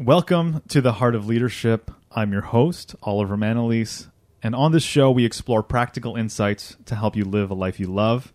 [0.00, 1.88] Welcome to the Heart of Leadership.
[2.10, 4.08] I'm your host, Oliver Manalese,
[4.42, 7.86] and on this show, we explore practical insights to help you live a life you
[7.86, 8.32] love,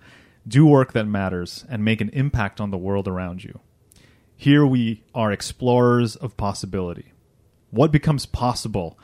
[0.47, 3.59] do work that matters, and make an impact on the world around you.
[4.37, 7.11] Here, we are explorers of possibility.
[7.71, 8.97] What becomes possible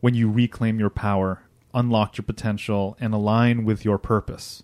[0.00, 1.42] when you reclaim your power,
[1.74, 4.62] unlock your potential, and align with your purpose?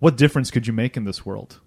[0.00, 1.60] What difference could you make in this world?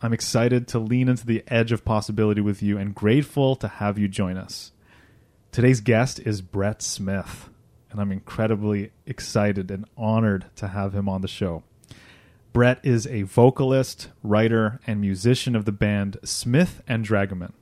[0.00, 3.98] I'm excited to lean into the edge of possibility with you and grateful to have
[3.98, 4.70] you join us.
[5.50, 7.50] Today's guest is Brett Smith,
[7.90, 11.64] and I'm incredibly excited and honored to have him on the show.
[12.52, 17.54] Brett is a vocalist, writer, and musician of the band Smith and Dragoman.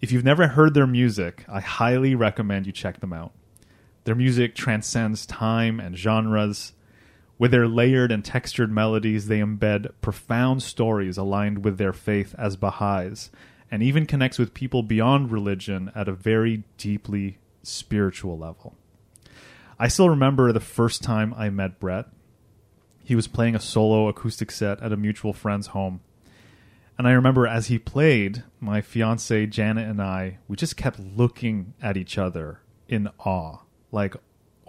[0.00, 3.32] If you've never heard their music, I highly recommend you check them out.
[4.04, 6.72] Their music transcends time and genres.
[7.40, 12.54] With their layered and textured melodies, they embed profound stories aligned with their faith as
[12.54, 13.30] Baha'is,
[13.70, 18.76] and even connects with people beyond religion at a very deeply spiritual level.
[19.78, 22.08] I still remember the first time I met Brett.
[23.04, 26.02] He was playing a solo acoustic set at a mutual friend's home.
[26.98, 31.72] And I remember as he played, my fiance Janet and I, we just kept looking
[31.80, 33.60] at each other in awe.
[33.90, 34.14] Like,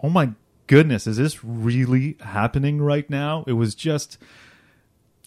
[0.02, 0.36] oh my
[0.72, 3.44] goodness, is this really happening right now?
[3.46, 4.18] It was just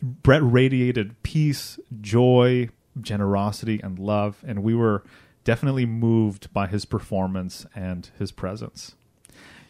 [0.00, 5.04] Brett radiated peace, joy, generosity, and love, and we were
[5.44, 8.94] definitely moved by his performance and his presence.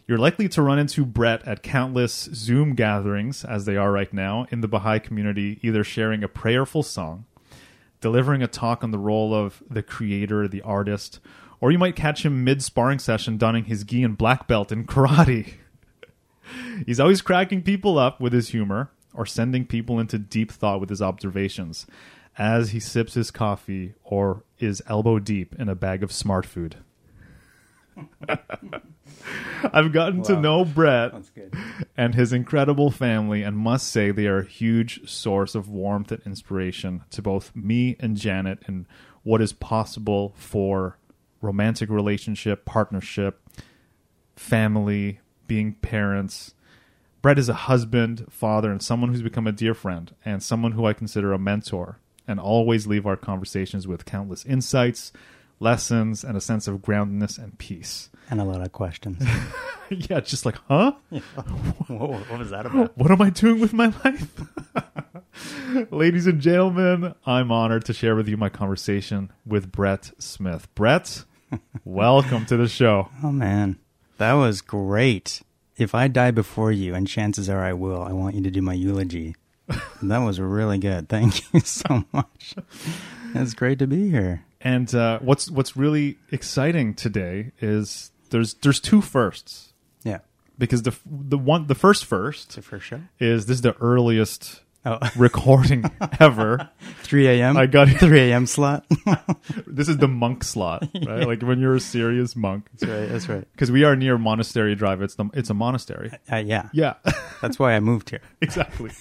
[0.07, 4.47] You're likely to run into Brett at countless Zoom gatherings, as they are right now,
[4.51, 7.25] in the Baha'i community, either sharing a prayerful song,
[7.99, 11.19] delivering a talk on the role of the creator, the artist,
[11.59, 14.85] or you might catch him mid sparring session donning his gi and black belt in
[14.85, 15.55] karate.
[16.85, 20.89] He's always cracking people up with his humor or sending people into deep thought with
[20.89, 21.85] his observations
[22.37, 26.77] as he sips his coffee or is elbow deep in a bag of smart food.
[29.71, 31.13] I've gotten to know Brett
[31.95, 36.21] and his incredible family and must say they are a huge source of warmth and
[36.25, 38.85] inspiration to both me and Janet in
[39.23, 40.97] what is possible for
[41.41, 43.41] romantic relationship, partnership,
[44.35, 46.53] family, being parents.
[47.21, 50.85] Brett is a husband, father, and someone who's become a dear friend and someone who
[50.85, 55.11] I consider a mentor and always leave our conversations with countless insights,
[55.59, 58.09] lessons, and a sense of groundedness and peace.
[58.29, 59.23] And a lot of questions.
[59.89, 60.93] yeah, just like, huh?
[61.09, 62.97] what, what was that about?
[62.97, 64.41] What am I doing with my life?
[65.91, 70.73] Ladies and gentlemen, I'm honored to share with you my conversation with Brett Smith.
[70.73, 71.25] Brett,
[71.83, 73.09] welcome to the show.
[73.23, 73.77] Oh man,
[74.17, 75.41] that was great.
[75.77, 78.61] If I die before you, and chances are I will, I want you to do
[78.61, 79.35] my eulogy.
[80.01, 81.09] that was really good.
[81.09, 82.55] Thank you so much.
[83.33, 84.45] It's great to be here.
[84.61, 90.19] And uh, what's what's really exciting today is there's there's two firsts Yeah,
[90.57, 93.01] because the the one the first first the first show.
[93.19, 95.83] is this is the earliest Oh, recording
[96.19, 96.69] ever.
[97.03, 97.57] 3 a.m.
[97.57, 98.45] I got 3 a.m.
[98.45, 98.85] slot.
[99.67, 101.25] this is the monk slot, right?
[101.27, 102.67] Like when you're a serious monk.
[102.73, 103.07] that's right.
[103.09, 103.47] That's right.
[103.53, 105.01] Because we are near Monastery Drive.
[105.01, 106.11] It's the it's a monastery.
[106.31, 106.93] Uh, yeah, Yeah.
[107.41, 108.21] that's why I moved here.
[108.41, 108.91] exactly.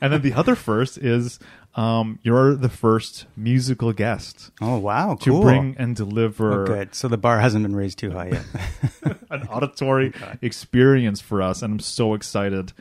[0.00, 1.38] and then the other first is
[1.74, 5.42] um, you're the first musical guest Oh wow, to cool.
[5.42, 6.94] bring and deliver Oh, good.
[6.94, 9.16] So the bar hasn't been raised too high yet.
[9.30, 12.72] an auditory experience for us, and I'm so excited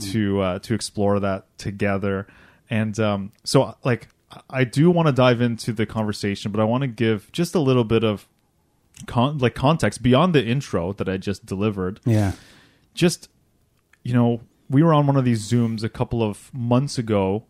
[0.00, 2.26] to uh, to explore that together.
[2.70, 4.08] And um, so, like,
[4.48, 7.60] I do want to dive into the conversation, but I want to give just a
[7.60, 8.26] little bit of
[9.06, 12.00] con- like context beyond the intro that I just delivered.
[12.04, 12.32] yeah.
[12.94, 13.28] just
[14.02, 17.44] you know we were on one of these zooms a couple of months ago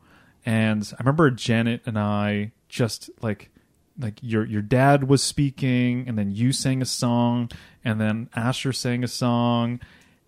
[0.44, 3.50] and i remember janet and i just like
[3.98, 7.50] like your your dad was speaking and then you sang a song
[7.84, 9.80] and then asher sang a song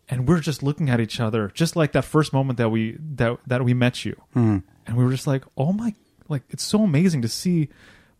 [0.08, 3.38] and we're just looking at each other just like that first moment that we that
[3.46, 4.58] that we met you hmm.
[4.86, 5.94] and we were just like oh my
[6.28, 7.68] like it's so amazing to see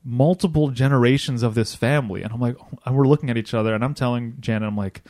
[0.05, 3.75] multiple generations of this family and i'm like oh, and we're looking at each other
[3.75, 5.03] and i'm telling janet i'm like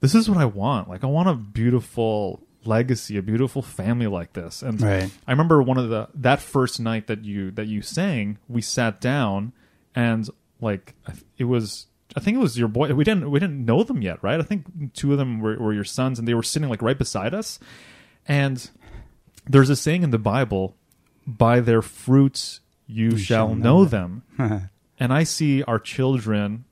[0.00, 0.88] this is what I want.
[0.88, 4.62] Like I want a beautiful legacy, a beautiful family like this.
[4.62, 5.10] And Right.
[5.26, 9.00] I remember one of the that first night that you that you sang, we sat
[9.00, 9.52] down
[9.94, 10.28] and
[10.60, 10.94] like
[11.36, 12.92] it was I think it was your boy.
[12.94, 14.40] We didn't we didn't know them yet, right?
[14.40, 16.98] I think two of them were, were your sons, and they were sitting like right
[16.98, 17.58] beside us.
[18.26, 18.68] And
[19.46, 20.74] there's a saying in the Bible:
[21.26, 24.22] "By their fruits you, shall, shall know know them."
[24.98, 26.64] and I see our children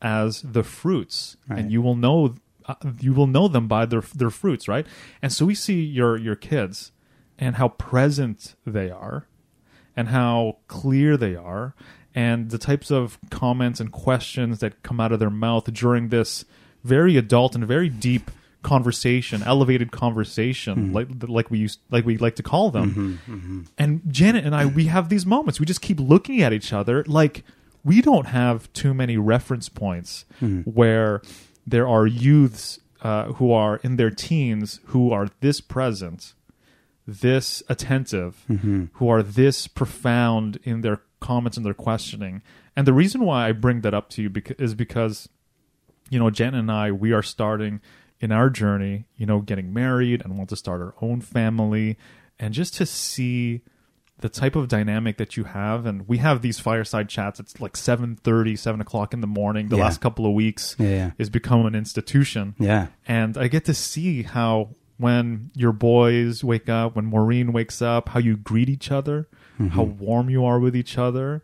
[0.00, 1.58] as the fruits, Right.
[1.58, 2.34] and you will know
[2.66, 4.86] uh, you will know them by their their fruits, right?
[5.20, 6.92] And so we see your your kids
[7.38, 9.26] and how present they are,
[9.96, 11.74] and how clear they are,
[12.14, 16.44] and the types of comments and questions that come out of their mouth during this
[16.82, 18.30] very adult and very deep
[18.62, 20.94] conversation, elevated conversation, mm-hmm.
[20.94, 22.90] like like we used like we like to call them.
[22.90, 23.60] Mm-hmm, mm-hmm.
[23.78, 25.60] And Janet and I, we have these moments.
[25.60, 27.04] We just keep looking at each other.
[27.06, 27.44] Like
[27.84, 30.24] we don't have too many reference points
[30.64, 31.22] where
[31.66, 36.34] there are youths uh, who are in their teens who are this present,
[37.06, 38.44] this attentive,
[38.94, 42.42] who are this profound in their comments and their questioning.
[42.76, 45.28] And the reason why I bring that up to you beca- is because,
[46.08, 47.80] you know, Jen and I, we are starting
[48.20, 51.96] in our journey, you know, getting married and want to start our own family,
[52.38, 53.62] and just to see
[54.18, 57.72] the type of dynamic that you have and we have these fireside chats it's like
[57.72, 59.84] 7.30 7 o'clock in the morning the Yeah.
[59.84, 61.10] last couple of weeks Yeah, yeah.
[61.16, 62.88] is become an institution Yeah.
[63.08, 68.10] and I get to see how when your boys wake up, when Maureen wakes up,
[68.10, 69.26] how you greet each other,
[69.60, 69.76] Mm-hmm.
[69.76, 71.42] how warm you are with each other.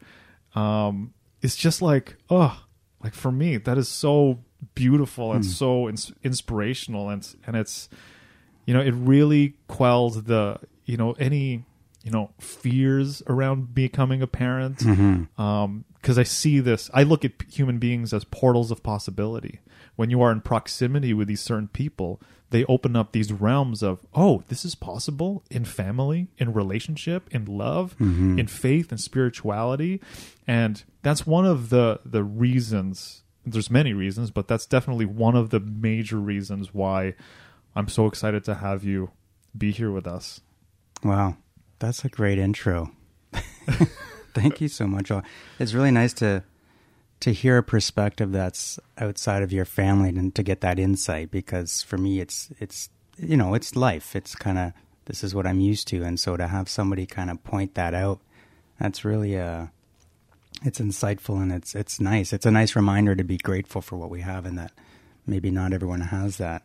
[0.55, 2.63] Um, it's just like, oh,
[3.03, 4.39] like for me, that is so
[4.75, 5.47] beautiful and mm.
[5.47, 7.91] so ins- inspirational, and and it's,
[8.65, 11.65] you know, it really quells the, you know, any,
[12.05, 15.41] you know, fears around becoming a parent mm-hmm.
[15.41, 16.91] um, because I see this.
[16.95, 19.61] I look at p- human beings as portals of possibility.
[19.97, 22.21] When you are in proximity with these certain people,
[22.51, 27.45] they open up these realms of, oh, this is possible in family, in relationship, in
[27.45, 28.39] love, mm-hmm.
[28.39, 30.01] in faith, and spirituality,
[30.47, 33.23] and that's one of the the reasons.
[33.45, 37.15] There's many reasons, but that's definitely one of the major reasons why
[37.77, 39.11] I'm so excited to have you
[39.57, 40.41] be here with us.
[41.05, 41.37] Wow,
[41.79, 42.91] that's a great intro.
[44.35, 45.11] Thank you so much.
[45.59, 46.43] It's really nice to
[47.21, 51.83] to hear a perspective that's outside of your family and to get that insight because
[51.83, 54.15] for me it's it's you know, it's life.
[54.15, 54.73] It's kind of
[55.07, 57.95] this is what I'm used to and so to have somebody kind of point that
[57.95, 58.21] out
[58.79, 59.67] that's really uh
[60.65, 62.33] it's insightful and it's it's nice.
[62.33, 64.73] It's a nice reminder to be grateful for what we have and that
[65.27, 66.63] maybe not everyone has that.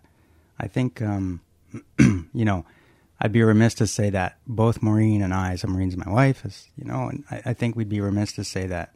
[0.60, 1.42] I think um
[2.00, 2.66] you know,
[3.20, 6.68] I'd be remiss to say that both Maureen and I, so Maureen's my wife, is
[6.76, 8.94] you know, and I, I think we'd be remiss to say that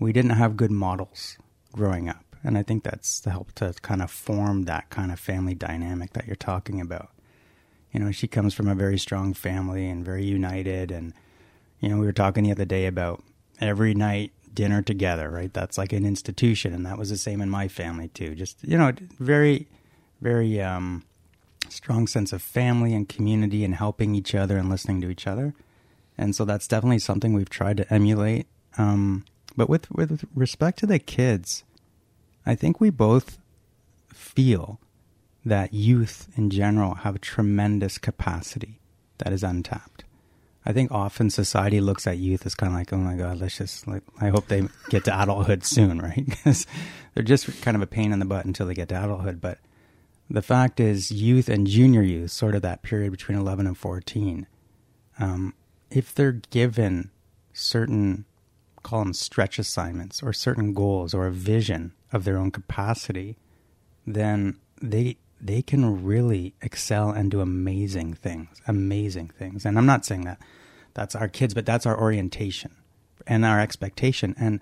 [0.00, 1.38] we didn't have good models
[1.72, 5.20] growing up, and I think that's to help to kind of form that kind of
[5.20, 7.10] family dynamic that you're talking about.
[7.92, 11.12] You know, she comes from a very strong family and very united, and
[11.80, 13.22] you know, we were talking the other day about
[13.60, 15.52] every night dinner together, right?
[15.52, 18.34] That's like an institution, and that was the same in my family too.
[18.34, 19.68] Just you know, very,
[20.20, 21.04] very um,
[21.68, 25.54] strong sense of family and community and helping each other and listening to each other.
[26.16, 28.46] And so that's definitely something we've tried to emulate.
[28.76, 29.24] Um,
[29.60, 31.64] but with with respect to the kids,
[32.46, 33.36] I think we both
[34.08, 34.80] feel
[35.44, 38.80] that youth in general have tremendous capacity
[39.18, 40.04] that is untapped.
[40.64, 43.58] I think often society looks at youth as kind of like, oh my god, let's
[43.58, 46.24] just like, I hope they get to adulthood soon, right?
[46.24, 46.66] Because
[47.12, 49.42] they're just kind of a pain in the butt until they get to adulthood.
[49.42, 49.58] But
[50.30, 54.46] the fact is, youth and junior youth, sort of that period between 11 and 14,
[55.18, 55.52] um,
[55.90, 57.10] if they're given
[57.52, 58.24] certain,
[58.82, 63.36] call them stretch assignments or certain goals or a vision of their own capacity,
[64.06, 69.64] then they they can really excel and do amazing things, amazing things.
[69.64, 70.38] And I'm not saying that
[70.92, 72.76] that's our kids, but that's our orientation
[73.26, 74.34] and our expectation.
[74.38, 74.60] And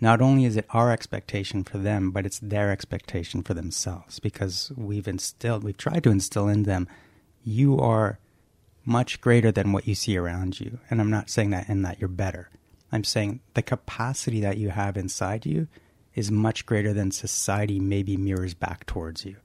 [0.00, 4.70] not only is it our expectation for them, but it's their expectation for themselves because
[4.76, 6.88] we've instilled, we've tried to instill in them,
[7.42, 8.18] you are
[8.84, 10.78] much greater than what you see around you.
[10.90, 12.50] And I'm not saying that in that you're better.
[12.90, 15.68] I'm saying the capacity that you have inside you
[16.14, 19.36] is much greater than society maybe mirrors back towards you.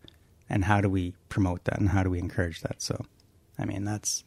[0.50, 2.82] And how do we promote that and how do we encourage that?
[2.82, 3.06] So,
[3.58, 4.24] I mean, that's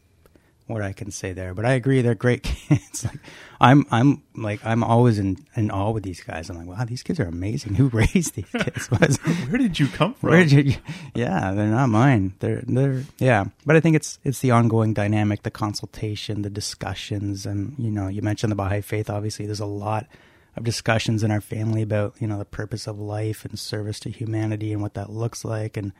[0.67, 1.53] what I can say there.
[1.53, 3.05] But I agree, they're great kids.
[3.05, 3.19] like,
[3.59, 6.49] I'm, I'm like, I'm always in, in awe with these guys.
[6.49, 7.75] I'm like, wow, these kids are amazing.
[7.75, 8.87] Who raised these kids?
[9.49, 10.29] Where did you come from?
[10.29, 10.75] Where did you?
[11.15, 12.33] Yeah, they're not mine.
[12.39, 13.45] They're they're yeah.
[13.65, 18.07] But I think it's it's the ongoing dynamic, the consultation, the discussions, and you know,
[18.07, 19.09] you mentioned the Baha'i faith.
[19.09, 20.07] Obviously, there's a lot
[20.55, 24.09] of discussions in our family about you know the purpose of life and service to
[24.09, 25.93] humanity and what that looks like, and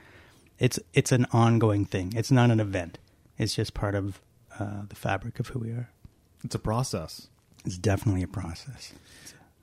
[0.60, 2.14] it's it's an ongoing thing.
[2.16, 2.98] It's not an event.
[3.38, 4.20] It's just part of
[4.60, 5.90] uh, the fabric of who we are.
[6.44, 7.28] It's a process.
[7.66, 8.94] It's definitely a process.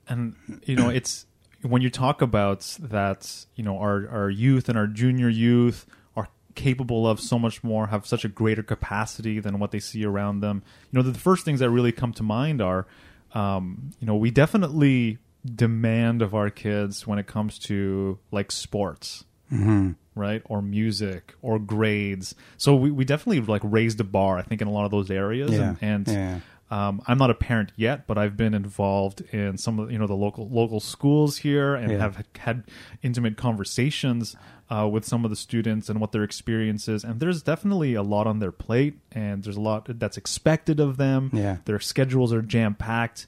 [0.07, 0.35] and
[0.65, 1.25] you know it's
[1.61, 5.85] when you talk about that you know our our youth and our junior youth
[6.15, 10.05] are capable of so much more have such a greater capacity than what they see
[10.05, 10.61] around them
[10.91, 12.85] you know the, the first things that really come to mind are
[13.33, 19.25] um, you know we definitely demand of our kids when it comes to like sports
[19.51, 19.91] Mm-hmm.
[20.15, 24.59] right or music or grades so we, we definitely like raised the bar i think
[24.61, 26.39] in a lot of those areas Yeah, and, and yeah.
[26.71, 30.07] Um, I'm not a parent yet, but I've been involved in some of you know
[30.07, 31.99] the local local schools here and Yeah.
[31.99, 32.63] have had
[33.03, 34.35] intimate conversations
[34.71, 37.03] uh, with some of the students and what their experience is.
[37.03, 40.97] And there's definitely a lot on their plate, and there's a lot that's expected of
[40.97, 41.29] them.
[41.33, 41.57] Yeah.
[41.65, 43.27] Their schedules are jam packed.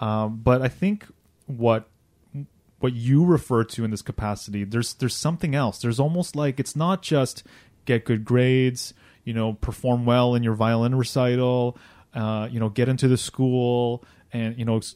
[0.00, 1.06] Um, but I think
[1.46, 1.88] what
[2.80, 5.80] what you refer to in this capacity, there's there's something else.
[5.80, 7.42] There's almost like it's not just
[7.84, 8.94] get good grades,
[9.24, 11.76] you know, perform well in your violin recital,
[12.14, 14.94] uh, you know, get into the school and you know s-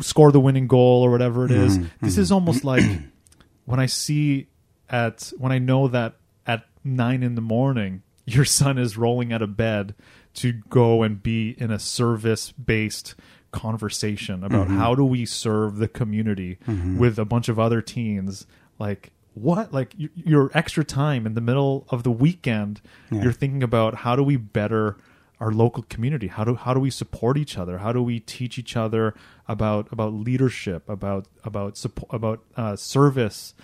[0.00, 1.78] score the winning goal or whatever it is.
[2.00, 2.82] This is almost like
[3.64, 4.48] when I see
[4.90, 6.16] at when I know that
[6.46, 9.94] at nine in the morning your son is rolling out of bed
[10.34, 13.14] to go and be in a service based
[13.54, 14.78] conversation about mm-hmm.
[14.78, 16.98] how do we serve the community mm-hmm.
[16.98, 18.46] with a bunch of other teens
[18.78, 19.72] like what?
[19.72, 22.80] Like y- your extra time in the middle of the weekend
[23.10, 23.22] Yeah.
[23.22, 24.96] you're thinking about how do we better
[25.44, 26.28] our local community?
[26.36, 27.74] How do how do we support each other?
[27.78, 29.14] How do we teach each other
[29.46, 33.54] about about leadership about about support about uh, service?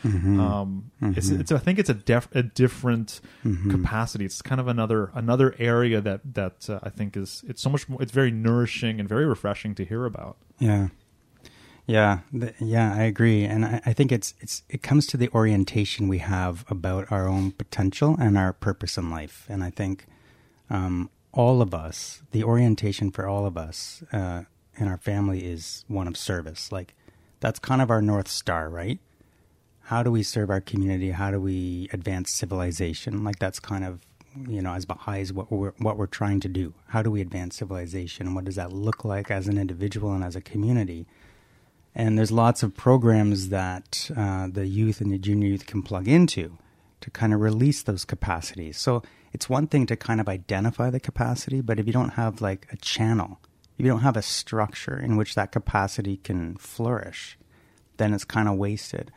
[0.45, 3.21] Um it's, it's i think it's a def, a different
[3.71, 4.25] capacity.
[4.27, 7.89] It's kind of another another area that that uh, i think is it's so much
[7.89, 10.37] more it's very nourishing and very refreshing to hear about.
[10.59, 10.89] Yeah,
[11.87, 12.89] yeah, th- yeah.
[12.95, 16.65] I agree, and I, I think it's it's it comes to the orientation we have
[16.69, 20.05] about our own potential and our purpose in life, and I think
[20.69, 24.43] um, all of us, the orientation for all of us uh,
[24.77, 26.73] in our family is one of service.
[26.73, 26.95] Like
[27.41, 28.99] that's kind of our north star, right?
[29.85, 31.11] How do we serve our community?
[31.11, 33.25] How do we advance civilization?
[33.25, 34.01] Like that's kind of
[34.49, 36.75] you know as Baha'is what we're what we're trying to do.
[36.89, 38.27] How do we advance civilization?
[38.27, 41.07] And what does that look like as an individual and as a community?
[41.95, 46.07] And there's lots of programs that uh, the youth and the junior youth can plug
[46.07, 46.57] into
[47.01, 48.79] to kind of release those capacities.
[48.79, 52.41] So it's one thing to kind of identify the capacity, but if you don't have
[52.41, 53.41] like a channel,
[53.79, 57.39] if you don't have a structure in which that capacity can flourish,
[57.97, 59.13] then it's kind of wasted.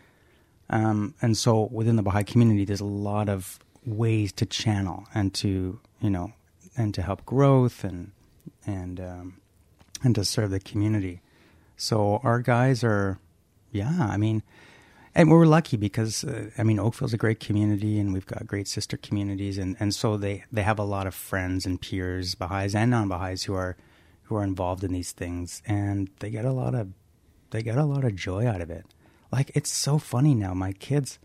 [0.70, 5.34] Um, and so within the Baha'i community, there's a lot of ways to channel and
[5.34, 6.32] to you know
[6.78, 8.12] and to help growth and
[8.66, 9.42] and um,
[10.04, 11.22] and to serve the community.
[11.76, 13.20] So our guys are,
[13.72, 14.44] yeah, I mean,
[15.16, 18.68] and we're lucky because uh, I mean Oakville's a great community and we've got great
[18.68, 22.76] sister communities and, and so they, they have a lot of friends and peers, Baha'is
[22.76, 23.78] and non-Baha'is who are
[24.24, 26.90] who are involved in these things and they get a lot of
[27.52, 28.86] they get a lot of joy out of it.
[29.32, 30.54] Like it's so funny now.
[30.54, 31.20] My kids,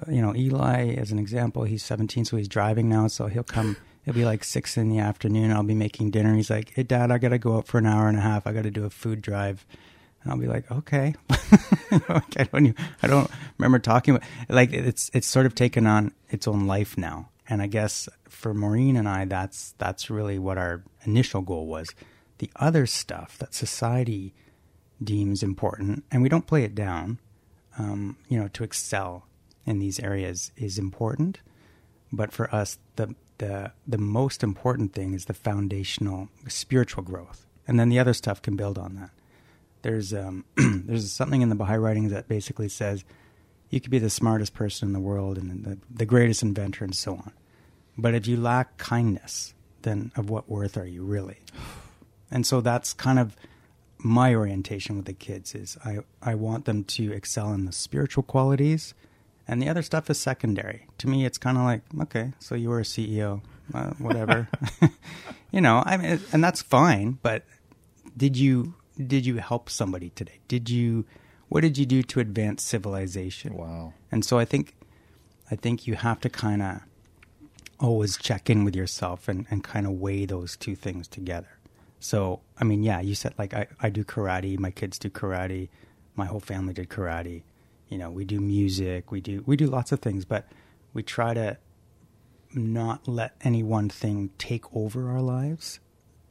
[0.00, 3.08] uh, you know, Eli as an example, he's 17, so he's driving now.
[3.08, 3.76] So he'll come.
[4.04, 5.52] It'll be like six in the afternoon.
[5.52, 6.34] I'll be making dinner.
[6.34, 8.46] He's like, "Hey, Dad, I got to go out for an hour and a half.
[8.46, 9.66] I got to do a food drive."
[10.28, 11.14] I'll be like, "Okay."
[11.90, 12.66] Like, I don't.
[12.66, 16.66] even- I don't remember talking about like it's it's sort of taken on its own
[16.66, 17.30] life now.
[17.48, 21.88] And I guess for Maureen and I, that's that's really what our initial goal was.
[22.38, 24.34] The other stuff that society
[25.02, 27.18] deems important, and we don't play it down.
[27.78, 29.24] Um, you know, to excel
[29.64, 31.40] in these areas is important,
[32.12, 37.80] but for us, the the the most important thing is the foundational spiritual growth, and
[37.80, 39.10] then the other stuff can build on that.
[39.88, 43.04] There's um, there's something in the Baha'i writings that basically says
[43.70, 46.94] you could be the smartest person in the world and the, the greatest inventor and
[46.94, 47.32] so on,
[47.96, 51.38] but if you lack kindness, then of what worth are you really?
[52.30, 53.34] And so that's kind of
[53.96, 58.22] my orientation with the kids is I, I want them to excel in the spiritual
[58.22, 58.92] qualities
[59.46, 60.86] and the other stuff is secondary.
[60.98, 63.40] To me, it's kind of like, okay, so you were a CEO,
[63.72, 64.46] uh, whatever,
[65.50, 67.44] you know, I mean, and that's fine, but
[68.14, 68.74] did you,
[69.06, 70.40] did you help somebody today?
[70.48, 71.04] Did you,
[71.48, 73.54] what did you do to advance civilization?
[73.54, 74.74] wow And so I think,
[75.50, 76.80] I think you have to kind of
[77.80, 81.58] always check in with yourself and, and kind of weigh those two things together.
[82.00, 85.68] So, I mean, yeah, you said like I, I do karate, my kids do karate,
[86.14, 87.42] my whole family did karate.
[87.88, 90.46] You know, we do music, we do we do lots of things, but
[90.92, 91.56] we try to
[92.54, 95.80] not let any one thing take over our lives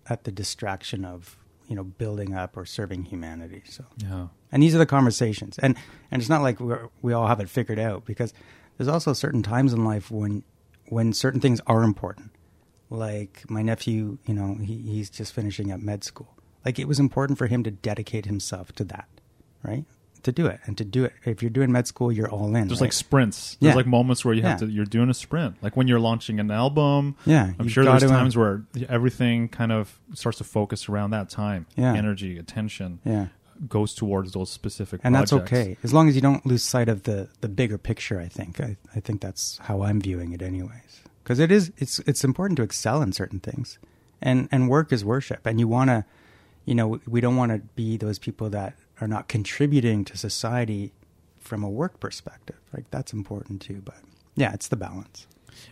[0.09, 3.63] at the distraction of, you know, building up or serving humanity.
[3.65, 4.27] So, yeah.
[4.51, 5.57] And these are the conversations.
[5.59, 5.75] And
[6.11, 8.33] and it's not like we we all have it figured out because
[8.77, 10.43] there's also certain times in life when
[10.89, 12.31] when certain things are important.
[12.89, 16.35] Like my nephew you know he, he's just finishing up med school.
[16.65, 19.07] Like it was important for him to dedicate himself to that
[19.63, 19.85] right
[20.27, 22.67] to do it and to do it if you're doing med school you're all in
[22.67, 22.87] There's right?
[22.87, 23.57] like sprints.
[23.59, 23.75] There's Yeah.
[23.81, 24.67] like moments where you have Yeah.
[24.67, 24.73] to.
[24.73, 27.15] You're doing a sprint, like when you're launching an album.
[27.25, 31.29] Yeah, I'm sure there's uh, times where everything kind of starts to focus around that
[31.29, 31.65] time.
[31.75, 31.93] Yeah.
[32.03, 33.27] energy, attention yeah
[33.67, 35.01] goes towards those specific.
[35.03, 38.19] and that's okay as long as you don't lose sight of the the bigger picture
[38.21, 41.97] i think i, I think that's how i'm viewing it anyways because it is it's
[42.09, 43.79] it's important to excel in certain things
[44.21, 46.05] and and work is worship, and you want to,
[46.65, 50.93] you know, we don't want to be those people that are not contributing to society
[51.39, 52.57] from a work perspective.
[52.73, 53.81] Like that's important too.
[53.83, 53.97] But
[54.35, 55.27] yeah, it's the balance.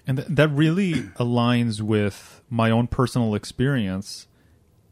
[0.08, 4.28] And th- that really aligns with my own personal experience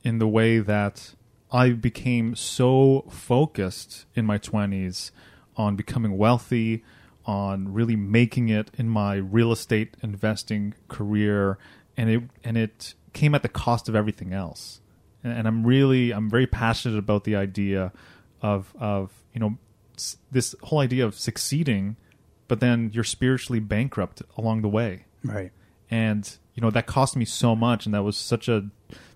[0.03, 1.13] in the way that
[1.51, 5.11] I became so focused in my 20s
[5.55, 6.83] on becoming wealthy,
[7.25, 11.57] on really making it in my real estate investing career
[11.95, 14.81] and it and it came at the cost of everything else.
[15.23, 17.93] And, and I'm really I'm very passionate about the idea
[18.43, 19.57] of of you know
[19.97, 21.95] s- this whole idea of succeeding
[22.47, 25.51] but then you're spiritually bankrupt along the way Right.
[25.89, 28.69] and you know that cost me so much and that was such a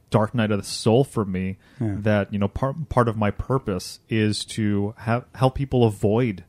[0.10, 1.96] dark night of the soul for me Yeah.
[2.00, 6.46] that you know part part of my purpose is to have help people avoid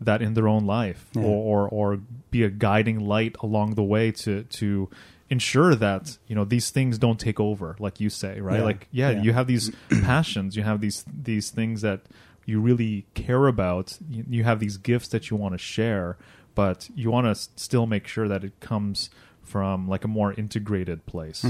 [0.00, 1.22] that in their own life Yeah.
[1.24, 4.88] or, or or be a guiding light along the way to to
[5.30, 8.64] ensure that you know these things don't take over like you say right Yeah.
[8.64, 9.22] like yeah, Yeah.
[9.22, 9.70] you have these
[10.02, 12.00] passions you have these these things that
[12.46, 16.16] you really care about you, you have these gifts that you want to share
[16.56, 19.08] but you want to s- still make sure that it comes
[19.42, 21.44] from like a more integrated place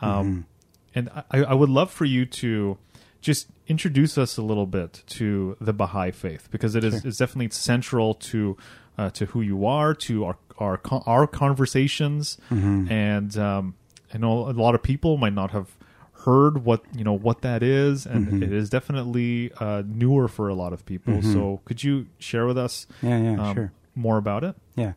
[0.00, 0.46] um,
[0.94, 2.76] and I, I would love for you to
[3.20, 7.10] just introduce us a little bit to the Baha'i faith because it is Sure.
[7.12, 8.56] definitely central to
[8.98, 13.74] uh, to who you are, to our our our conversations, and um,
[14.14, 15.76] I know a lot of people might not have
[16.24, 20.54] heard what you know what that is, and it is definitely uh, newer for a
[20.54, 21.20] lot of people.
[21.22, 23.72] So could you share with us Yeah, yeah, um, sure.
[23.94, 24.54] more about it?
[24.76, 24.92] Yeah.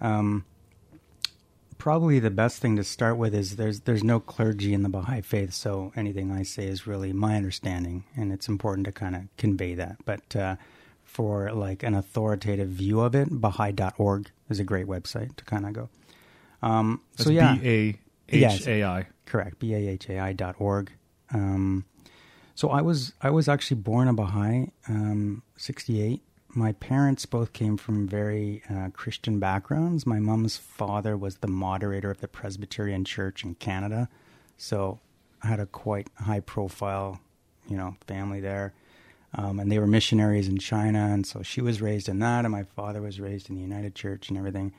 [0.00, 0.44] Um,
[1.78, 5.20] probably the best thing to start with is there's there's no clergy in the Baha'i
[5.20, 9.22] faith, so anything I say is really my understanding, and it's important to kind of
[9.36, 9.96] convey that.
[10.04, 10.56] But uh,
[11.04, 15.72] for like an authoritative view of it, Baha'i.org is a great website to kind of
[15.72, 15.88] go.
[16.62, 17.98] Um, so yeah, B
[18.30, 19.06] A H A I.
[19.26, 20.92] correct b a h a i dot org.
[21.34, 21.84] Um,
[22.54, 26.22] so I was I was actually born a Baha'i, um, sixty eight.
[26.54, 30.06] My parents both came from very uh, Christian backgrounds.
[30.06, 34.08] My mom's father was the moderator of the Presbyterian Church in Canada,
[34.58, 35.00] so
[35.42, 37.20] I had a quite high profile,
[37.68, 38.74] you know, family there.
[39.34, 42.52] Um, and they were missionaries in China, and so she was raised in that, and
[42.52, 44.74] my father was raised in the United Church and everything.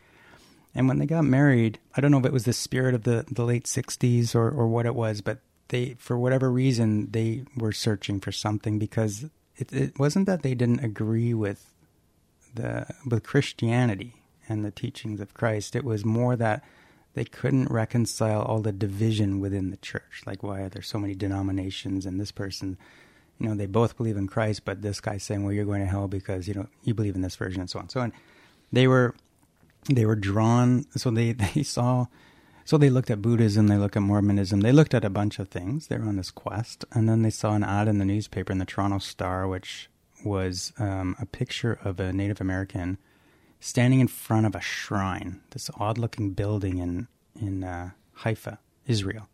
[0.75, 3.25] And when they got married, I don't know if it was the spirit of the,
[3.31, 5.39] the late 60s or, or what it was, but
[5.69, 9.25] they, for whatever reason, they were searching for something because
[9.57, 11.73] it, it wasn't that they didn't agree with
[12.55, 15.75] the with Christianity and the teachings of Christ.
[15.75, 16.63] It was more that
[17.13, 20.23] they couldn't reconcile all the division within the church.
[20.25, 22.77] Like, why are there so many denominations and this person,
[23.39, 25.87] you know, they both believe in Christ, but this guy's saying, well, you're going to
[25.87, 27.89] hell because, you know, you believe in this version and so on.
[27.89, 28.13] So on.
[28.71, 29.15] They were
[29.89, 32.05] they were drawn so they they saw
[32.65, 35.49] so they looked at buddhism they looked at mormonism they looked at a bunch of
[35.49, 38.51] things they were on this quest and then they saw an ad in the newspaper
[38.51, 39.89] in the toronto star which
[40.23, 42.97] was um, a picture of a native american
[43.59, 47.07] standing in front of a shrine this odd looking building in
[47.39, 49.27] in uh, haifa israel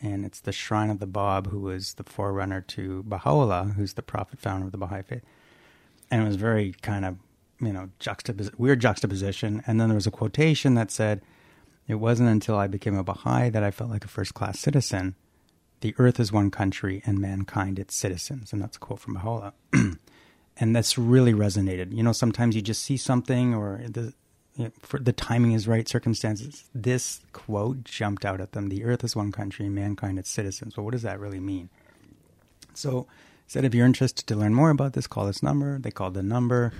[0.00, 4.02] and it's the shrine of the bab who was the forerunner to baha'u'llah who's the
[4.02, 5.22] prophet founder of the baha'i faith.
[6.10, 7.16] And it was very kind of
[7.60, 9.62] you know juxtapos- weird juxtaposition.
[9.66, 11.22] And then there was a quotation that said
[11.86, 15.14] it wasn't until i became a baha'i that i felt like a first class citizen.
[15.80, 18.52] The earth is one country and mankind its citizens.
[18.52, 19.52] And that's a quote from baha'u'llah.
[20.62, 21.96] And that's really resonated.
[21.96, 24.12] You know sometimes you just see something or the
[24.56, 26.64] you know, for the timing is right circumstances.
[26.74, 30.76] This quote jumped out at them the earth is one country mankind its citizens.
[30.76, 31.70] Well what does that really mean?
[32.74, 33.06] So
[33.46, 35.78] said if you're interested to learn more about this call this number.
[35.78, 36.72] They called the number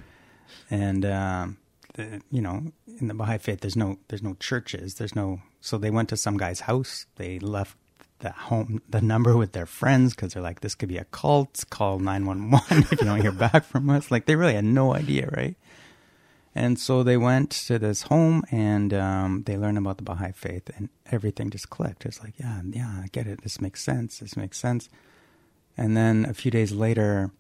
[0.70, 1.59] and um,
[1.94, 5.78] the, you know in the Baha'i faith there's no there's no churches there's no so
[5.78, 7.76] they went to some guy's house they left
[8.20, 11.64] the home the number with their friends because they're like this could be a cult
[11.70, 14.11] call 911 if you don't hear back from us.
[14.11, 15.56] Like they really had no idea right
[16.54, 20.70] and so they went to this home and um, they learned about the Baha'i faith
[20.76, 22.04] and everything just clicked.
[22.06, 23.42] It's like yeah yeah I get it.
[23.42, 24.18] This makes sense.
[24.18, 24.88] This makes sense.
[25.76, 27.30] And then a few days later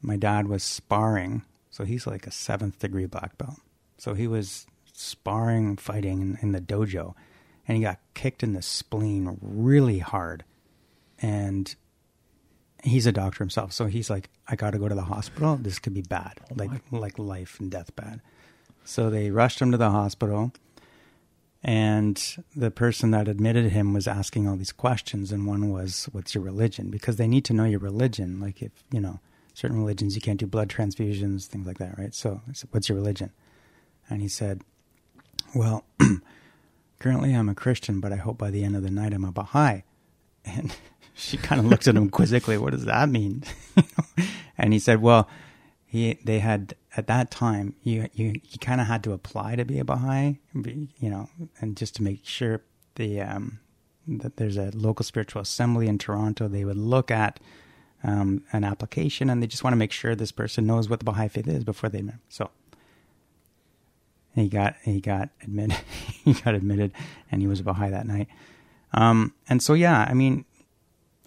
[0.00, 1.44] my dad was sparring.
[1.70, 3.60] So he's like a seventh degree black belt.
[3.98, 7.14] So he was sparring, fighting in, in the dojo,
[7.66, 10.44] and he got kicked in the spleen really hard.
[11.20, 11.74] And
[12.82, 15.56] he's a doctor himself, so he's like, "I got to go to the hospital.
[15.56, 18.20] This could be bad, like like life and death bad."
[18.84, 20.52] So they rushed him to the hospital,
[21.62, 22.20] and
[22.56, 26.42] the person that admitted him was asking all these questions, and one was, "What's your
[26.42, 28.40] religion?" Because they need to know your religion.
[28.40, 29.20] Like if you know
[29.54, 32.14] certain religions, you can't do blood transfusions, things like that, right?
[32.14, 33.30] So I said, "What's your religion?"
[34.10, 34.62] And he said,
[35.54, 35.84] "Well,
[36.98, 39.32] currently I'm a Christian, but I hope by the end of the night I'm a
[39.32, 39.82] Baha'i."
[40.44, 40.74] And
[41.14, 42.58] she kind of looked at him quizzically.
[42.58, 43.44] What does that mean?
[44.58, 45.28] and he said, well,
[45.86, 49.64] he they had at that time you you you kind of had to apply to
[49.64, 51.28] be a Baha'i, you know,
[51.60, 52.62] and just to make sure
[52.96, 53.60] the um,
[54.06, 57.40] that there's a local spiritual assembly in Toronto, they would look at
[58.04, 61.04] um, an application and they just want to make sure this person knows what the
[61.04, 62.16] Baha'i faith is before they admit.
[62.28, 62.50] So
[64.34, 65.78] he got he got admitted
[66.24, 66.92] he got admitted
[67.30, 68.28] and he was a Baha'i that night.
[68.94, 70.44] Um, and so yeah, I mean,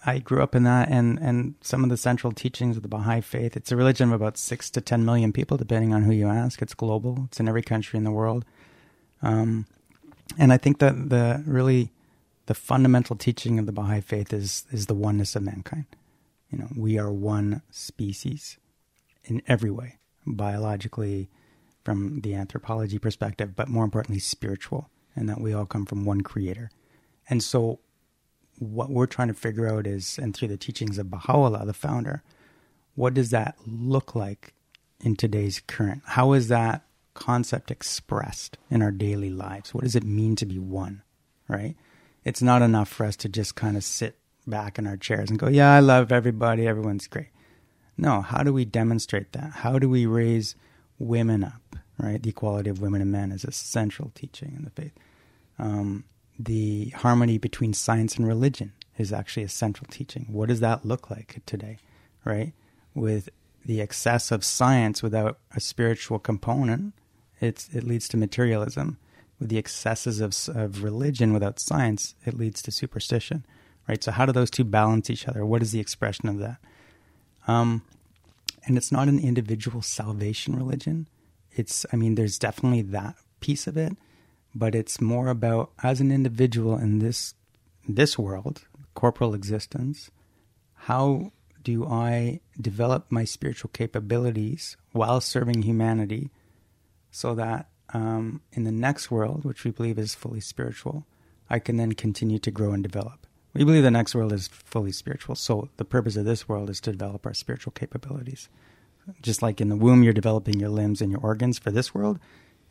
[0.06, 3.22] I grew up in that, and and some of the central teachings of the Baha'i
[3.22, 3.58] faith.
[3.58, 6.62] It's a religion of about six to ten million people, depending on who you ask.
[6.62, 7.24] It's global.
[7.26, 8.46] It's in every country in the world.
[9.22, 9.65] Um,
[10.38, 11.91] and I think that the really
[12.46, 15.86] the fundamental teaching of the Baha'i faith is is the oneness of mankind.
[16.52, 18.58] You know, we are one species
[19.24, 21.30] in every way, biologically,
[21.84, 26.22] from the anthropology perspective, but more importantly, spiritual, and that we all come from one
[26.22, 26.70] creator.
[27.28, 27.80] And so
[28.60, 32.24] what we're trying to figure out is, and through the teachings of Baha'u'llah, the founder,
[32.96, 34.54] what does that look like
[35.02, 36.02] in today's current?
[36.06, 39.74] How is that concept expressed in our daily lives?
[39.74, 41.04] What does it mean to be one,
[41.48, 41.76] right?
[42.24, 45.39] It's not enough for us to just kind of sit back in our chairs and
[45.39, 47.30] go, yeah, I love everybody, everyone's great.
[47.98, 49.52] No, how do we demonstrate that?
[49.52, 50.56] How do we raise
[51.00, 52.22] women up, right?
[52.22, 54.94] The equality of women and men is a central teaching in the faith.
[55.58, 56.04] Um,
[56.38, 60.28] the harmony between science and religion is actually a central teaching.
[60.30, 61.78] What does that look like today,
[62.24, 62.54] right?
[62.93, 63.30] With
[63.65, 66.93] the excess of science without a spiritual component,
[67.41, 68.98] it's, it leads to materialism.
[69.39, 73.45] With the excesses of, of religion without science, it leads to superstition,
[73.88, 74.02] right?
[74.02, 75.45] So, how do those two balance each other?
[75.45, 76.58] What is the expression of that?
[77.45, 77.82] Um,
[78.65, 81.08] and it's not an individual salvation religion.
[81.52, 83.95] It's, I mean, there's definitely that piece of it,
[84.56, 87.36] but it's more about as an individual in this
[87.88, 88.63] this world,
[88.96, 90.10] corporal existence,
[90.74, 96.32] how do I develop my spiritual capabilities while serving humanity
[97.12, 101.06] so that um, in the next world, which we believe is fully spiritual,
[101.50, 103.28] I can then continue to grow and develop.
[103.54, 105.36] We believe the next world is fully spiritual.
[105.36, 108.50] So the purpose of this world is to develop our spiritual capabilities.
[109.22, 112.20] Just like in the womb, you're developing your limbs and your organs for this world.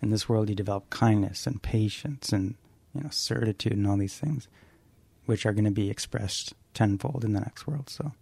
[0.04, 2.56] In this world, you develop kindness and patience and
[2.94, 4.48] you know certitude and all these things,
[5.24, 7.88] which are going to be expressed tenfold in the next world.
[7.88, 8.12] So,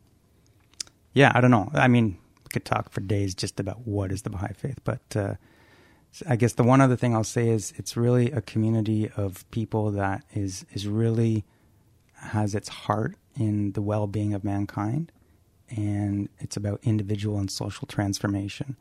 [1.12, 1.70] yeah, I don't know.
[1.74, 5.16] I mean, we could talk for days just about what is the Baha'i faith, but
[5.16, 5.34] uh,
[6.28, 9.90] I guess the one other thing I'll say is it's really a community of people
[9.90, 11.44] that is is really
[12.14, 15.10] has its heart in the well-being of mankind
[15.68, 18.76] and it's about individual and social transformation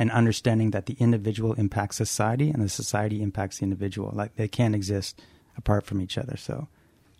[0.00, 4.10] and understanding that the individual impacts society and the society impacts the individual.
[4.14, 5.20] Like they can't exist
[5.58, 6.38] apart from each other.
[6.38, 6.68] So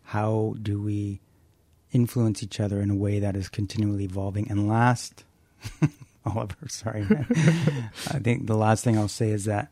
[0.03, 1.21] how do we
[1.93, 4.51] influence each other in a way that is continually evolving?
[4.51, 5.25] And last
[6.25, 7.27] Oliver sorry man.
[8.09, 9.71] I think the last thing I'll say is that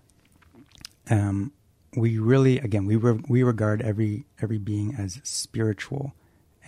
[1.08, 1.52] um,
[1.96, 6.12] we really again we re- we regard every every being as spiritual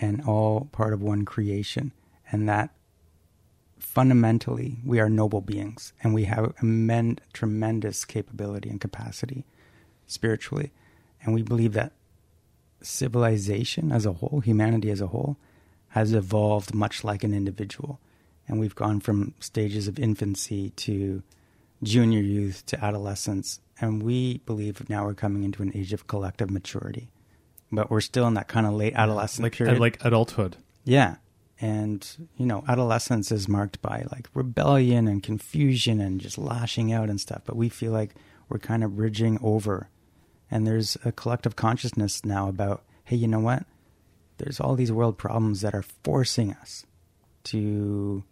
[0.00, 1.92] and all part of one creation.
[2.32, 2.70] And that
[3.80, 9.44] fundamentally we are noble beings and we have immense tremendous capability and capacity
[10.06, 10.70] spiritually.
[11.22, 11.92] And we believe that
[12.82, 15.36] civilization as a whole humanity as a whole
[15.88, 18.00] has evolved much like an individual.
[18.48, 21.22] And we've gone from stages of infancy to
[21.82, 23.60] junior youth to adolescence.
[23.80, 27.08] And we believe now we're coming into an age of collective maturity.
[27.72, 29.78] But we're still in that kind of late adolescent like period.
[29.78, 30.56] like adulthood.
[30.84, 31.16] yeah
[31.60, 37.10] and you know adolescence is marked by like rebellion and confusion and just lashing out
[37.10, 37.42] and stuff.
[37.44, 38.14] But we feel like
[38.48, 39.88] we're kind of bridging over.
[40.50, 43.64] And there's a collective consciousness now about hey you know what?
[44.38, 46.86] There's all these world problems that are forcing us
[47.44, 48.24] to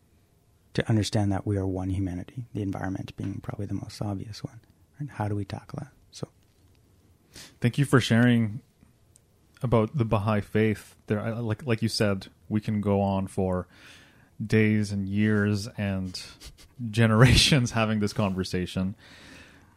[0.75, 2.45] to understand that we are one humanity.
[2.55, 4.61] The environment being probably the most obvious one.
[4.99, 5.93] And how do we tackle that?
[6.11, 6.29] So.
[7.61, 8.61] Thank you for sharing
[9.63, 10.95] about the Baha'i faith.
[11.07, 13.67] There, like like you said, we can go on for
[14.45, 16.21] days and years and
[16.91, 18.95] generations having this conversation.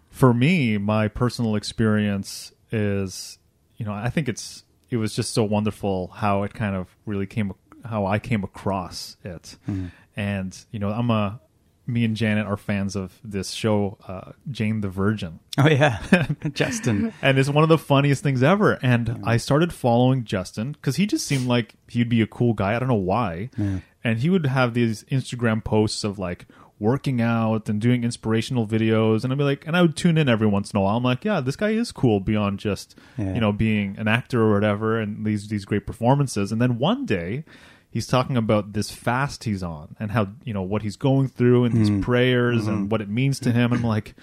[0.09, 3.37] For me, my personal experience is,
[3.77, 7.25] you know, I think it's it was just so wonderful how it kind of really
[7.25, 7.53] came
[7.85, 9.57] how I came across it.
[9.67, 9.87] Mm-hmm.
[10.15, 11.39] And, you know, I'm a
[11.87, 16.01] me and Janet are fans of this show uh, Jane the Virgin oh yeah
[16.53, 18.73] justin and it's one of the funniest things ever.
[18.81, 22.75] And I started following Justin because he just seemed like he'd be a cool guy.
[22.75, 23.49] I don't know why.
[23.57, 23.79] Yeah.
[24.03, 26.45] And he would have these Instagram posts of like
[26.79, 30.27] working out and doing inspirational videos, and I'd be like, and I would tune in
[30.27, 30.97] every once in a while.
[30.97, 33.33] I'm like, yeah, this guy is cool beyond just Yeah.
[33.35, 36.51] you know being an actor or whatever, and these these great performances.
[36.51, 37.43] And then one day.
[37.91, 41.65] He's talking about this fast he's on and how you know what he's going through
[41.65, 42.01] and these Mm.
[42.01, 42.69] prayers Mm-hmm.
[42.73, 43.73] and what it means to him.
[43.73, 44.15] And I'm like,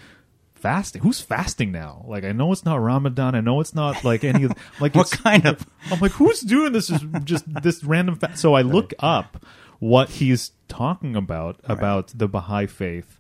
[0.55, 1.03] fasting?
[1.03, 2.05] Who's fasting now?
[2.09, 3.35] Like, I know it's not Ramadan.
[3.35, 6.73] I know it's not like any of like What kind of- I'm like, who's doing
[6.73, 6.91] this?
[6.91, 8.17] Is just this random.
[8.17, 8.37] Fa-?
[8.37, 9.45] So I look up
[9.79, 13.19] what he's talking about about the Baha'i faith,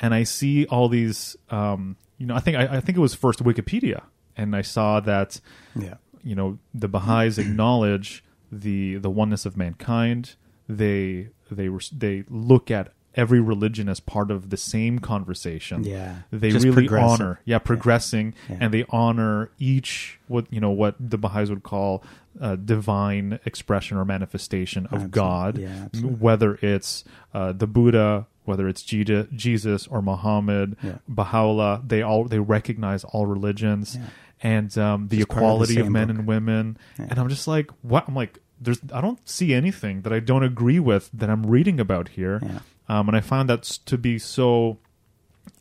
[0.00, 1.36] and I see all these.
[1.50, 4.02] Um, you know, I think I, I think it was first Wikipedia,
[4.36, 5.40] and I saw that
[5.76, 5.94] Yeah.
[6.24, 10.34] you know the Baha'is acknowledge the the oneness of mankind.
[10.68, 15.84] They they they look at every religion as part of the same conversation.
[15.84, 16.22] Yeah.
[16.30, 18.56] they Just really honor yeah progressing, Yeah.
[18.60, 22.02] and they honor each what you know what the Baha'is would call
[22.40, 28.26] uh, divine expression or manifestation of Absolute- God, yeah, whether it's uh, the Buddha.
[28.44, 30.98] Whether it's Jesus or Muhammad, Yeah.
[31.06, 34.06] Baha'u'llah, they all they recognize all religions, Yeah.
[34.42, 36.16] and um, the Just part of the equality of, men book.
[36.18, 36.76] and women.
[36.98, 37.06] Yeah.
[37.10, 38.02] And I'm just like, what?
[38.08, 41.80] I'm like, there's, I don't see anything that I don't agree with that I'm reading
[41.80, 42.40] about here.
[42.42, 42.58] Yeah.
[42.88, 44.78] Um, and I found that to be so,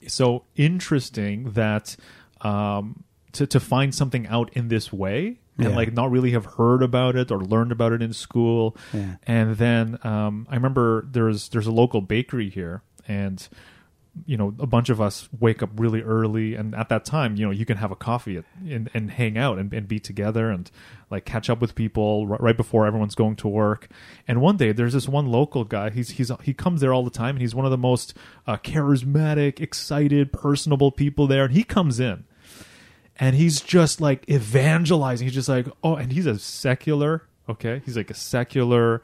[0.07, 1.95] so interesting that,
[2.41, 5.75] um, to, to find something out in this way and Yeah.
[5.75, 8.75] like not really have heard about it or learned about it in school.
[8.93, 9.15] Yeah.
[9.27, 13.47] And then, um, I remember there's, there's a local bakery here and,
[14.25, 17.45] you know, a bunch of us wake up really early, and at that time, you
[17.45, 20.49] know, you can have a coffee at, and, and hang out and, and be together
[20.49, 20.69] and
[21.09, 23.87] like catch up with people right, right before everyone's going to work.
[24.27, 25.91] And one day, there's this one local guy.
[25.91, 28.13] He's he's he comes there all the time, and he's one of the most
[28.45, 31.45] uh, charismatic, excited, personable people there.
[31.45, 32.25] And he comes in,
[33.15, 35.25] and he's just like evangelizing.
[35.25, 37.81] He's just like, oh, and he's a secular, okay?
[37.85, 39.01] He's like a secular,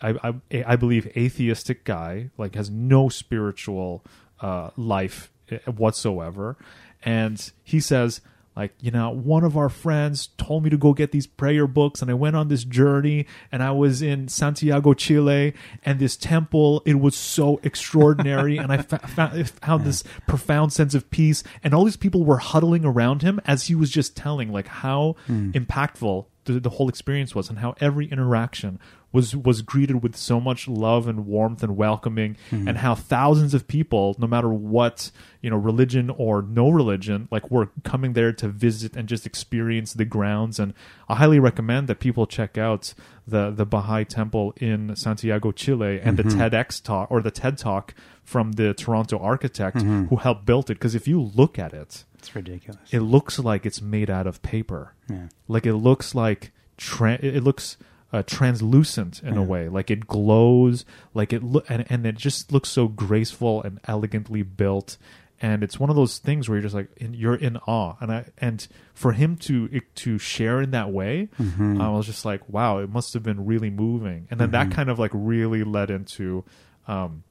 [0.00, 4.04] I I, I believe atheistic guy, like has no spiritual
[4.40, 6.56] uh, life eh, whatsoever,
[7.04, 8.20] and he says.
[8.56, 12.00] Like, you know, one of our friends told me to go get these prayer books,
[12.00, 16.80] and I went on this journey, and I was in Santiago, Chile, and this temple,
[16.86, 21.82] it was so extraordinary, and I found, found this profound sense of peace, and all
[21.82, 25.16] these people were huddling around him as he was just telling, like, how
[25.52, 28.78] impactful the, the whole experience was, and how every interaction
[29.14, 32.68] was was greeted with so much love and warmth and welcoming, mm-hmm.
[32.68, 37.50] and how thousands of people, no matter what you know, religion or no religion, like
[37.50, 40.58] were coming there to visit and just experience the grounds.
[40.58, 40.74] And
[41.08, 42.92] I highly recommend that people check out
[43.26, 46.40] the the Baha'i Temple in Santiago, Chile, and the mm-hmm.
[46.40, 50.06] TEDx talk or the TED talk from the Toronto architect mm-hmm.
[50.06, 50.74] who helped build it.
[50.74, 52.90] Because if you look at it, It's ridiculous.
[52.90, 54.94] it looks like it's made out of paper.
[55.08, 55.28] Yeah.
[55.46, 57.76] Like it looks like tra- it looks
[58.14, 59.68] uh, translucent in a way.
[59.68, 60.84] Like it glows.
[61.14, 64.96] Like it look and and it just looks so graceful and elegantly built.
[65.42, 67.96] And it's one of those things where you're just like in, you're in awe.
[68.00, 71.80] And I and for him to to share in that way, Mm-hmm.
[71.80, 74.28] I was just like, wow, it must have been really moving.
[74.30, 76.44] And then that kind of like really led into.
[76.86, 77.24] Um,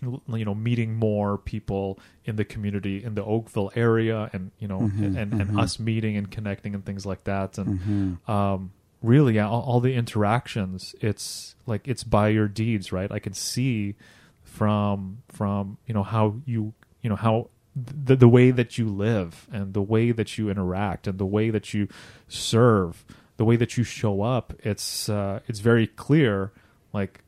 [0.00, 4.78] you know meeting more people in the community in the Oakville area and you know
[4.78, 5.58] Mhm, and, and mhm.
[5.60, 8.28] us meeting and connecting and things like that and Mhm.
[8.30, 8.70] um
[9.02, 13.94] really all, all the interactions it's like it's by your deeds right i can see
[14.42, 19.46] from from you know how you you know how the the way that you live
[19.52, 21.86] and the way that you interact and the way that you
[22.26, 23.04] serve
[23.36, 26.50] the way that you show up it's uh it's very clear
[26.92, 27.20] like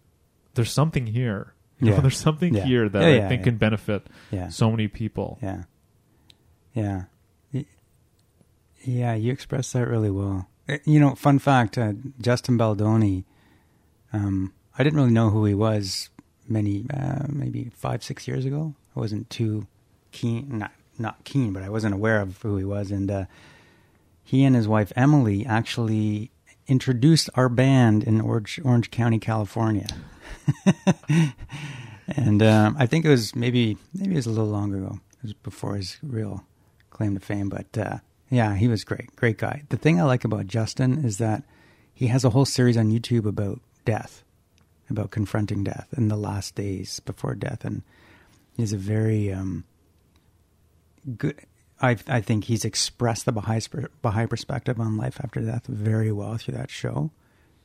[0.54, 2.00] there's something here You know, Yeah.
[2.00, 2.64] there's something Yeah.
[2.64, 3.44] here that Yeah, i think yeah.
[3.44, 4.48] can benefit Yeah.
[4.48, 5.62] so many people Yeah.
[6.74, 7.04] Yeah.
[8.82, 10.48] Yeah, you express that really well.
[10.70, 13.24] Uh, You know, fun fact uh, Justin Baldoni,
[14.12, 16.10] um, I didn't really know who he was
[16.48, 18.74] many, uh, maybe five, six years ago.
[18.96, 19.66] I wasn't too
[20.12, 22.90] keen, not, not keen, but I wasn't aware of who he was.
[22.90, 23.24] And uh,
[24.22, 26.30] he and his wife, Emily, actually
[26.66, 29.88] introduced our band in Orange, Orange County, California.
[32.08, 35.00] and um, I think it was maybe maybe it was a little longer ago.
[35.18, 36.44] It was before his real
[36.90, 37.48] claim to fame.
[37.48, 37.98] But uh,
[38.30, 39.64] yeah, he was great, great guy.
[39.68, 41.42] The thing I like about Justin is that
[41.92, 44.24] he has a whole series on YouTube about death,
[44.88, 47.82] about confronting death in the last days before death, and
[48.56, 49.64] he's a very um,
[51.16, 51.38] good.
[51.80, 53.60] I I think he's expressed the Baha'i,
[54.02, 57.10] Baha'i perspective on life after death very well through that show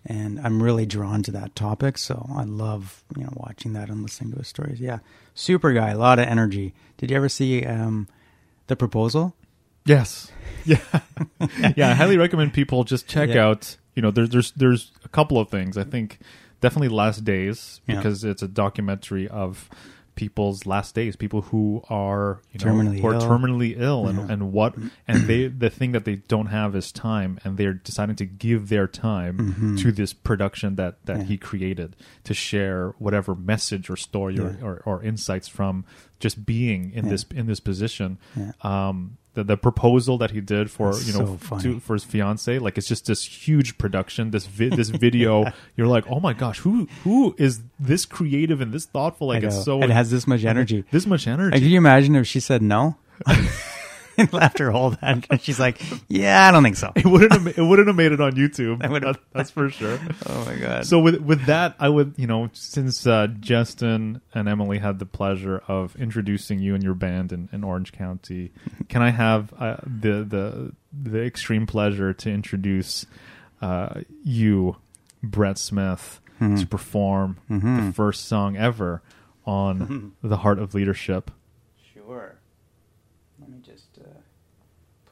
[0.06, 1.98] and I'm really drawn to that topic.
[1.98, 4.80] So I love you know watching that and listening to his stories.
[4.80, 5.00] Yeah,
[5.34, 6.74] super guy, a lot of energy.
[6.98, 8.08] Did you ever see um,
[8.68, 9.36] the proposal?
[9.86, 10.32] Yes.
[11.60, 11.74] Yeah.
[11.76, 11.90] yeah.
[11.90, 13.46] I highly recommend people just check Yeah.
[13.48, 13.78] out.
[13.96, 15.78] You know, there's there's there's a couple of things.
[15.78, 16.20] I think
[16.62, 17.98] definitely Last Days Yeah.
[17.98, 19.70] because it's a documentary of
[20.16, 23.22] people's last days, people who are you know Terminally who are ill.
[23.22, 24.28] terminally ill, and Yeah.
[24.34, 24.76] and what
[25.10, 28.70] and they the thing that they don't have is time, and they're deciding to give
[28.70, 31.22] their time to this production that that Mm-hmm.
[31.22, 31.28] Yeah.
[31.28, 34.66] he created to share whatever message or story or, Yeah.
[34.66, 35.84] or, or insights from
[36.22, 37.12] just being in Yeah.
[37.12, 38.18] this in this position.
[38.38, 38.52] Yeah.
[38.62, 42.04] Um, the, the proposal that he did for That's you know so to, for his
[42.04, 44.32] fiance, like it's just this huge production.
[44.32, 45.46] This vi- this video,
[45.76, 49.28] you're like, oh my gosh, who who is this creative and this thoughtful?
[49.28, 50.84] Like it's so it has this much energy.
[50.92, 51.60] this much energy.
[51.60, 52.98] can you imagine if she said no?
[54.18, 55.26] and left her hold that.
[55.30, 56.92] And she's like, yeah, I don't think so.
[56.96, 58.80] It wouldn't have, it wouldn't have made it on YouTube.
[59.06, 60.00] That- that's for sure.
[60.28, 60.86] Oh my God.
[60.86, 65.06] So with with that, I would you know since uh, Justin and Emily had the
[65.06, 68.52] pleasure of introducing you and your band in, in Orange County,
[68.90, 73.06] can I have uh, the the the extreme pleasure to introduce
[73.62, 74.78] uh, you,
[75.24, 76.56] Brett Smith, Mm-hmm.
[76.58, 79.02] to perform the first song ever
[79.46, 81.32] on the Heart of Leadership?
[81.94, 82.36] Sure.
[83.40, 84.08] Let me just uh,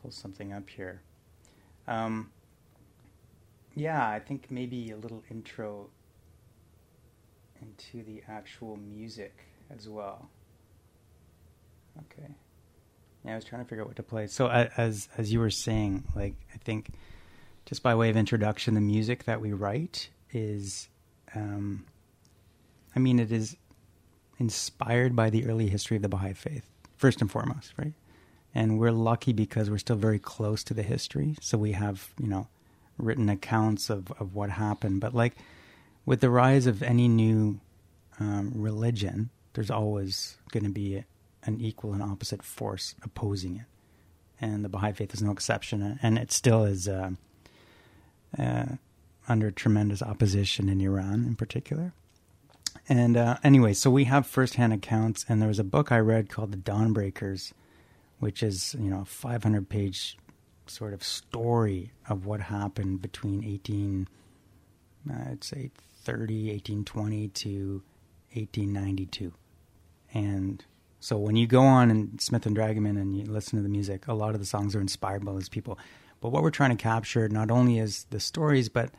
[0.04, 1.02] pull something up here.
[1.88, 2.30] Um,
[3.74, 5.90] yeah, I think maybe a little intro
[7.62, 10.30] into the actual music as well.
[11.98, 12.30] Okay.
[13.26, 14.28] Yeah, I was trying to figure out what to play.
[14.28, 16.92] So as as you were saying, like I think
[17.66, 20.90] just by way of introduction, the music that we write is,
[21.34, 21.86] um,
[22.96, 23.56] I mean, it is
[24.40, 27.94] inspired by the early history of the Baha'i faith, first and foremost, right?
[28.56, 31.36] And we're lucky because we're still very close to the history.
[31.42, 32.48] So we have, you know,
[32.98, 35.02] written accounts of, of what happened.
[35.02, 35.36] But like
[36.06, 37.60] with the rise of any new
[38.20, 41.04] um, religion, there's always going to be
[41.44, 43.66] an equal and opposite force opposing it.
[44.40, 46.00] And the Baha'i faith is no exception.
[46.04, 47.12] And it still is uh,
[48.38, 48.66] uh,
[49.28, 51.94] under tremendous opposition in Iran in particular.
[52.90, 56.30] And uh, anyway, so we have firsthand accounts, and there was a book I read
[56.30, 57.54] called The Dawnbreakers,
[58.24, 60.18] which is you know a 500 page
[60.66, 64.08] sort of story of what happened between 18,
[65.10, 65.72] uh, I'd say
[66.06, 67.84] 30, 1820 to
[68.32, 69.34] 1892,
[70.14, 70.64] and
[71.02, 74.08] so when you go on and Smith and Dragoman and you listen to the music,
[74.08, 75.78] a lot of the songs are inspired by those people.
[76.22, 78.90] But what we're trying to capture not only is the stories, but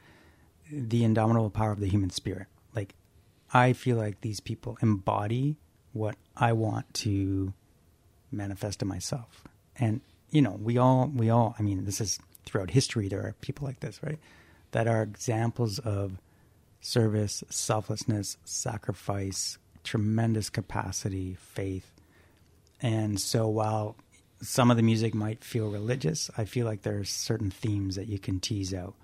[0.70, 2.46] the indomitable power of the human spirit.
[2.76, 2.94] Like,
[3.54, 5.56] I feel like these people embody
[5.94, 7.54] what I want to
[8.36, 9.44] manifest in myself.
[9.76, 13.34] And, you know, we all, we all, I mean, this is throughout history, there are
[13.40, 14.18] people like this, right?
[14.72, 16.18] That are examples of
[16.80, 21.90] service, selflessness, sacrifice, tremendous capacity, faith.
[22.82, 23.96] And so while
[24.42, 28.08] some of the music might feel religious, I feel like there are certain themes that
[28.08, 28.94] you can tease out.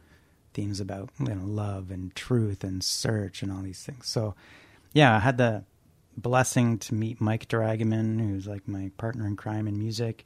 [0.53, 4.09] Themes about you know love and truth and search and all these things.
[4.09, 4.35] So
[4.93, 5.65] yeah, I had the
[6.17, 10.25] blessing to meet Mike Dragoman, who's like my partner in crime in music,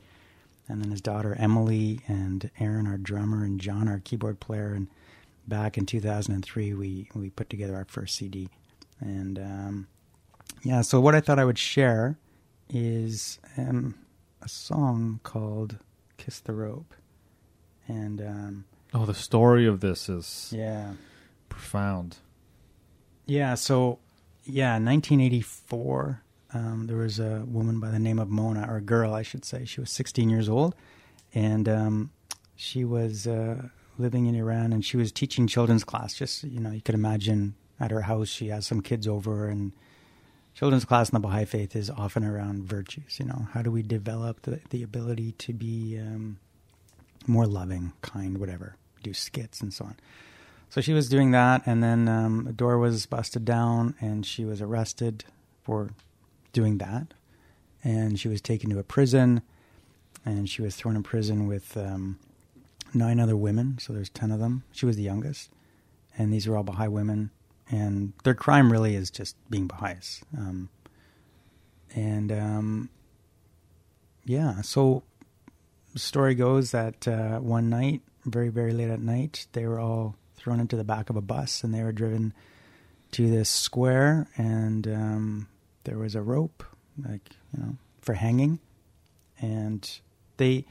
[0.68, 4.73] and then his daughter Emily and Aaron, our drummer, and John, our keyboard player.
[4.75, 4.88] And
[5.47, 8.49] back in 2003, we we put together our first CD.
[9.01, 9.87] And um,
[10.62, 12.16] yeah, so what I thought I would share
[12.70, 13.94] is um,
[14.40, 15.77] a song called
[16.16, 16.94] "Kiss the Rope,"
[17.87, 20.92] and um, Oh, the story of this is yeah,
[21.49, 22.18] profound.
[23.27, 23.55] yeah.
[23.55, 23.99] So
[24.45, 26.23] yeah, 1984.
[26.53, 29.45] Um, there was a woman by the name of Mona, or a girl, I should
[29.45, 29.65] say.
[29.65, 30.75] She was 16 years old,
[31.35, 32.11] and um,
[32.55, 36.15] she was uh, living in Iran, and she was teaching children's class.
[36.15, 39.73] Just you know, you could imagine at her house, she has some kids over, and
[40.55, 43.19] children's class in the Baha'i faith is often around virtues.
[43.19, 46.39] You know, how do we develop the, the ability to be um,
[47.27, 49.97] more loving, kind, whatever, do skits and so on.
[50.75, 54.45] So she was doing that, and then um, the door was busted down, and she
[54.45, 55.23] was arrested
[55.63, 55.91] for
[56.53, 57.15] doing that.
[57.85, 59.43] And she was taken to a prison,
[60.25, 62.19] and she was thrown in prison with um,
[62.93, 63.79] nine other women.
[63.79, 64.65] So there's ten of them.
[64.73, 65.53] She was the youngest,
[66.19, 67.31] and these are all Baha'i women.
[67.71, 70.25] And their crime really is just being Baha'is.
[70.37, 70.71] Um,
[71.95, 72.91] and um,
[74.25, 75.05] yeah, so
[75.93, 80.17] the story goes that uh, one night, very, very late at night, they were all
[80.45, 82.35] thrown into the back of a bus and they were driven
[83.13, 85.49] to this square and um,
[85.85, 86.63] there was a rope,
[87.03, 88.59] like, you know, for hanging.
[89.40, 89.90] And
[90.37, 90.67] they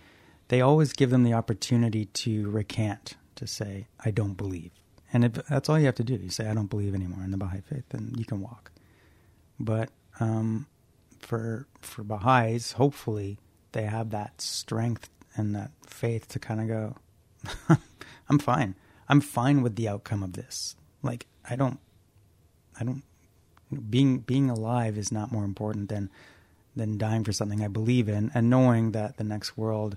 [0.49, 4.71] they always give them the opportunity to recant, to say, I don't believe.
[5.11, 6.15] And if that's all you have to do.
[6.15, 8.71] You say, I don't believe anymore in the Baha'i faith, and you can walk.
[9.59, 10.67] But um,
[11.19, 13.39] for for Baha'is, hopefully,
[13.71, 17.78] they have that strength and that faith to kind of go,
[18.30, 18.76] I'm fine.
[19.09, 20.75] I'm fine with the outcome of this.
[21.01, 21.79] Like I don't,
[22.79, 23.03] I don't
[23.89, 26.09] being being alive is not more important than
[26.75, 29.95] than dying for something I believe in, and knowing that the next world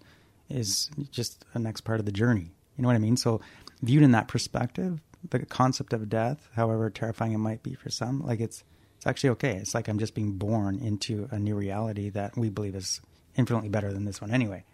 [0.49, 2.51] is just a next part of the journey.
[2.77, 3.17] You know what I mean?
[3.17, 3.41] So,
[3.83, 8.25] viewed in that perspective, the concept of death, however terrifying it might be for some,
[8.27, 8.63] like it's
[8.97, 9.57] it's actually okay.
[9.57, 13.01] It's like I'm just being born into a new reality that we believe is
[13.37, 14.65] infinitely better than this one anyway.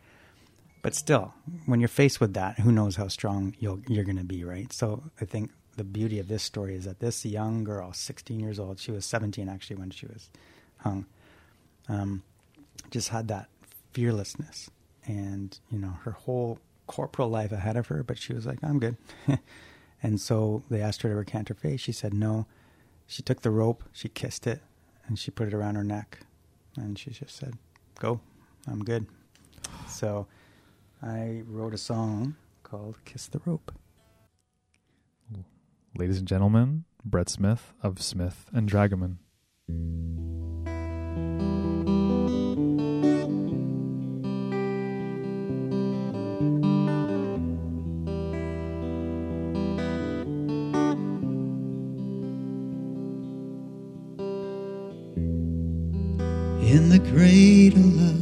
[0.82, 1.32] But still,
[1.66, 4.72] when you're faced with that, who knows how strong you'll, you're going to be, right?
[4.72, 8.58] So I think the beauty of this story is that this young girl, 16 years
[8.58, 10.28] old, she was 17 actually when she was
[10.78, 11.06] hung,
[11.88, 12.24] um,
[12.90, 13.48] just had that
[13.92, 14.70] fearlessness
[15.06, 16.58] and, you know, her whole
[16.88, 18.96] corporal life ahead of her, but she was like, I'm good.
[20.02, 21.80] and so they asked her to recant her faith.
[21.80, 22.46] She said no.
[23.06, 24.60] She took the rope, she kissed it,
[25.06, 26.20] and she put it around her neck.
[26.76, 27.54] And she just said,
[27.98, 28.20] Go,
[28.66, 29.06] I'm good.
[29.88, 30.26] So
[31.02, 33.72] I wrote a song called Kiss the Rope.
[35.98, 39.16] Ladies and gentlemen, Brett Smith of Smith and Dragoman.
[56.64, 58.21] in the cradle of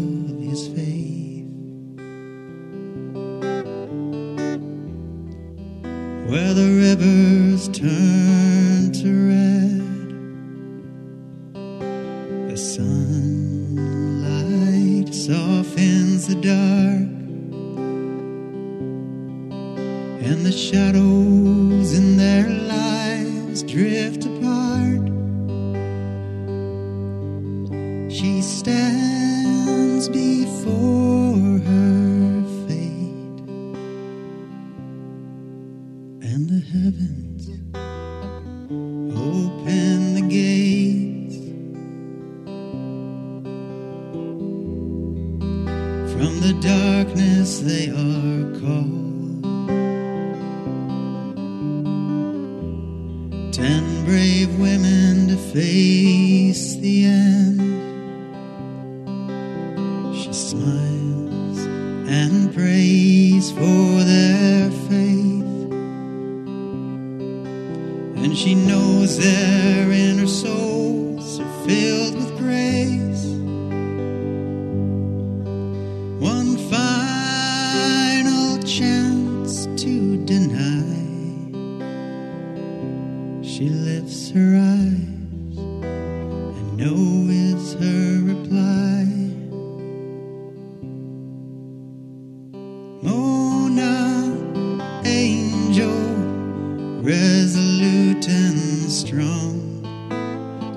[97.03, 99.85] resolute and strong.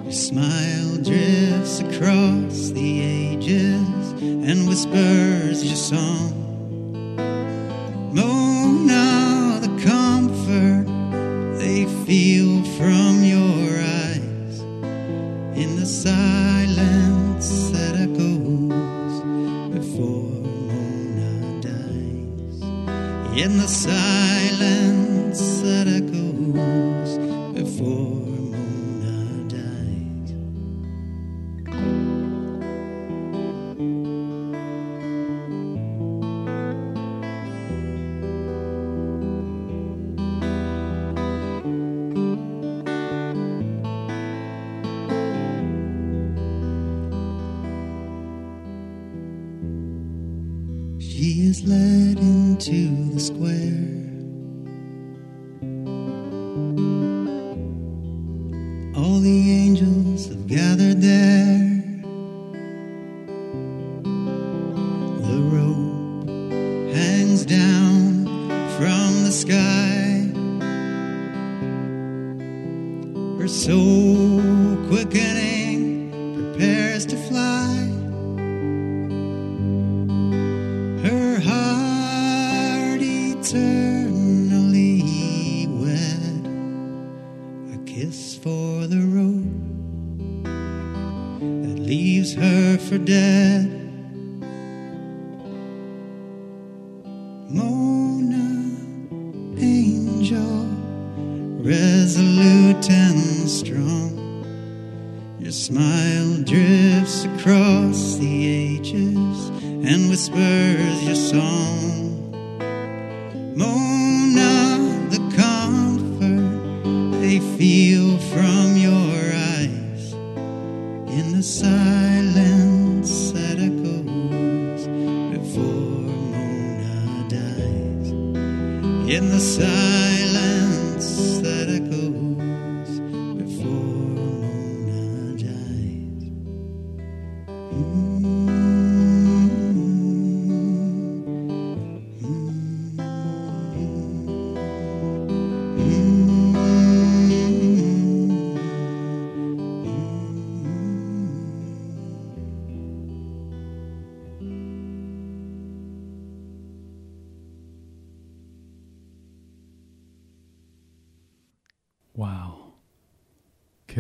[0.04, 6.13] Your smile drifts across the ages and whispers your song.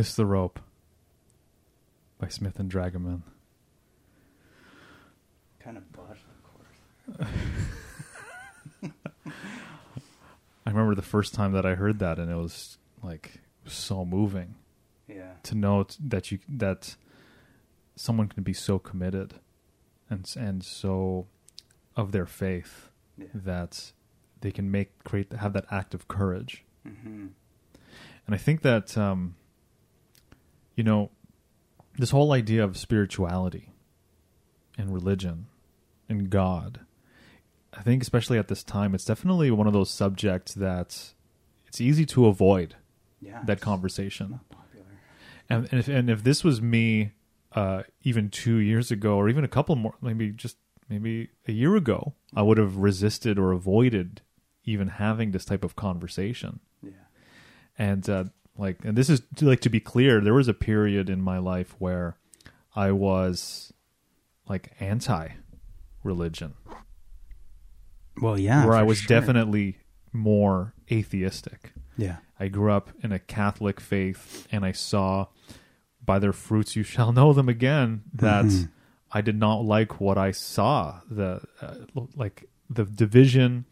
[0.03, 0.59] Kiss the Rope
[2.19, 3.21] by Smith and Dragoman.
[5.61, 7.31] Kind of botched, of course.
[10.65, 13.35] I remember the first time that I heard that, and it was like
[13.65, 14.55] so moving
[15.07, 15.35] Yeah.
[15.43, 16.97] to know that you that
[17.95, 19.35] someone can be so committed
[20.09, 21.27] and and so
[21.95, 23.27] of their faith Yeah.
[23.33, 23.93] that
[24.41, 26.65] they can make create have that act of courage.
[26.85, 27.27] Mm-hmm.
[28.25, 29.35] And I think that, um,
[30.75, 31.11] you know,
[31.97, 33.71] this whole idea of spirituality
[34.77, 35.45] and religion
[36.09, 36.81] and God,
[37.73, 41.13] I think, especially at this time, it's definitely one of those subjects that
[41.67, 42.75] it's easy to avoid
[43.21, 43.41] Yeah.
[43.45, 44.39] that conversation.
[45.49, 47.11] And, and, if, and if this was me
[47.51, 50.57] uh, even two years ago, or even a couple more, maybe just
[50.89, 54.21] maybe a year ago, I would have resisted or avoided
[54.65, 56.91] even having this type of conversation Yeah.
[57.77, 58.23] and uh,
[58.57, 61.75] like and this is like to be clear there was a period in my life
[61.79, 62.17] where
[62.75, 63.73] i was
[64.47, 65.29] like anti
[66.03, 66.53] religion
[68.21, 68.65] Well, yeah.
[68.65, 69.19] where i was sure.
[69.19, 69.77] definitely
[70.11, 72.17] more atheistic Yeah.
[72.39, 75.27] i grew up in a catholic faith and i saw
[76.05, 78.69] by their fruits you shall know them again that Mhm.
[79.11, 81.75] i did not like what i saw the uh,
[82.15, 83.65] like the division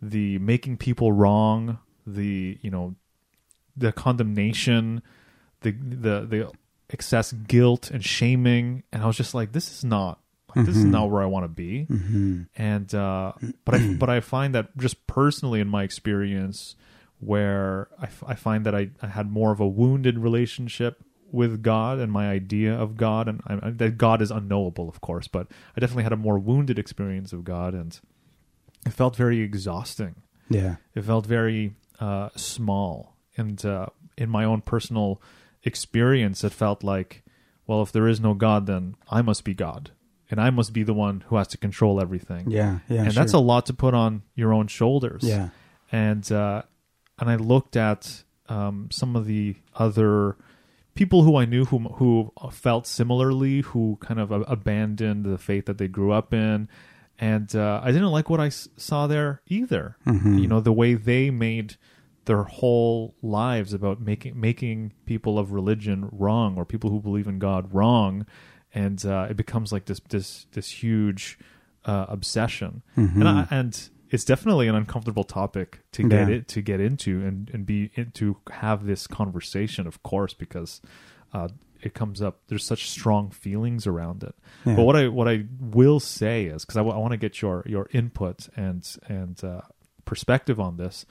[0.00, 2.94] the making people wrong the you know
[3.76, 5.02] the condemnation
[5.60, 6.50] the the the
[6.90, 10.20] excess guilt and shaming and i was just like this is not
[10.54, 10.90] like this is Mhm.
[10.90, 12.42] not where i want to be Mm-hmm.
[12.56, 13.32] and uh,
[13.64, 16.76] but I but I find that just personally in my experience,
[17.18, 21.02] where I, f- I find that I, I had more of a wounded relationship
[21.32, 25.26] with God and my idea of God, and I- that God is unknowable, of course,
[25.28, 27.98] but I definitely had a more wounded experience of God, and
[28.86, 30.14] it felt very exhausting.
[30.48, 30.76] Yeah.
[30.94, 35.20] It felt very uh, small, and uh, in my own personal
[35.64, 37.22] experience, it felt like,
[37.66, 39.90] well, if there is no God, then I must be God,
[40.30, 42.78] and I must be the one who has to control everything Yeah.
[42.88, 43.02] Yeah.
[43.04, 43.22] and sure.
[43.22, 45.22] that's a lot to put on your own shoulders.
[45.24, 45.48] Yeah.
[45.92, 46.62] And uh,
[47.18, 50.36] and I looked at um, some of the other
[50.94, 55.78] people who I knew who who felt similarly, who kind of abandoned the faith that
[55.78, 56.68] they grew up in,
[57.18, 59.96] and uh, I didn't like what I s- saw there either.
[60.06, 60.40] Mhm.
[60.40, 61.76] You know, the way they made
[62.26, 67.38] their whole lives about making making people of religion wrong or people who believe in
[67.38, 68.26] God wrong,
[68.74, 71.38] and uh, it becomes like this this this huge
[71.84, 73.14] uh, obsession, Mhm.
[73.16, 76.34] and I, and it's definitely an uncomfortable topic to get Yeah.
[76.36, 80.80] it to get into and and be in, to have this conversation, of course, because
[81.32, 81.48] uh,
[81.82, 82.40] it comes up.
[82.48, 84.34] There's such strong feelings around it.
[84.64, 84.76] Yeah.
[84.76, 87.88] But what I what I will say is because I, want to get your your
[87.92, 89.60] input and and uh,
[90.04, 91.04] perspective on this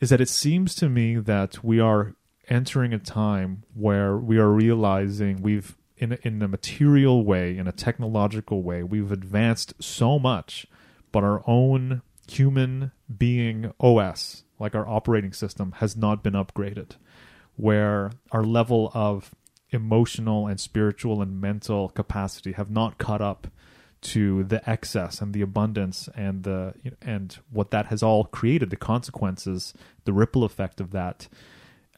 [0.00, 2.14] is that it seems to me that we are
[2.48, 7.72] entering a time where we are realizing we've in in a material way in a
[7.72, 10.66] technological way we've advanced so much
[11.12, 16.96] but our own human being OS like our operating system has not been upgraded.
[17.56, 19.34] Where our level of
[19.70, 23.48] emotional and spiritual and mental capacity have not caught up
[24.00, 26.72] to the excess and the abundance and the
[27.02, 29.74] and what that has all created the consequences
[30.04, 31.26] the ripple effect of that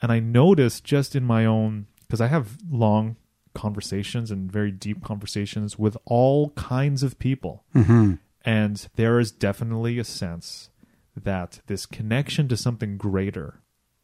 [0.00, 3.16] and i noticed just in my own because i have long
[3.54, 8.18] conversations and very deep conversations with all kinds of people Mhm.
[8.44, 10.70] and there is definitely a sense
[11.16, 13.60] that this connection to something greater,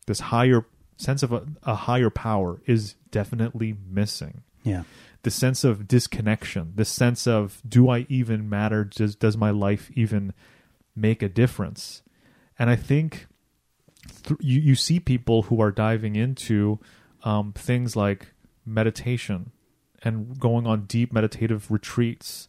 [0.06, 0.66] this higher
[0.98, 4.42] sense of a, a higher power, is definitely missing.
[4.64, 4.82] Yeah.
[5.26, 8.84] The sense of disconnection, the sense of do I even matter?
[8.84, 10.32] Does does my life even
[10.94, 12.02] make a difference?
[12.60, 13.26] And I think
[14.22, 16.78] th- you you see people who are diving into
[17.24, 18.28] um, things like
[18.64, 19.50] meditation
[20.04, 22.46] and going on deep meditative retreats,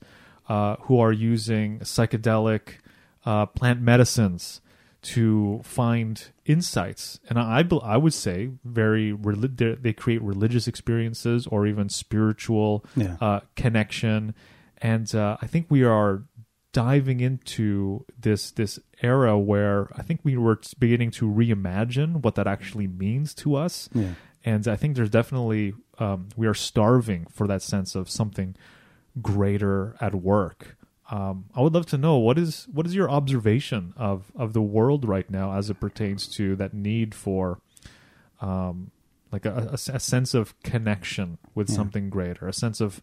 [0.48, 2.78] uh, who are using psychedelic
[3.26, 4.62] uh, plant medicines
[5.16, 7.20] to find insights.
[7.30, 13.16] And I, I I would say very they create religious experiences or even spiritual Yeah.
[13.22, 14.34] uh, connection.
[14.82, 16.24] And uh, I think we are
[16.74, 22.48] diving into this this era where I think we were beginning to reimagine what that
[22.48, 23.90] actually means to us.
[23.94, 24.14] Yeah.
[24.46, 28.56] And I think there's definitely um, we are starving for that sense of something
[29.22, 30.77] greater at work.
[31.10, 34.62] Um, I would love to know what is what is your observation of of the
[34.62, 37.60] world right now as it pertains to that need for
[38.42, 38.92] um,
[39.32, 41.76] like a, a, a sense of connection with Yeah.
[41.78, 43.02] something greater, a sense of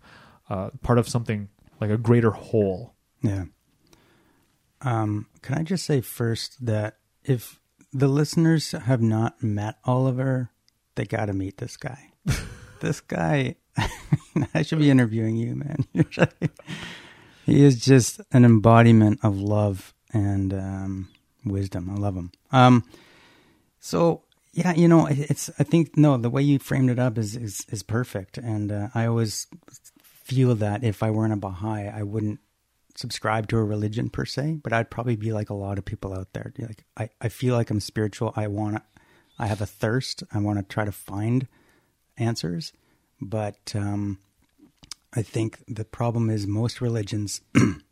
[0.51, 1.49] uh, part of something
[1.81, 2.95] like a greater whole.
[3.23, 3.45] Yeah.
[4.83, 7.59] Um, can I just say first that if
[7.93, 10.51] the listeners have not met Oliver,
[10.95, 12.11] they got to meet this guy.
[12.81, 13.57] this guy,
[14.55, 15.87] I should be interviewing you, man.
[17.45, 21.09] he is just an embodiment of love and um,
[21.45, 21.91] wisdom.
[21.91, 22.33] I love him.
[22.53, 22.85] Um,
[23.81, 24.23] so
[24.55, 25.51] yeah, you know, it's.
[25.59, 28.89] I think no, the way you framed it up is is, is perfect, and uh,
[28.95, 29.49] I always
[30.05, 32.39] feel that if I weren't a Baha'i, I wouldn't
[32.95, 36.15] subscribe to a religion per se, but I'd probably be like a lot of people
[36.15, 36.53] out there.
[36.57, 38.33] Like I, I feel like I'm spiritual.
[38.37, 38.83] I want to,
[39.39, 40.23] I have a thirst.
[40.33, 41.49] I want to try to find
[42.17, 42.73] answers,
[43.21, 44.19] but um,
[45.15, 47.83] I think the problem is most religions, and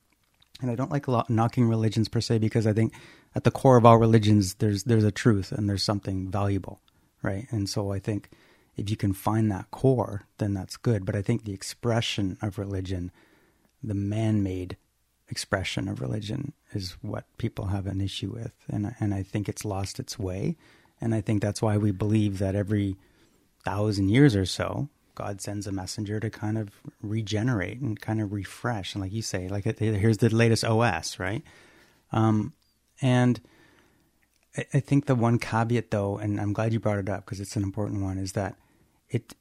[0.62, 2.92] I don't like knocking religions per se because I think
[3.34, 6.80] at the core of all religions there's there's a truth and there's something valuable,
[7.22, 7.46] right?
[7.50, 8.28] And so I think
[8.76, 11.04] if you can find that core, then that's good.
[11.04, 13.12] But I think the expression of religion,
[13.82, 14.76] the man-made
[15.28, 19.64] expression of religion, is what people have an issue with, and and I think it's
[19.64, 20.56] lost its way,
[21.00, 22.96] and I think that's why we believe that every
[23.64, 26.70] thousand years or so, God sends a messenger to kind of
[27.02, 31.42] regenerate and kind of refresh, and like you say, like here's the latest OS, right?
[32.12, 32.52] Um,
[33.00, 33.40] and
[34.56, 37.40] I, I think the one caveat, though, and I'm glad you brought it up because
[37.40, 38.56] it's an important one, is that
[39.08, 39.34] it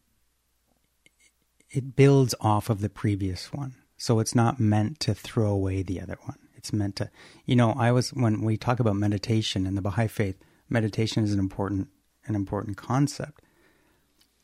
[1.69, 3.75] it builds off of the previous one.
[3.97, 6.37] So it's not meant to throw away the other one.
[6.55, 7.09] It's meant to,
[7.45, 10.37] you know, I was when we talk about meditation in the Baha'i faith,
[10.69, 11.87] meditation is an important
[12.25, 13.41] an important concept.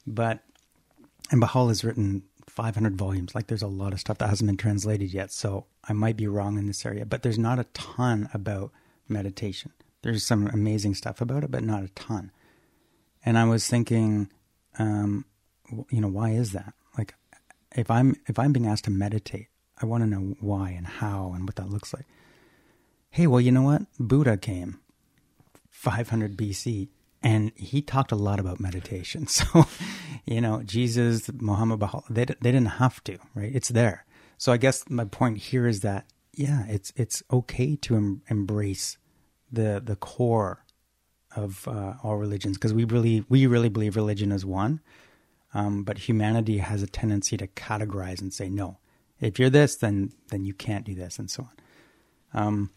[0.06, 0.40] But
[1.32, 3.36] and Baha'u'llah has written 500 volumes.
[3.36, 5.32] Like there's a lot of stuff that hasn't been translated yet.
[5.32, 8.72] So I might be wrong in this area, but there's not a ton about
[9.08, 9.72] meditation.
[10.02, 12.32] There's some amazing stuff about it, but not a ton.
[13.26, 14.30] And I was thinking,
[14.80, 15.26] um,
[15.90, 16.74] you know, why is that?
[16.98, 17.14] Like,
[17.76, 19.48] if I'm if I'm being asked to meditate,
[19.82, 22.06] I want to know why and how and what that looks like.
[23.10, 23.82] Hey, well, you know what?
[24.00, 24.80] Buddha came
[25.70, 26.88] 500 BC,
[27.24, 29.28] and he talked a lot about meditation.
[29.38, 29.66] So,
[30.26, 33.54] you know, Jesus, Muhammad, Baha'u'llah, they they didn't have to, right?
[33.54, 34.06] It's there.
[34.38, 38.98] So I guess my point here is that yeah, it's it's okay to em- embrace
[39.52, 40.66] the the core
[41.36, 44.82] of uh, all religions because we really we really believe religion is one.
[45.54, 48.78] Um, but humanity has a tendency to categorize and say no.
[49.20, 52.44] If you're this, then then you can't do this, and so on.
[52.44, 52.72] Um,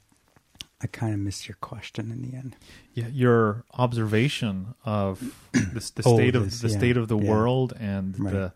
[0.83, 2.57] I kind of missed your question in the end.
[2.95, 7.31] Yeah, your observation of the, the state of this, the yeah, state of the yeah.
[7.31, 8.33] world and Right.
[8.33, 8.53] the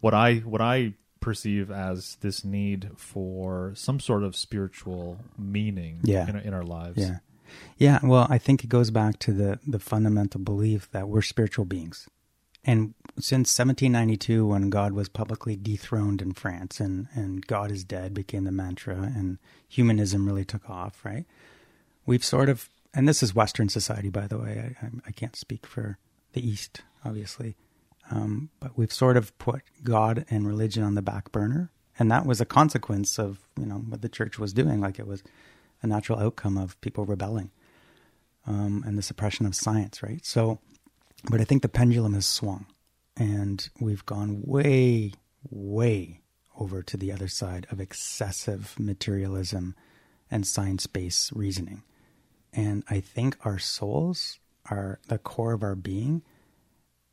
[0.00, 6.28] what I what I perceive as this need for some sort of spiritual meaning Yeah.
[6.28, 6.98] in, in our lives.
[6.98, 7.18] Yeah.
[7.78, 11.64] Yeah, well, I think it goes back to the the fundamental belief that we're spiritual
[11.64, 12.08] beings.
[12.64, 18.12] And since 1792 when God was publicly dethroned in France and and God is dead
[18.14, 19.38] became the mantra and
[19.68, 21.24] humanism really took off, right?
[22.06, 24.74] We've sort of and this is western society by the way.
[24.80, 25.98] I I, can't speak for
[26.32, 27.56] the east obviously.
[28.10, 32.24] Um, but we've sort of put God and religion on the back burner, and that
[32.24, 34.80] was a consequence of you know what the church was doing.
[34.80, 35.22] Like it was
[35.82, 37.50] a natural outcome of people rebelling
[38.46, 40.24] um, and the suppression of science, right?
[40.24, 40.60] So,
[41.30, 42.66] but I think the pendulum has swung,
[43.16, 45.12] and we've gone way,
[45.48, 46.20] way
[46.58, 49.74] over to the other side of excessive materialism
[50.30, 51.82] and science-based reasoning.
[52.56, 56.22] And I think our souls, are the core of our being,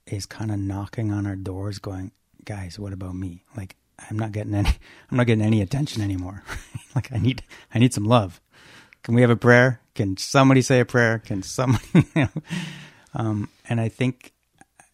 [0.08, 2.12] is kind of knocking on our doors, going,
[2.46, 3.44] "Guys, what about me?
[3.56, 3.76] Like,
[4.10, 4.70] I'm not getting any,
[5.12, 6.44] I'm not getting any attention anymore.
[6.96, 8.42] like, I need, I need some love.
[9.04, 9.82] Can we have a prayer?
[9.96, 11.20] Can somebody say a prayer?
[11.20, 12.30] Can somebody, you know?
[13.14, 14.32] um, and I think,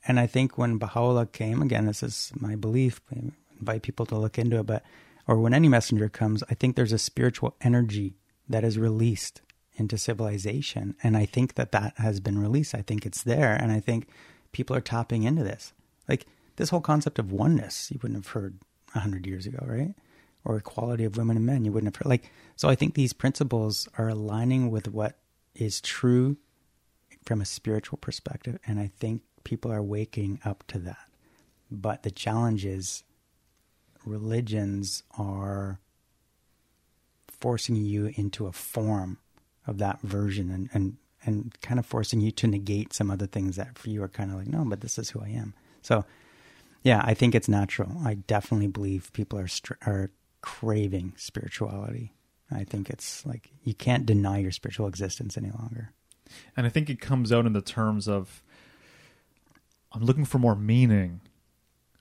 [0.07, 3.01] and I think when Baha'u'llah came again, this is my belief.
[3.15, 4.83] I invite people to look into it, but
[5.27, 8.15] or when any messenger comes, I think there's a spiritual energy
[8.47, 9.41] that is released
[9.79, 12.75] into civilization, and I think that that has been released.
[12.75, 14.07] I think it's there, and I think
[14.51, 15.73] people are tapping into this.
[16.07, 16.25] Like
[16.55, 18.59] this whole concept of oneness, you wouldn't have heard
[18.95, 19.93] a hundred years ago, right?
[20.43, 22.09] Or equality of women and men, you wouldn't have heard.
[22.09, 25.17] Like so, I think these principles are aligning with what
[25.55, 26.37] is true
[27.23, 31.07] from a spiritual perspective, and I think people are waking up to that.
[31.71, 33.03] But the challenge is
[34.05, 35.79] religions are
[37.27, 39.19] forcing you into a form
[39.69, 43.55] of that version and, and, and kind of forcing you to negate some other things
[43.55, 45.53] that for you are kind of like, no, but this is who I am.
[45.81, 46.03] So,
[46.83, 47.91] yeah, I think it's natural.
[48.05, 50.11] I definitely believe people are str- are
[50.41, 52.13] craving spirituality.
[52.51, 55.91] I think it's like you can't deny your spiritual existence any longer.
[56.57, 58.41] And I think it comes out in the terms of
[59.91, 61.21] I'm looking for more meaning,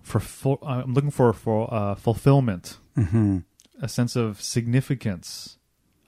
[0.03, 3.39] for full, I'm looking for for uh, fulfillment, Mm-hmm.
[3.83, 5.58] a sense of significance.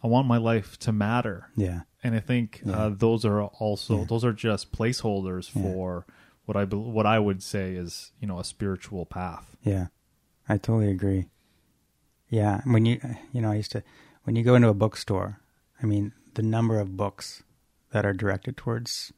[0.03, 1.83] I want my life to matter, Yeah.
[2.03, 2.73] and I think Yeah.
[2.87, 4.05] uh, those are also Yeah.
[4.05, 6.07] those are just placeholders for
[6.47, 9.57] what I what I would say is you know a spiritual path.
[9.63, 9.89] Yeah,
[10.49, 11.29] I totally agree.
[12.29, 13.01] Yeah, when you
[13.33, 13.83] you know, I used to
[14.25, 15.41] when you go into a bookstore,
[15.83, 17.43] I mean, the number of books
[17.91, 19.13] that are directed towards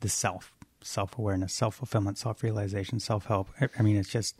[0.00, 3.48] the self, self awareness, self fulfillment, self realization, self help.
[3.60, 4.36] I, I mean, it's just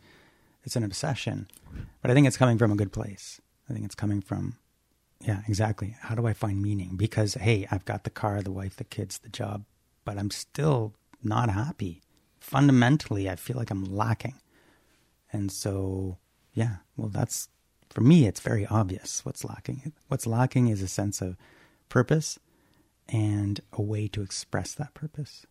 [0.63, 1.47] it's an obsession,
[2.01, 3.39] but I think it's coming from a good place.
[3.69, 4.57] I think it's coming from
[5.21, 5.95] yeah, exactly.
[6.01, 6.95] How do I find meaning?
[6.95, 9.65] Because hey, I've got the car, the wife, the kids, the job,
[10.05, 10.93] but I'm still
[11.23, 12.01] not happy.
[12.39, 14.35] Fundamentally, I feel like I'm lacking.
[15.31, 16.17] And so,
[16.53, 17.49] yeah, well, that's
[17.89, 19.93] for me, it's very obvious what's lacking.
[20.07, 21.35] What's lacking is a sense of
[21.89, 22.39] purpose
[23.07, 25.45] and a way to express that purpose.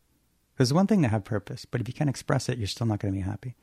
[0.54, 3.00] Because one thing to have purpose, but if you can't express it, you're still not
[3.00, 3.54] going to be happy.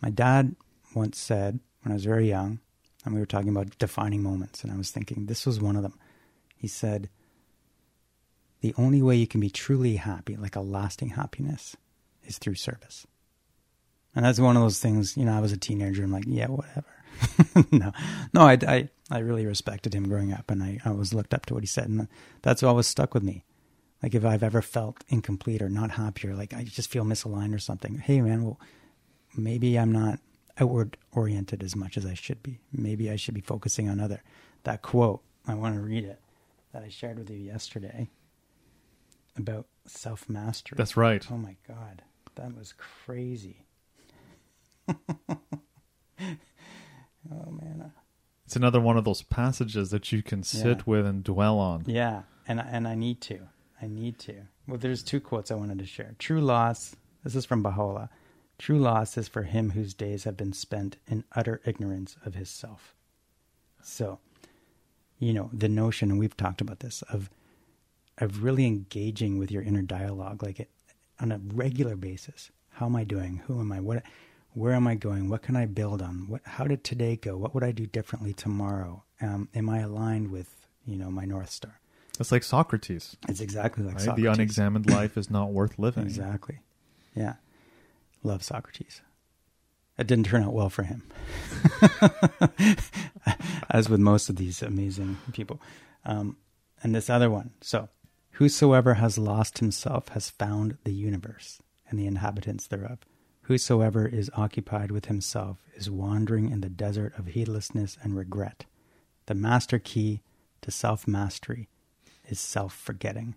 [0.00, 0.56] My dad
[0.94, 2.60] once said when I was very young,
[3.04, 5.82] and we were talking about defining moments, and I was thinking this was one of
[5.82, 5.98] them.
[6.56, 7.08] He said,
[8.60, 11.76] The only way you can be truly happy, like a lasting happiness,
[12.24, 13.06] is through service.
[14.14, 16.04] And that's one of those things, you know, I was a teenager.
[16.04, 16.84] I'm like, yeah, whatever.
[17.72, 17.92] no,
[18.34, 21.46] no, I, I, I really respected him growing up and I, I always looked up
[21.46, 21.88] to what he said.
[21.88, 22.08] And
[22.42, 23.44] that's always stuck with me.
[24.02, 27.54] Like if I've ever felt incomplete or not happy or like I just feel misaligned
[27.54, 28.60] or something, hey man, well,
[29.36, 30.18] maybe I'm not
[30.58, 32.58] outward oriented as much as I should be.
[32.72, 34.22] Maybe I should be focusing on other.
[34.64, 36.20] That quote, I want to read it
[36.72, 38.08] that I shared with you yesterday
[39.36, 40.76] about self mastery.
[40.76, 41.26] That's right.
[41.30, 42.02] Oh my God.
[42.36, 43.66] That was crazy.
[44.88, 44.96] oh
[47.30, 47.92] man.
[48.44, 50.82] It's another one of those passages that you can sit Yeah.
[50.86, 51.84] with and dwell on.
[51.86, 53.48] Yeah, and and I need to.
[53.80, 54.42] I need to.
[54.68, 56.14] Well, there's two quotes I wanted to share.
[56.18, 56.94] True loss.
[57.24, 58.10] This is from Baha'u'llah.
[58.62, 62.48] True loss is for him whose days have been spent in utter ignorance of his
[62.48, 62.94] self.
[63.82, 64.20] So,
[65.18, 67.28] you know, the notion, and we've talked about this, of
[68.18, 70.70] of really engaging with your inner dialogue, like it,
[71.18, 72.52] on a regular basis.
[72.74, 73.42] How am I doing?
[73.48, 73.80] Who am I?
[73.80, 74.04] What?
[74.54, 75.28] Where am I going?
[75.28, 76.28] What can I build on?
[76.28, 76.42] What?
[76.44, 77.36] How did today go?
[77.36, 79.02] What would I do differently tomorrow?
[79.20, 81.80] Um, am I aligned with you know my north star?
[82.20, 83.16] It's like Socrates.
[83.28, 84.04] It's exactly like Right?
[84.04, 84.24] Socrates.
[84.24, 86.04] The unexamined life is not worth living.
[86.04, 86.60] Exactly.
[87.16, 87.34] Yeah.
[88.22, 89.00] Love Socrates.
[89.98, 91.02] It didn't turn out well for him,
[93.70, 95.60] as with most of these amazing people.
[96.04, 96.36] Um,
[96.82, 97.50] and this other one.
[97.60, 97.88] So,
[98.32, 103.00] whosoever has lost himself has found the universe and the inhabitants thereof.
[103.42, 108.64] Whosoever is occupied with himself is wandering in the desert of heedlessness and regret.
[109.26, 110.22] The master key
[110.62, 111.68] to self mastery
[112.26, 113.34] is self forgetting.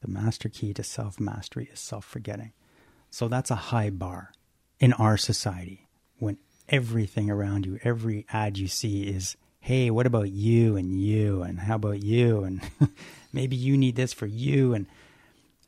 [0.00, 2.52] The master key to self mastery is self forgetting.
[3.14, 4.32] So that's a high bar
[4.80, 5.86] in our society
[6.18, 6.36] when
[6.68, 11.60] everything around you, every ad you see is, hey, what about you and you and
[11.60, 12.60] how about you and
[13.32, 14.86] maybe you need this for you and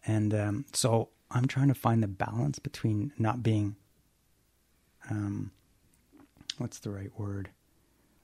[0.05, 3.77] and um, so I'm trying to find the balance between not being
[5.09, 5.53] um,
[6.59, 7.51] what's the right word?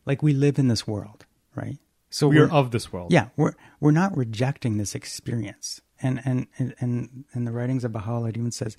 [0.05, 1.79] Like we live in this world, right?
[2.11, 3.13] So We are of this world.
[3.13, 5.81] yeah, we're we're not rejecting this experience.
[6.03, 8.77] And and and and, and the writings of Baha'u'llah it even says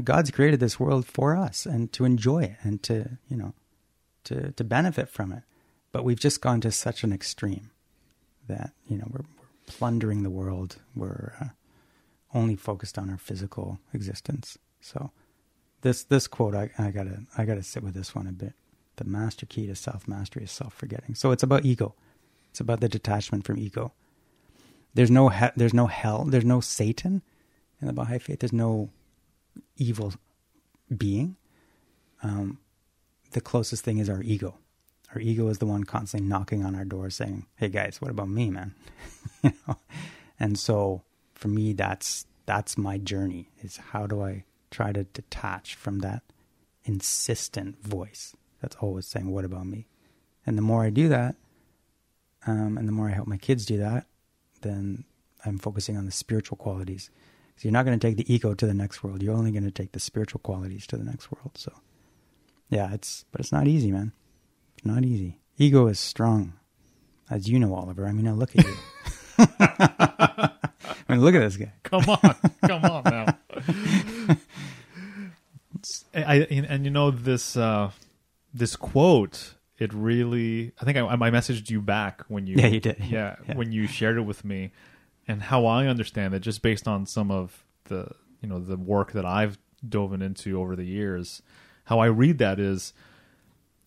[0.00, 3.54] God's created this world for us and to enjoy it and to you know
[4.24, 5.42] to to benefit from it.
[5.92, 7.70] But we've just gone to such an extreme
[8.48, 10.76] that you know we're, we're plundering the world.
[10.96, 11.48] We're uh,
[12.34, 14.58] only focused on our physical existence.
[14.80, 15.10] So
[15.82, 18.54] this this quote I, I gotta I gotta sit with this one a bit.
[18.96, 21.14] The master key to self mastery is self forgetting.
[21.14, 21.94] So it's about ego.
[22.50, 23.92] It's about the detachment from ego.
[24.94, 26.24] There's no he- there's no hell.
[26.24, 27.22] There's no Satan
[27.80, 28.40] in the Baha'i faith.
[28.40, 28.90] There's no
[29.76, 30.14] evil
[30.96, 31.36] being.
[32.22, 32.58] Um,
[33.32, 34.58] the closest thing is our ego.
[35.14, 38.28] Our ego is the one constantly knocking on our door, saying, "Hey guys, what about
[38.28, 38.74] me, man?"
[39.42, 39.76] you know.
[40.38, 41.02] And so,
[41.34, 43.48] for me, that's that's my journey.
[43.62, 46.22] Is how do I try to detach from that
[46.84, 49.86] insistent voice that's always saying, "What about me?"
[50.46, 51.36] And the more I do that,
[52.46, 54.06] um, and the more I help my kids do that,
[54.62, 55.04] then
[55.44, 57.10] I'm focusing on the spiritual qualities.
[57.56, 59.22] So you're not going to take the ego to the next world.
[59.22, 61.52] You're only going to take the spiritual qualities to the next world.
[61.56, 61.72] So,
[62.70, 64.12] yeah, it's but it's not easy, man.
[64.76, 65.38] It's not easy.
[65.58, 66.54] Ego is strong,
[67.30, 68.06] as you know, Oliver.
[68.06, 68.74] I mean, now look at you.
[69.38, 70.50] I
[71.08, 71.72] mean, look at this guy.
[71.82, 72.34] Come on,
[72.66, 73.26] come on now.
[76.14, 77.90] I, and, and you know this uh,
[78.54, 79.54] this quote.
[79.78, 80.72] It really.
[80.80, 82.56] I think I, I messaged you back when you.
[82.56, 82.98] Yeah, you did.
[83.00, 83.56] Yeah, Yeah.
[83.56, 84.72] when you shared it with me,
[85.28, 88.08] and how I understand it, just based on some of the
[88.40, 91.42] you know the work that I've dove into over the years.
[91.84, 92.92] How I read that is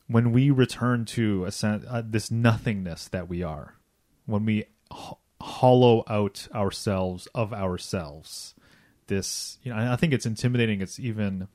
[0.07, 3.75] when we return to a sen- uh, this nothingness that we are,
[4.25, 8.53] when we ho- hollow out ourselves of ourselves.
[9.07, 10.81] This, you know, I I think it's intimidating.
[10.81, 11.47] It's even,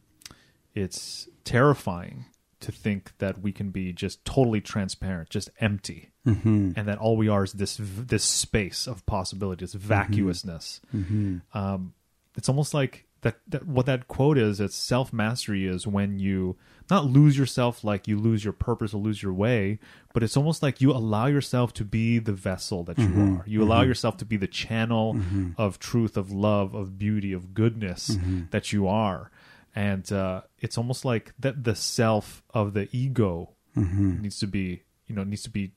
[0.74, 2.26] it's terrifying
[2.60, 6.72] to think that we can be just totally transparent, just empty, Mm-hmm.
[6.76, 10.80] and that all we are is this this space of possibility, this vacuousness.
[10.94, 11.38] Mm-hmm.
[11.56, 11.94] Um,
[12.36, 13.66] it's almost like that, that.
[13.66, 16.56] What that quote is, it's self mastery is when you
[16.90, 19.78] not lose yourself, like you lose your purpose or lose your way,
[20.12, 23.36] but it's almost like you allow yourself to be the vessel that you Mm-hmm.
[23.38, 23.44] are.
[23.46, 25.16] You allow yourself to be the channel
[25.56, 28.40] of truth, of love, of beauty, of goodness Mm-hmm.
[28.50, 29.30] that you are.
[29.74, 34.22] And uh, it's almost like that the self of the ego Mm-hmm.
[34.22, 35.70] needs to be, you know, needs to be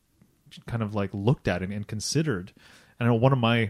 [0.65, 2.51] kind of like looked at and, and considered.
[2.99, 3.69] And I know one of my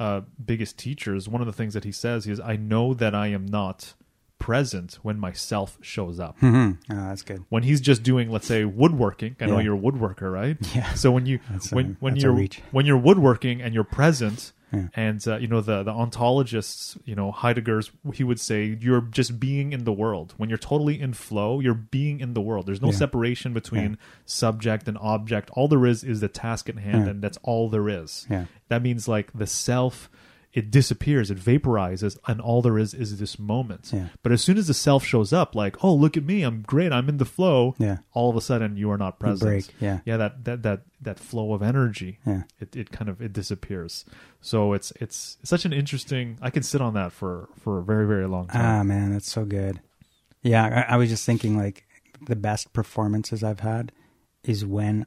[0.00, 3.28] uh, biggest teachers, one of the things that he says is, I know that I
[3.28, 3.94] am not
[4.40, 6.36] present when myself shows up.
[6.40, 6.92] Mm-hmm.
[6.92, 7.44] Oh, that's good.
[7.48, 9.36] When he's just doing, let's say, woodworking.
[9.40, 10.56] I know you're a woodworker, right?
[10.74, 10.92] Yeah.
[10.94, 14.88] So when you That's a- when when you're when you're woodworking and you're present, Yeah.
[14.94, 19.40] and uh, you know the the ontologists, you know Heidegger's, he would say you're just
[19.40, 20.34] being in the world.
[20.36, 22.66] When you're totally in flow, you're being in the world.
[22.66, 22.94] There's no Yeah.
[22.96, 25.50] separation between subject and object.
[25.54, 27.10] All there is is the task at hand, Yeah.
[27.10, 28.26] and that's all there is.
[28.30, 28.44] Yeah.
[28.68, 30.08] That means like the self,
[30.52, 33.90] it disappears, it vaporizes, and all there is is this moment.
[33.92, 34.08] Yeah.
[34.22, 36.92] But as soon as the self shows up, like, oh, look at me, I'm great,
[36.92, 37.76] I'm in the flow.
[37.78, 37.98] Yeah.
[38.12, 39.48] All of a sudden, you are not present.
[39.48, 40.00] break, yeah.
[40.04, 40.16] Yeah.
[40.16, 42.18] That that that that flow of energy.
[42.26, 42.42] Yeah.
[42.58, 44.04] It it kind of it disappears.
[44.40, 46.38] So it's it's such an interesting.
[46.42, 48.80] I can sit on that for for a very very long time.
[48.80, 49.80] Ah, man, that's so good.
[50.42, 51.84] Yeah, I, I was just thinking like
[52.26, 53.92] the best performances I've had
[54.42, 55.06] is when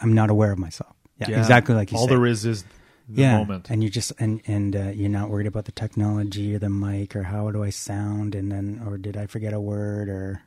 [0.00, 0.94] I'm not aware of myself.
[1.18, 2.14] Yeah, exactly like you All say.
[2.14, 2.64] there is is
[3.08, 3.70] the yeah, moment.
[3.70, 7.14] and you just and and uh, you're not worried about the technology or the mic
[7.14, 10.42] or how do I sound and then or did I forget a word or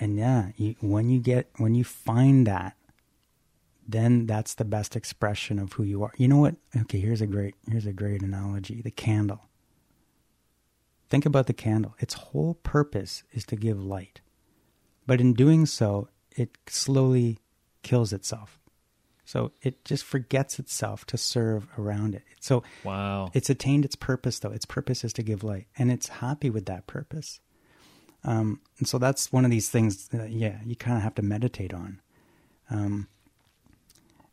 [0.00, 2.76] and yeah, you, when you get when you find that,
[3.86, 6.12] then that's the best expression of who you are.
[6.16, 6.56] You know what?
[6.76, 9.42] Okay, here's a great here's a great analogy: the candle.
[11.08, 11.96] Think about the candle.
[11.98, 14.20] Its whole purpose is to give light,
[15.06, 17.38] but in doing so, it slowly
[17.82, 18.57] kills itself.
[19.28, 22.22] So it just forgets itself to serve around it.
[22.40, 23.30] So wow.
[23.34, 24.52] it's attained its purpose, though.
[24.52, 27.38] Its purpose is to give light, and it's happy with that purpose.
[28.24, 31.22] Um, and so that's one of these things that, yeah, you kind of have to
[31.22, 32.00] meditate on.
[32.70, 33.08] Um,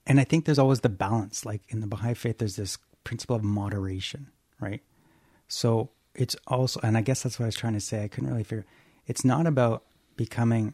[0.07, 1.45] and I think there's always the balance.
[1.45, 4.27] Like in the Baha'i faith, there's this principle of moderation,
[4.61, 4.81] right?
[5.49, 8.05] So it's also, and I guess that's what I was trying to say.
[8.05, 8.65] I couldn't really figure.
[9.07, 9.83] It's not about
[10.15, 10.73] becoming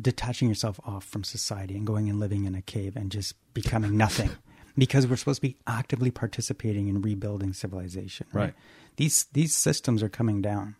[0.00, 3.96] detaching yourself off from society and going and living in a cave and just becoming
[3.96, 4.30] nothing.
[4.78, 8.54] Because we're supposed to be actively participating in rebuilding civilization Right.
[8.96, 10.76] these these systems are coming down.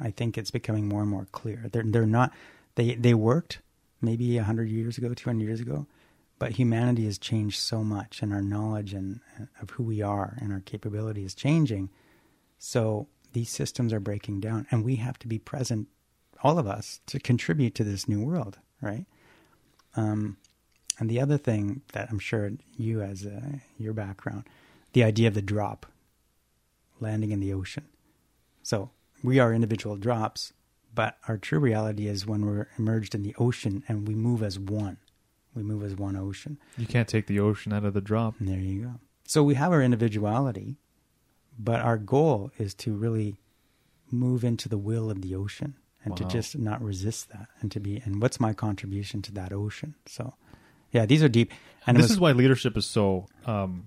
[0.00, 1.66] I think it's becoming more and more clear.
[1.70, 2.32] They're they're not
[2.76, 3.60] they they worked
[4.00, 5.86] maybe 100 years ago 200 years ago
[6.38, 10.38] but humanity has changed so much and our knowledge and uh, of who we are
[10.40, 11.90] and our capability is changing.
[12.58, 15.88] So these systems are breaking down and we have to be present
[16.44, 19.06] all of us to contribute to this new world right?
[19.96, 20.36] Um,
[20.98, 24.44] and the other thing that i'm sure you as uh, your background
[24.92, 25.86] the idea of the drop
[27.00, 27.84] landing in the ocean.
[28.62, 28.90] So
[29.22, 30.52] we are individual drops
[30.94, 34.58] but our true reality is when we're immersed in the ocean and we move as
[34.58, 34.98] one.
[35.54, 36.58] We move as one ocean.
[36.76, 38.34] You can't take the ocean out of the drop.
[38.38, 38.94] and there you go.
[39.26, 40.76] So we have our individuality,
[41.58, 43.38] but our goal is to really
[44.10, 45.74] move into the will of the ocean
[46.04, 49.52] and to just not resist that and to be and what's my contribution to that
[49.52, 49.94] ocean.
[50.06, 50.34] So
[50.92, 51.52] yeah, these are deep.
[51.86, 53.86] And this was- is why leadership is so um,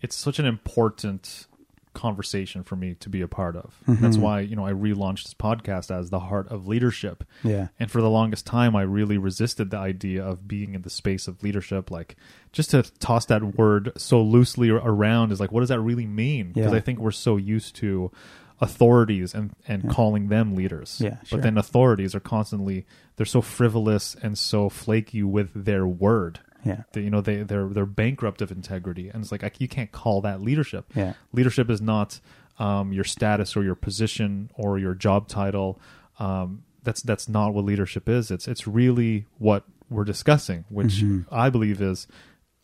[0.00, 1.46] it's such an important
[1.92, 4.22] conversation for me to be a part of that's Mm-hmm.
[4.22, 7.66] why you know i relaunched this podcast as the heart of leadership Yeah.
[7.80, 11.26] and for the longest time i really resisted the idea of being in the space
[11.26, 12.14] of leadership like
[12.52, 16.52] just to toss that word so loosely around is like what does that really mean
[16.52, 16.78] because Yeah.
[16.78, 18.12] i think we're so used to
[18.60, 21.38] authorities and and calling them leaders Yeah, sure.
[21.38, 22.86] but then authorities are constantly
[23.16, 26.82] they're so frivolous and so flaky with their word Yeah.
[26.92, 29.92] they, you know they they're they're bankrupt of integrity and it's like I, you can't
[29.92, 31.14] call that leadership Yeah.
[31.32, 32.20] leadership is not
[32.58, 35.78] um, your status or your position or your job title
[36.18, 38.30] um, that's that's not what leadership is.
[38.30, 41.02] It's it's really what we're discussing, which
[41.32, 42.06] I believe is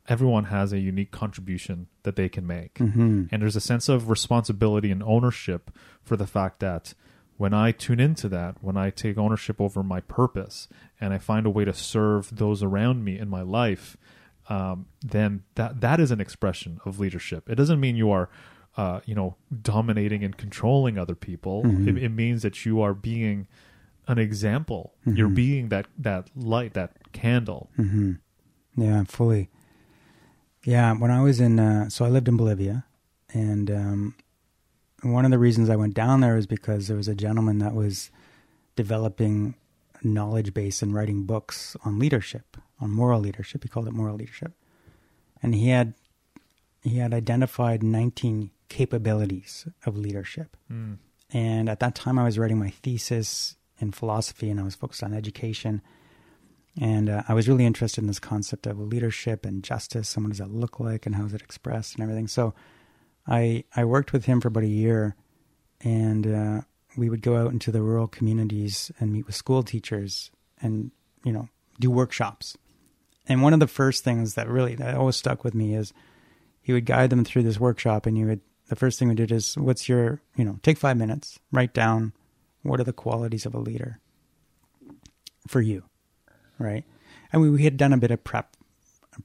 [0.08, 2.74] everyone has a unique contribution that they can make.
[2.74, 3.24] Mm-hmm.
[3.30, 5.70] And there's a sense of responsibility and ownership
[6.02, 6.94] for the fact that
[7.36, 10.68] when I tune into that, when I take ownership over my purpose
[11.00, 13.96] and I find a way to serve those around me in my life,
[14.48, 17.50] um, then that that is an expression of leadership.
[17.50, 18.30] It doesn't mean you are,
[18.76, 21.62] uh, you know, dominating and controlling other people.
[21.88, 23.48] It, it means that you are being
[24.06, 24.94] an example.
[25.04, 27.70] You're being that that light, that candle.
[27.76, 28.12] Mm-hmm.
[28.76, 29.50] Yeah, fully.
[30.66, 32.84] Yeah, when I was in, uh, so I lived in Bolivia,
[33.32, 34.14] and um,
[35.02, 37.72] one of the reasons I went down there is because there was a gentleman that
[37.72, 38.10] was
[38.74, 39.54] developing
[40.02, 43.62] a knowledge base and writing books on leadership, on moral leadership.
[43.62, 44.54] He called it moral leadership,
[45.40, 45.94] and he had
[46.82, 50.56] he had identified 19 capabilities of leadership.
[50.70, 50.98] Mm.
[51.32, 55.04] And at that time, I was writing my thesis in philosophy, and I was focused
[55.04, 55.80] on education.
[56.80, 60.30] And uh, I was really interested in this concept of leadership and justice and what
[60.30, 62.28] does that look like and how is it expressed and everything.
[62.28, 62.54] So
[63.26, 65.16] I I worked with him for about a year,
[65.80, 66.60] and uh,
[66.96, 70.90] we would go out into the rural communities and meet with school teachers and
[71.24, 71.48] you know
[71.80, 72.56] do workshops.
[73.28, 75.92] And one of the first things that really that always stuck with me is
[76.60, 79.32] he would guide them through this workshop, and you would the first thing we did
[79.32, 82.12] is what's your you know take five minutes, write down
[82.62, 84.00] what are the qualities of a leader
[85.48, 85.84] for you
[86.58, 86.84] right?
[87.32, 88.56] And we, we had done a bit of prep,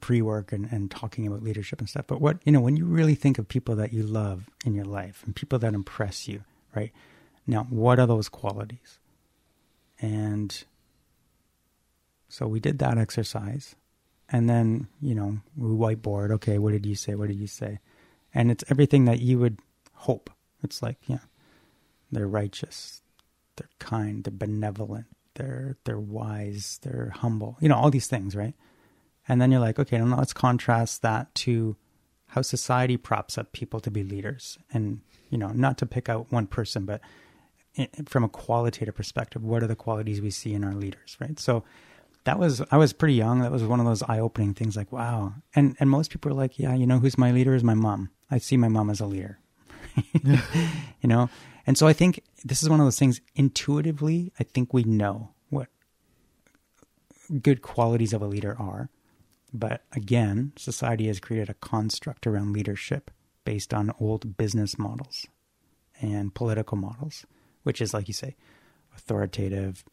[0.00, 2.06] pre work, and, and talking about leadership and stuff.
[2.06, 4.84] But what, you know, when you really think of people that you love in your
[4.84, 6.92] life and people that impress you, right?
[7.46, 8.98] Now, what are those qualities?
[10.00, 10.64] And
[12.28, 13.76] so we did that exercise.
[14.28, 17.14] And then, you know, we whiteboard, okay, what did you say?
[17.14, 17.78] What did you say?
[18.34, 19.58] And it's everything that you would
[19.92, 20.30] hope.
[20.62, 21.18] It's like, yeah,
[22.10, 23.02] they're righteous,
[23.56, 28.54] they're kind, they're benevolent, they're they're wise, they're humble, you know, all these things, right?
[29.28, 31.76] And then you're like, okay, now let's contrast that to
[32.28, 36.32] how society props up people to be leaders, and you know, not to pick out
[36.32, 37.00] one person, but
[38.06, 41.38] from a qualitative perspective, what are the qualities we see in our leaders, right?
[41.38, 41.64] So
[42.24, 43.40] that was I was pretty young.
[43.40, 45.34] That was one of those eye opening things, like wow.
[45.54, 48.10] And and most people are like, yeah, you know, who's my leader is my mom.
[48.30, 49.38] I see my mom as a leader,
[50.12, 51.28] you know.
[51.66, 53.20] And so I think this is one of those things.
[53.34, 55.68] Intuitively, I think we know what
[57.40, 58.90] good qualities of a leader are.
[59.54, 63.10] But again, society has created a construct around leadership
[63.44, 65.26] based on old business models
[66.00, 67.26] and political models,
[67.62, 68.34] which is, like you say,
[68.96, 69.84] authoritative,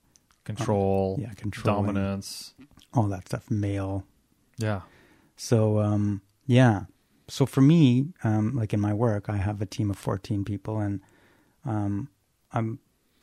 [0.45, 1.93] Control, yeah, controlling.
[1.93, 2.53] dominance.
[2.93, 4.03] all that stuff, male.
[4.57, 4.81] Yeah.
[5.35, 6.85] So, um, yeah.
[7.27, 10.79] So for me, um, like in my work, I have a team of 14 people
[10.79, 11.01] and
[11.65, 12.09] um,
[12.51, 12.79] I'm,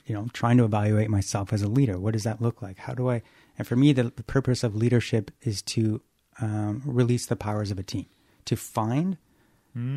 [0.07, 1.99] you know, trying to evaluate myself as a leader.
[1.99, 2.79] What does that look like?
[2.79, 3.23] How do I,
[3.59, 6.01] and for me, the, the purpose of leadership is to
[6.41, 8.07] um, release the powers of a team,
[8.45, 9.19] to find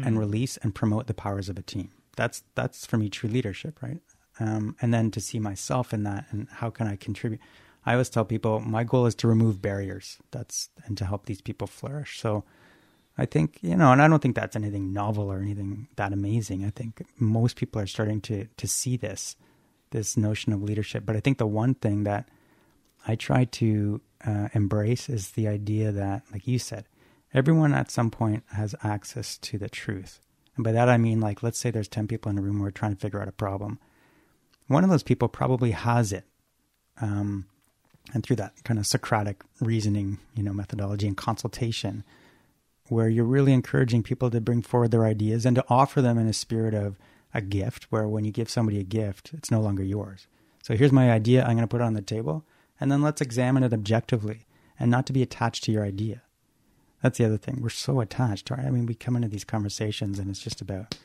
[0.06, 1.92] and release and promote the powers of a team.
[2.18, 4.02] That's, that's for me true leadership, right?
[4.40, 7.40] Um, and then to see myself in that and how can I contribute.
[7.86, 10.18] I always tell people my goal is to remove barriers.
[10.32, 12.20] That's and to help these people flourish.
[12.20, 12.44] So
[13.20, 16.66] I think you know, and I don't think that's anything novel or anything that amazing.
[16.66, 19.36] I think most people are starting to to see this
[19.92, 21.06] this notion of leadership.
[21.06, 22.30] But I think the one thing that
[23.08, 26.86] I try to uh, embrace is the idea that, like you said,
[27.34, 30.20] everyone at some point has access to the truth.
[30.56, 32.66] And by that I mean, like, let's say there's ten people in a room who
[32.66, 33.80] are trying to figure out a problem.
[34.68, 36.26] One of those people probably has it
[37.02, 37.46] um,
[38.14, 42.04] and through that kind of Socratic reasoning, you know, methodology and consultation,
[42.90, 46.28] where you're really encouraging people to bring forward their ideas and to offer them in
[46.28, 46.98] a spirit of
[47.34, 50.28] a gift, where when you give somebody a gift, it's no longer yours.
[50.64, 52.44] So here's my idea, I'm going to put it on the table,
[52.80, 54.46] and then let's examine it objectively
[54.80, 56.22] and not to be attached to your idea.
[57.02, 57.60] That's the other thing.
[57.62, 58.66] We're so attached, right?
[58.66, 60.96] I mean, we come into these conversations and it's just about,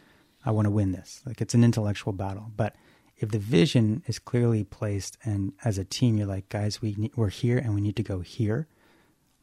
[0.44, 1.22] I want to win this.
[1.24, 2.50] Like it's an intellectual battle.
[2.56, 2.74] But
[3.18, 7.12] if the vision is clearly placed and as a team, you're like, guys, we need,
[7.16, 8.66] we're here and we need to go here.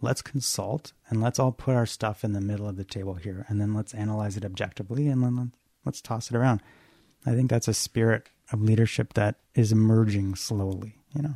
[0.01, 3.45] Let's consult and let's all put our stuff in the middle of the table here.
[3.47, 5.51] And then let's analyze it objectively and then
[5.85, 6.61] let's toss it around.
[7.25, 11.35] I think that's a spirit of leadership that is emerging slowly, you know?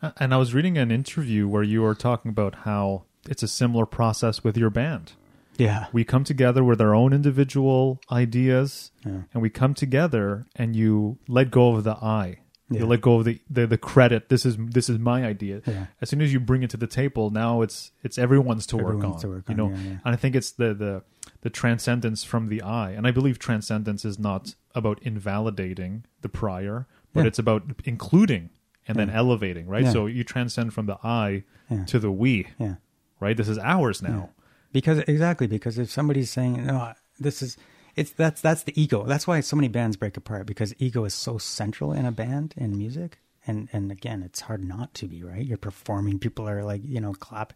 [0.00, 3.48] Uh, And I was reading an interview where you were talking about how it's a
[3.48, 5.12] similar process with your band.
[5.56, 5.86] Yeah.
[5.92, 9.22] We come together with our own individual ideas, Yeah.
[9.34, 12.38] and we come together, and you let go of the I.
[12.70, 12.80] Yeah.
[12.80, 14.28] You let go of the, the, the credit.
[14.28, 15.62] This is this is my idea.
[15.66, 15.86] Yeah.
[16.02, 19.02] As soon as you bring it to the table, now it's it's everyone's to work
[19.02, 19.18] on.
[19.20, 21.02] to work you on, know, yeah, and I think it's the the
[21.40, 22.90] the transcendence from the I.
[22.90, 28.50] And I believe transcendence is not about invalidating the prior, but it's about including
[28.86, 29.86] and then elevating, right?
[29.86, 31.44] So you transcend from the I
[31.86, 32.74] to the we, Yeah.
[33.20, 33.36] right?
[33.36, 34.30] This is ours now.
[34.72, 37.56] because exactly because if somebody's saying no this is
[37.98, 39.04] it's that's that's the ego.
[39.04, 42.54] That's why so many bands break apart because ego is so central in a band
[42.56, 43.18] in music.
[43.46, 45.44] And and again it's hard not to be right?
[45.44, 47.52] You're performing people are like you know clap.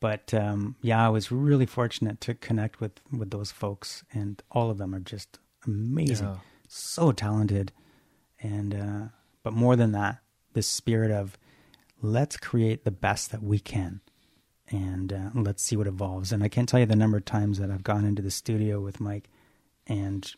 [0.00, 4.70] But um yeah i was really fortunate to connect with with those folks and all
[4.70, 6.26] of them are just amazing.
[6.26, 6.36] Yeah.
[6.68, 7.72] so talented.
[8.42, 9.08] And uh
[9.42, 10.18] but more than that
[10.52, 11.38] the spirit of
[12.02, 14.00] let's create the best that we can
[14.70, 16.32] and uh, let's see what evolves.
[16.32, 18.80] And I can't tell you the number of times that I've gone into the studio
[18.80, 19.28] with Mike,
[19.86, 20.30] and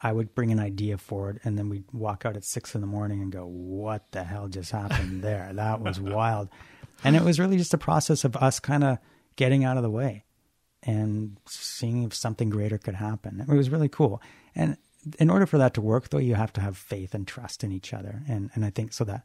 [0.00, 2.86] I would bring an idea forward, and then we'd walk out at six in the
[2.86, 5.50] morning and go, "What the hell just happened there?
[5.52, 6.48] That was wild."
[7.02, 8.98] And it was really just a process of us kind of
[9.36, 10.24] getting out of the way
[10.82, 13.40] and seeing if something greater could happen.
[13.40, 14.22] It was really cool.
[14.54, 14.76] And
[15.18, 17.72] in order for that to work, though, you have to have faith and trust in
[17.72, 18.22] each other.
[18.28, 19.24] And and I think so that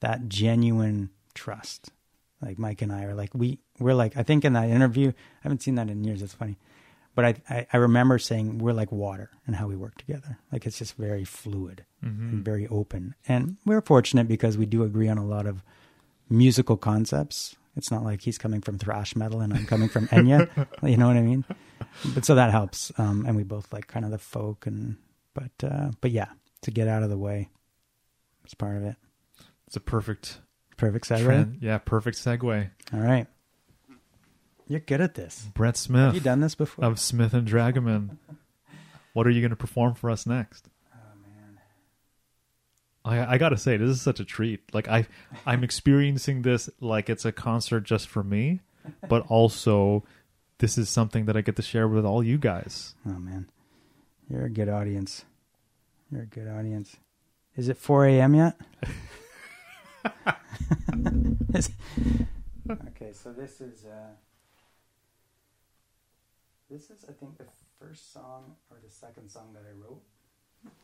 [0.00, 1.90] that genuine trust
[2.42, 5.40] like Mike and I are like we we're like I think in that interview I
[5.42, 6.22] haven't seen that in years.
[6.22, 6.58] It's funny,
[7.14, 10.38] but I I, I remember saying we're like water and how we work together.
[10.52, 13.14] Like it's just very fluid and very open.
[13.28, 15.62] And we're fortunate because we do agree on a lot of
[16.28, 17.56] musical concepts.
[17.76, 20.48] It's not like he's coming from thrash metal and I'm coming from Enya.
[20.82, 21.44] you know what I mean?
[22.14, 22.90] But so that helps.
[22.98, 24.96] Um, and we both like kind of the folk and
[25.34, 26.28] but uh, but yeah,
[26.62, 27.48] to get out of the way,
[28.44, 28.96] it's part of it.
[29.66, 30.40] It's a perfect
[30.76, 31.22] Perfect segue.
[31.24, 31.58] trend.
[31.60, 32.70] Yeah, perfect segue.
[32.92, 33.26] All right.
[34.70, 35.48] You're good at this.
[35.52, 36.00] Brett Smith.
[36.00, 36.84] Have you done this before?
[36.84, 38.18] of Smith and Dragoman.
[39.14, 40.68] What are you going to perform for us next?
[40.94, 41.58] oh man.
[43.04, 44.72] I, I gotta say, this is such a treat.
[44.72, 45.08] Like I,
[45.44, 48.60] I'm experiencing this like it's a concert just for me,
[49.08, 50.04] but also
[50.58, 52.94] this is something that I get to share with all you guys.
[53.04, 53.50] Oh man.
[54.28, 55.24] You're a good audience.
[56.12, 56.96] You're a good audience.
[57.56, 58.34] Is it 4 a.m.
[58.36, 58.56] yet?
[62.70, 64.10] Okay, so this is uh,
[66.70, 67.46] this is I think the
[67.78, 70.02] first song or the second song that I wrote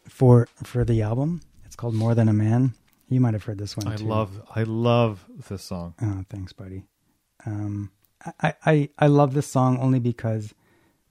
[0.08, 1.42] for for the album.
[1.64, 2.74] It's called More Than a Man.
[3.08, 3.86] You might have heard this one.
[3.86, 4.04] I too.
[4.04, 5.94] love, I love this song.
[6.02, 6.84] Oh, thanks, buddy.
[7.44, 7.92] Um,
[8.40, 10.54] I, I, I love this song only because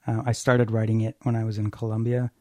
[0.06, 2.32] uh, I started writing it when I was in Colombia,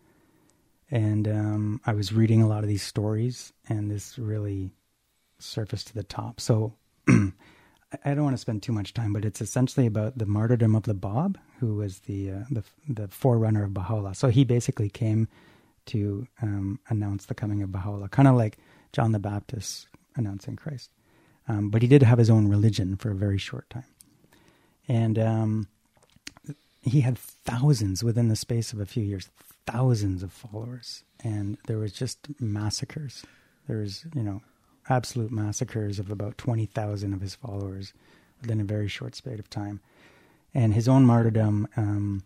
[0.91, 4.73] and um, I was reading a lot of these stories, and this really
[5.39, 6.41] surfaced to the top.
[6.41, 6.75] So
[8.05, 10.85] I don't want to spend too much time, but it's essentially about the martyrdom of
[10.85, 14.15] the Bab, who was the uh, the the forerunner of Baha'u'llah.
[14.15, 15.29] So he basically came
[15.87, 18.59] to um, announce the coming of Baha'u'llah, kind of like
[18.93, 20.91] John the Baptist announcing Christ.
[21.47, 23.85] Um, but he did have his own religion for a very short time,
[24.89, 25.69] and um,
[26.83, 29.29] he had thousands within the space of a few years,
[29.67, 33.25] thousands of followers, and there was just massacres.
[33.67, 34.43] There was, you know,
[34.89, 37.93] absolute massacres of about twenty thousand of his followers
[38.41, 39.81] within a very short span of time,
[40.53, 41.69] and his own martyrdom.
[41.77, 42.23] Um,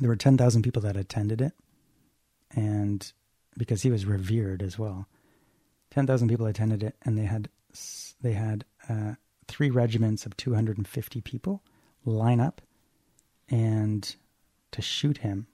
[0.00, 1.52] there were ten thousand people that attended it,
[2.54, 3.12] and
[3.56, 5.06] because he was revered as well,
[5.90, 7.48] ten thousand people attended it, and they had
[8.20, 9.14] they had uh,
[9.48, 11.62] three regiments of two hundred and fifty people
[12.04, 12.60] line up
[13.48, 14.16] and
[14.72, 15.46] to shoot him.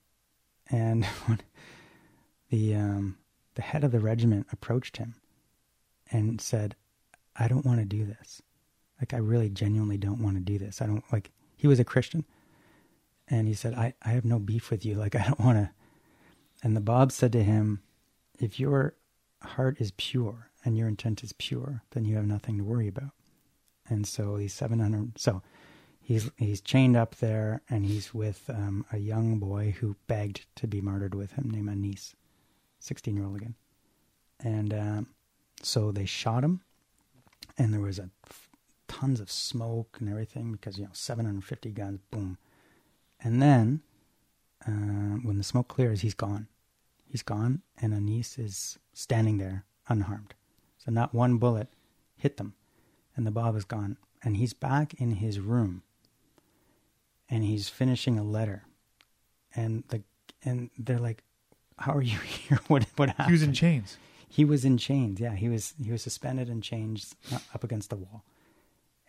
[0.69, 1.05] And
[2.49, 3.17] the um,
[3.55, 5.15] the head of the regiment approached him
[6.13, 6.75] and said,
[7.35, 8.41] "I don't want to do this.
[9.01, 10.81] Like, I really genuinely don't want to do this.
[10.81, 12.23] I don't like." He was a Christian,
[13.27, 14.95] and he said, "I I have no beef with you.
[14.99, 15.71] Like, I don't want to."
[16.63, 17.81] And the Bab said to him,
[18.39, 18.95] "If your
[19.41, 23.11] heart is pure and your intent is pure, then you have nothing to worry about."
[23.89, 25.41] And so he's seven hundred so
[26.03, 30.67] he's he's chained up there and he's with um, a young boy who begged to
[30.67, 32.15] be martyred with him named Anis,
[32.79, 33.55] 16 year old again.
[34.39, 35.07] And um,
[35.65, 36.61] so they shot him
[37.57, 38.09] and there was a
[38.87, 42.37] tons of smoke and everything because you know 750 guns boom.
[43.21, 43.81] And then
[44.67, 46.47] uh, when the smoke clears he's gone.
[47.05, 50.33] He's gone and Anis is standing there unharmed.
[50.77, 51.69] So not one bullet
[52.15, 52.53] hit them
[53.15, 53.97] and the Bab is gone.
[54.23, 55.83] And he's back in his room
[57.29, 58.63] and he's finishing a letter.
[59.55, 60.03] And the
[60.43, 61.23] and they're like
[61.77, 62.59] how are you here?
[62.67, 63.27] What what happened?
[63.27, 63.97] He was in chains.
[64.35, 67.89] He was in chains yeah he was he was suspended in chains uh, up against
[67.89, 68.23] the wall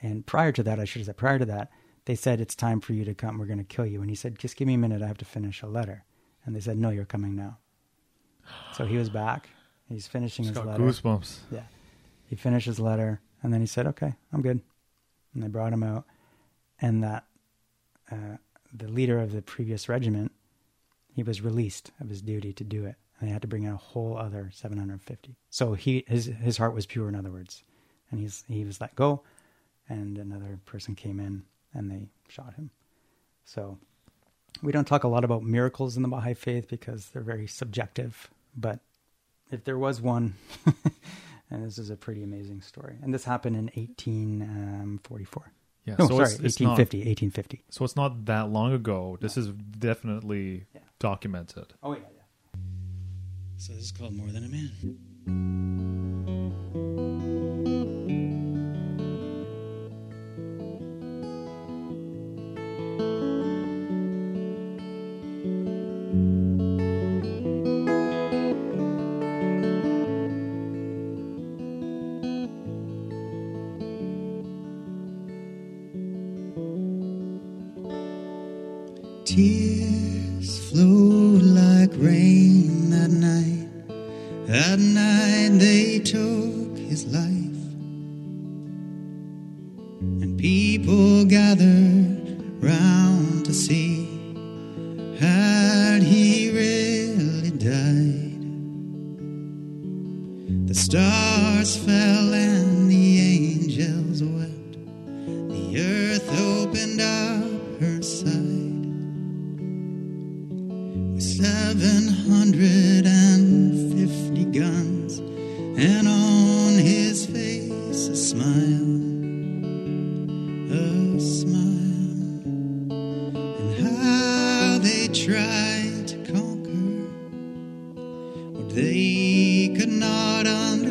[0.02, 1.70] and prior to that i should have said prior to that
[2.06, 4.16] they said it's time for you to come we're going to kill you and he
[4.16, 6.04] said just give me a minute i have to finish a letter
[6.44, 7.56] and they said no you're coming now
[8.76, 9.48] so he was back
[9.88, 11.38] he's finishing Just his got letter goosebumps.
[11.50, 11.62] yeah.
[12.26, 14.60] He finished his letter and then he said, okay, I'm good.
[15.34, 16.04] And they brought him out.
[16.80, 17.24] And that,
[18.10, 18.38] uh,
[18.72, 20.32] the leader of the previous regiment,
[21.14, 23.72] he was released of his duty to do it and they had to bring in
[23.72, 27.62] a whole other 750 so he his his heart was pure in other words
[28.10, 29.22] and he's he was let go
[29.88, 32.70] and another person came in and they shot him
[33.44, 33.78] so
[34.62, 38.30] we don't talk a lot about miracles in the baha'i faith because they're very subjective
[38.56, 38.80] but
[39.50, 40.34] if there was one
[41.50, 45.52] and this is a pretty amazing story and this happened in 1844
[45.86, 47.62] yeah, no, so sorry, it's, it's 1850, not, 1850.
[47.68, 49.18] So it's not that long ago.
[49.20, 50.80] This is definitely yeah.
[50.98, 51.74] documented.
[51.82, 51.98] Oh yeah,
[53.56, 54.70] so this is called More Than a Man.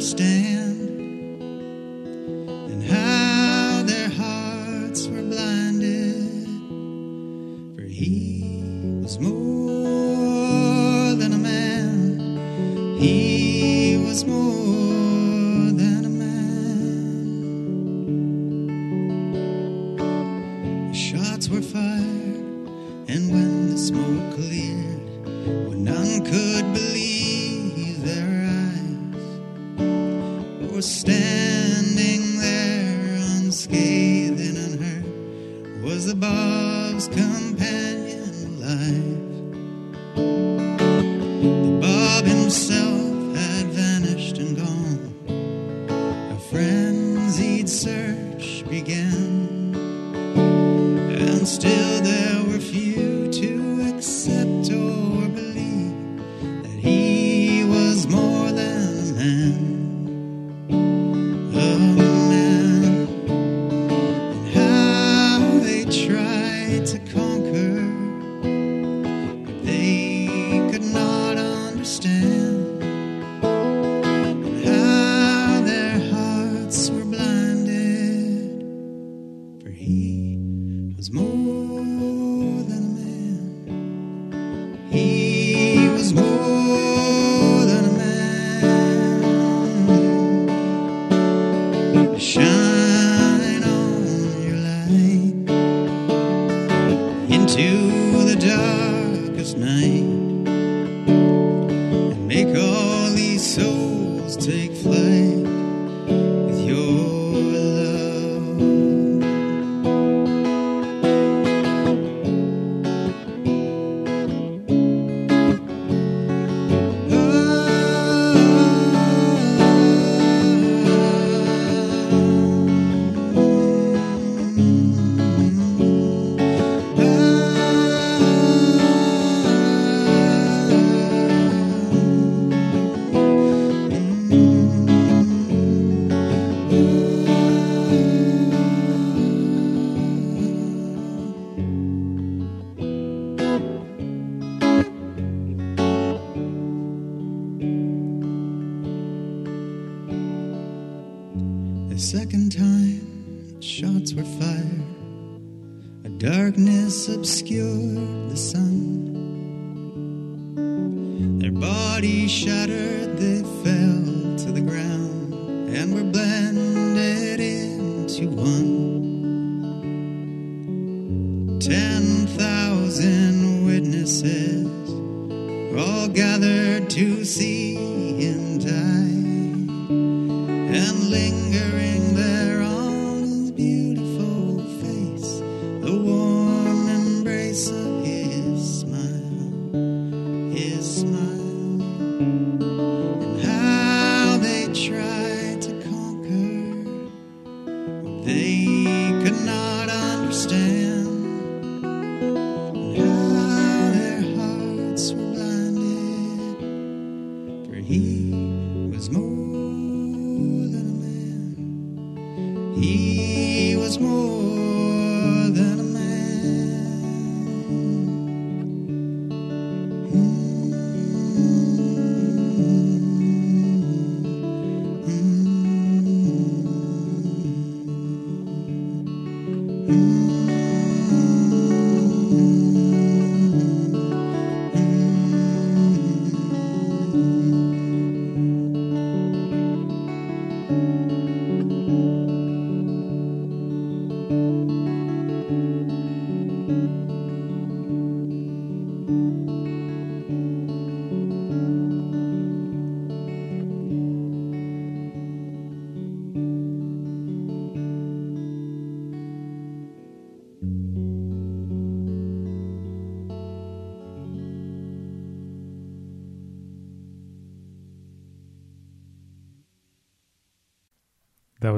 [0.04, 0.43] understand.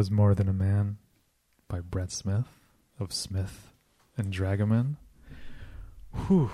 [0.06, 0.98] Was More Than a Man
[1.68, 2.46] by Brett Smith
[3.00, 3.72] of Smith
[4.16, 4.98] and Dragoman.
[6.28, 6.52] Whew.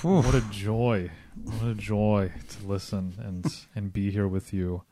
[0.00, 1.10] What a joy.
[1.44, 3.44] What a joy to listen and
[3.74, 4.84] and be here with you.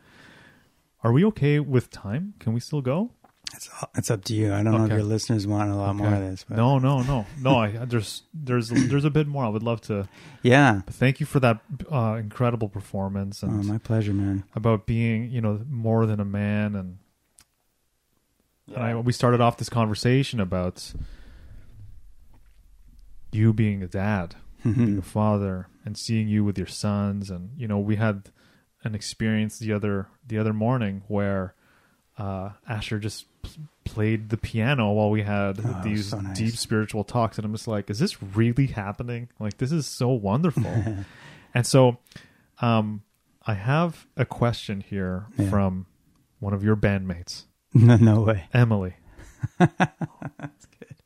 [1.03, 2.35] Are we okay with time?
[2.39, 3.13] Can we still go?
[3.55, 4.53] It's, it's up to you.
[4.53, 6.45] I don't know if your listeners want a lot more of this.
[6.47, 7.25] But No, no, no.
[7.41, 9.43] No, I there's there's there's a bit more.
[9.47, 10.07] I would love to
[10.43, 10.83] Yeah.
[10.85, 11.61] but thank you for that
[11.91, 14.45] uh, incredible performance Oh, my pleasure, man.
[14.55, 16.99] about being, you know, more than a man and
[18.75, 20.93] And I, we started off this conversation about
[23.31, 27.31] you being a dad, being a father, and seeing you with your sons.
[27.31, 28.31] And you know, we had
[28.85, 31.55] an experience the other the other morning where
[32.19, 33.51] uh, Asher just p-
[33.85, 36.37] played the piano while we had Oh, these so nice.
[36.37, 39.29] deep spiritual talks, and I'm just like, is this really happening?
[39.41, 40.71] Like, this is so wonderful.
[41.55, 41.99] and so,
[42.61, 43.03] um,
[43.47, 45.49] I have a question here Yeah.
[45.49, 45.87] from
[46.39, 47.45] one of your bandmates.
[47.87, 48.45] no, no way.
[48.55, 48.95] Emily.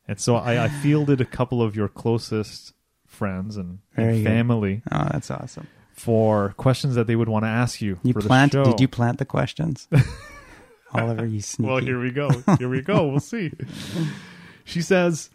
[0.09, 2.73] And so I, I fielded a couple of your closest
[3.05, 4.29] friends and, Very and good.
[4.29, 5.67] family Oh, that's awesome.
[5.91, 8.53] for questions that they would want to ask you, You for plant?
[8.53, 8.71] the show.
[8.71, 9.87] Did you plant the questions?
[10.93, 11.67] Oliver, you sneaky.
[11.69, 12.29] well, here we go.
[12.57, 13.05] Here we go.
[13.07, 13.51] We'll see.
[14.63, 15.29] She says,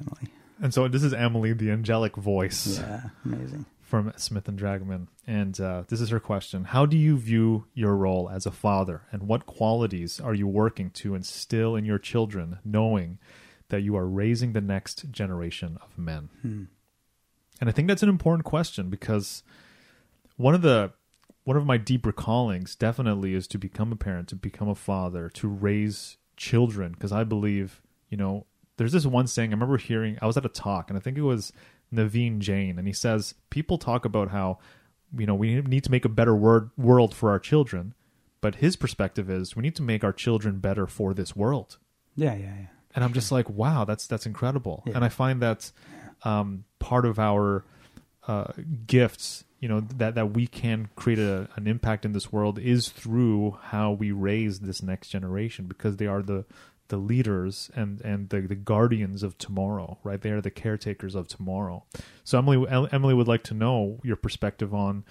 [0.00, 0.32] Emily.
[0.60, 3.66] and so this is Emily, the angelic voice Yeah, amazing.
[3.92, 5.08] From Smith and Dragoman.
[5.26, 9.02] And uh, this is her question How do you view your role as a father?
[9.12, 13.18] And what qualities are you working to instill in your children, knowing
[13.68, 16.30] that you are raising the next generation of men?
[16.40, 16.62] Hmm.
[17.60, 19.42] And I think that's an important question because
[20.36, 20.94] one of the
[21.44, 25.28] one of my deeper callings definitely is to become a parent, to become a father,
[25.34, 26.92] to raise children.
[26.92, 28.46] Because I believe, you know,
[28.78, 30.16] there's this one saying I remember hearing.
[30.22, 31.52] I was at a talk, and I think it was
[31.92, 34.58] Naveen Jain, and he says people talk about how,
[35.16, 37.94] you know, we need to make a better word, world for our children,
[38.40, 41.76] but his perspective is we need to make our children better for this world
[42.16, 42.66] Yeah, yeah, yeah.
[42.94, 44.82] and I'm just like, wow, that's that's incredible.
[44.86, 44.94] Yeah.
[44.96, 45.70] And I find that
[46.24, 47.64] um, part of our
[48.26, 48.52] uh,
[48.86, 52.88] gifts, you know, that that we can create a, an impact in this world is
[52.88, 56.44] through how we raise this next generation because they are the
[56.92, 60.20] the leaders and and the, the guardians of tomorrow, right?
[60.20, 61.84] They are the caretakers of tomorrow.
[62.22, 65.04] So Emily Emily would like to know your perspective on.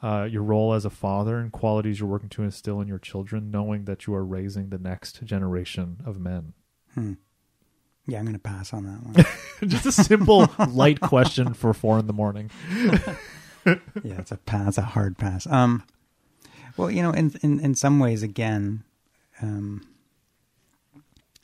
[0.00, 3.50] Uh, your role as a father and qualities you're working to instill in your children,
[3.50, 6.52] knowing that you are raising the next generation of men.
[6.94, 7.14] Hmm.
[8.06, 9.26] Yeah, I'm going to pass on that one.
[9.68, 12.48] Just a simple, light question for four in the morning.
[13.66, 13.74] yeah,
[14.20, 15.48] it's a pass, a hard pass.
[15.48, 15.82] Um,
[16.76, 18.84] well, you know, in in in some ways, again,
[19.42, 19.82] um,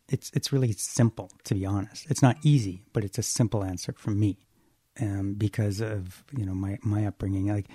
[0.08, 2.06] it's it's really simple to be honest.
[2.10, 4.38] It's not easy, but it's a simple answer for me,
[5.00, 7.48] um, because of you know my my upbringing.
[7.48, 7.68] Like,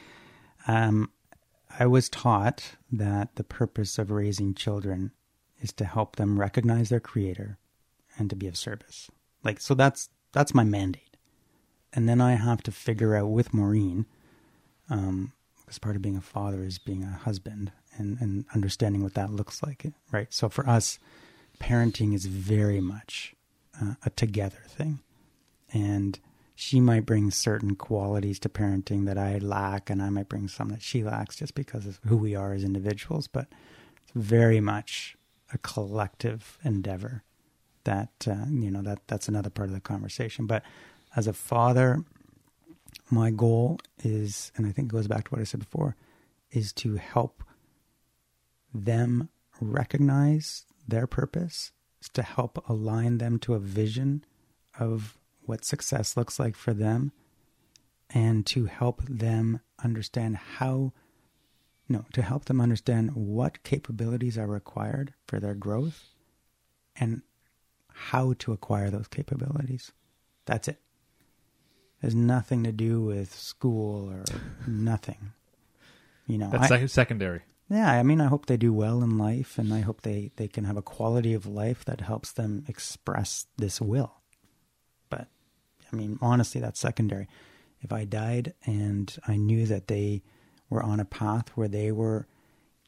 [0.68, 1.12] um,
[1.80, 5.12] I was taught that the purpose of raising children
[5.62, 7.58] is to help them recognize their creator
[8.18, 9.10] and to be of service.
[9.44, 11.18] Like, so that's that's my mandate,
[11.94, 14.06] and then I have to figure out with Maureen
[14.90, 15.34] um,
[15.70, 19.32] because part of being a father is being a husband and, and understanding what that
[19.32, 20.34] looks like, right?
[20.34, 20.98] So for us,
[21.60, 23.36] parenting is very much
[23.82, 25.00] uh, a together thing.
[25.72, 26.20] And
[26.56, 30.70] she might bring certain qualities to parenting that I lack, and I might bring some
[30.70, 33.28] that she lacks just because of who we are as individuals.
[33.28, 33.48] But
[34.04, 35.16] it's very much
[35.54, 37.24] a collective endeavor
[37.86, 40.48] that, uh, you know, that that's another part of the conversation.
[40.48, 40.64] But
[41.16, 42.04] as a father,
[43.10, 45.96] my goal is, and I think it goes back to what I said before,
[46.52, 47.44] is to help
[48.74, 49.30] them
[49.62, 51.72] recognize their purpose,
[52.02, 54.24] is to help align them to a vision
[54.78, 57.12] of what success looks like for them,
[58.10, 60.94] and to help them understand how,
[61.88, 66.10] no, to help them understand what capabilities are required for their growth
[66.96, 67.22] and
[67.94, 69.92] how to acquire those capabilities.
[70.46, 70.80] That's it
[72.02, 74.24] has nothing to do with school or
[74.66, 75.34] nothing.
[76.28, 77.42] You know, That's I- secondary.
[77.70, 80.48] Yeah, I mean, I hope they do well in life, and I hope they they
[80.48, 84.14] can have a quality of life that helps them express this will.
[85.10, 85.28] But
[85.92, 87.28] I mean, honestly, that's secondary.
[87.82, 90.24] If I died and I knew that they
[90.70, 92.28] were on a path where they were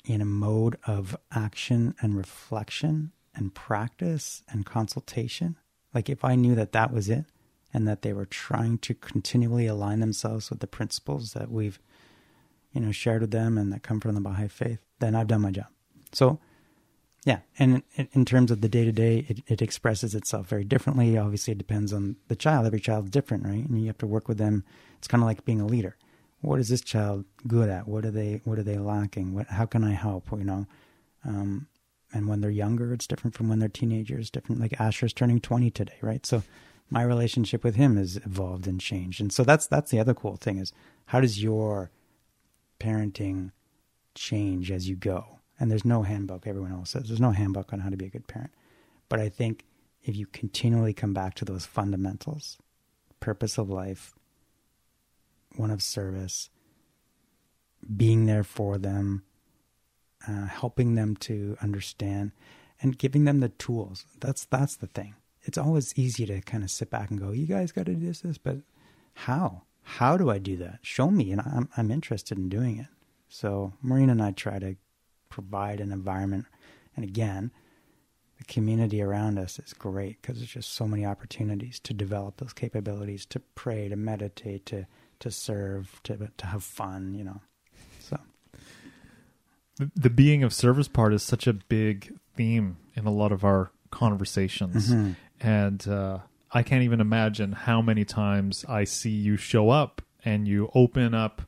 [0.05, 5.57] in a mode of action and reflection and practice and consultation,
[5.93, 7.25] like if I knew that that was it,
[7.73, 11.79] and that they were trying to continually align themselves with the principles that we've
[12.71, 15.41] you know, shared with them and that come from the Baha'i faith, then I've done
[15.41, 15.67] my job.
[16.11, 16.39] So,
[17.25, 17.39] yeah.
[17.59, 17.83] And
[18.13, 21.17] in, terms of the day to day, it it expresses itself very differently.
[21.17, 22.65] Obviously, it depends on the child.
[22.65, 23.67] Every child's different, right?
[23.67, 24.63] And you have to work with them.
[24.97, 25.97] It's kind of like being a leader.
[26.41, 27.87] What is this child good at?
[27.87, 29.33] What are they What are they lacking?
[29.35, 30.31] What How can I help?
[30.31, 30.67] You know,
[31.23, 31.67] um,
[32.11, 34.31] and when they're younger, it's different from when they're teenagers.
[34.31, 34.59] Different.
[34.59, 36.25] Like Asher's turning twenty today, right?
[36.25, 36.41] So
[36.89, 40.37] my relationship with him has evolved and changed, and so that's that's the other cool
[40.37, 40.73] thing is
[41.05, 41.91] how does your
[42.81, 43.51] parenting
[44.15, 45.39] change as you go?
[45.59, 46.47] And there's no handbook.
[46.47, 48.51] Everyone else says there's no handbook on how to be a good parent,
[49.09, 49.65] but I think
[50.03, 52.57] if you continually come back to those fundamentals,
[53.19, 54.15] purpose of life,
[55.55, 56.49] one of service,
[57.95, 59.23] being there for them,
[60.27, 62.31] uh, helping them to understand,
[62.81, 64.05] and giving them the tools.
[64.19, 65.15] That's that's the thing.
[65.43, 68.05] It's always easy to kind of sit back and go, "You guys got to do
[68.05, 68.57] this, this," but
[69.13, 69.63] how?
[69.83, 70.79] How do I do that?
[70.81, 72.87] Show me, and I'm I'm interested in doing it.
[73.29, 74.75] So Maureen and I try to
[75.29, 76.45] provide an environment,
[76.95, 77.51] and again,
[78.37, 82.53] the community around us is great because there's just so many opportunities to develop those
[82.53, 84.85] capabilities, to pray, to meditate, to
[85.19, 87.13] to serve, to to have fun.
[87.15, 87.41] You know,
[87.99, 88.17] so
[89.77, 93.43] The, the being of service part is such a big theme in a lot of
[93.43, 95.15] our conversations, Mhm.
[95.39, 96.19] and uh,
[96.53, 101.13] I can't even imagine how many times I see you show up and you open
[101.13, 101.41] up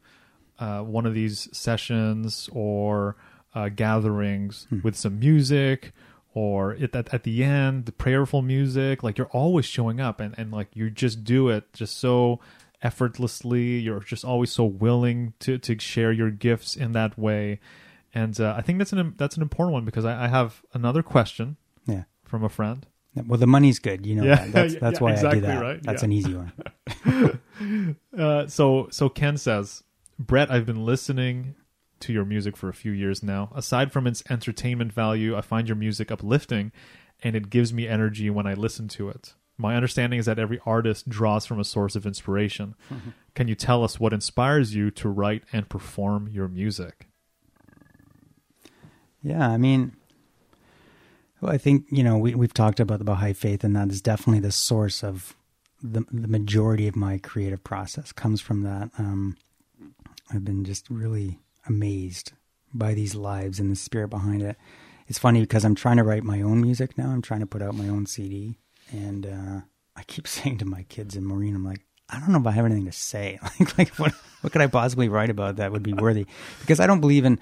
[0.60, 3.18] uh, one of these sessions or
[3.54, 5.92] uh, gatherings with some music
[6.34, 9.04] or at, at, at the end the prayerful music.
[9.04, 12.40] Like you're always showing up and, and like you just do it just so
[12.82, 13.80] effortlessly.
[13.80, 17.60] You're just always so willing to, to share your gifts in that way.
[18.16, 21.02] And uh, i think that's an that's an important one because I, I have another
[21.02, 21.58] question
[21.88, 22.04] yeah.
[22.24, 22.86] from a friend
[23.16, 24.06] Well, the money's good.
[24.06, 24.52] You know Yeah, that.
[24.52, 25.62] That's, that's yeah, why I do that.
[25.62, 26.06] right, That's yeah.
[26.06, 26.52] an easy one.
[28.18, 29.84] Uh, so so Ken says,
[30.20, 31.56] Brett, I've been listening
[32.02, 33.50] to your music for a few years now.
[33.56, 36.72] Aside from its entertainment value, I find your music uplifting,
[37.24, 39.34] and it gives me energy when I listen to it.
[39.58, 42.76] My understanding is that every artist draws from a source of inspiration.
[43.36, 47.08] Can you tell us what inspires you to write and perform your music?
[49.22, 49.96] Yeah, I mean,
[51.44, 54.02] well, I think you know we we've talked about the Baha'i faith, and that is
[54.02, 55.36] definitely the source of
[55.82, 58.92] the the majority of my creative process comes from that.
[58.98, 59.36] Um,
[60.32, 62.32] I've been just really amazed
[62.74, 64.56] by these lives and the spirit behind it.
[65.08, 67.10] It's funny because I'm trying to write my own music now.
[67.10, 68.56] I'm trying to put out my own CD,
[68.90, 69.62] and uh,
[69.98, 72.52] I keep saying to my kids and Maureen, I'm like, I don't know if I
[72.52, 73.38] have anything to say.
[73.60, 76.26] like, like what what could I possibly write about that would be worthy?
[76.62, 77.38] Because I don't believe in.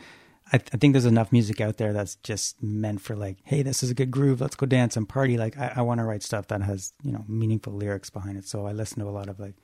[0.52, 3.84] I, I think there's enough music out there that's just meant for like, hey, this
[3.84, 4.42] is a good groove.
[4.42, 5.38] Let's go dance and party.
[5.38, 8.46] Like, I, I want to write stuff that has you know meaningful lyrics behind it.
[8.46, 9.56] So I listen to a lot of like,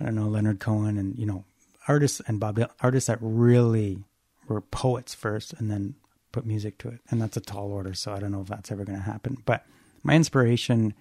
[0.00, 1.44] I don't know, Leonard Cohen and you know
[1.88, 4.04] artists and Bob artists that really
[4.48, 5.94] were poets first and then
[6.32, 7.00] put music to it.
[7.10, 9.38] And that's a tall order, so I don't know if that's ever going to happen.
[9.44, 9.64] But
[10.02, 10.94] my inspiration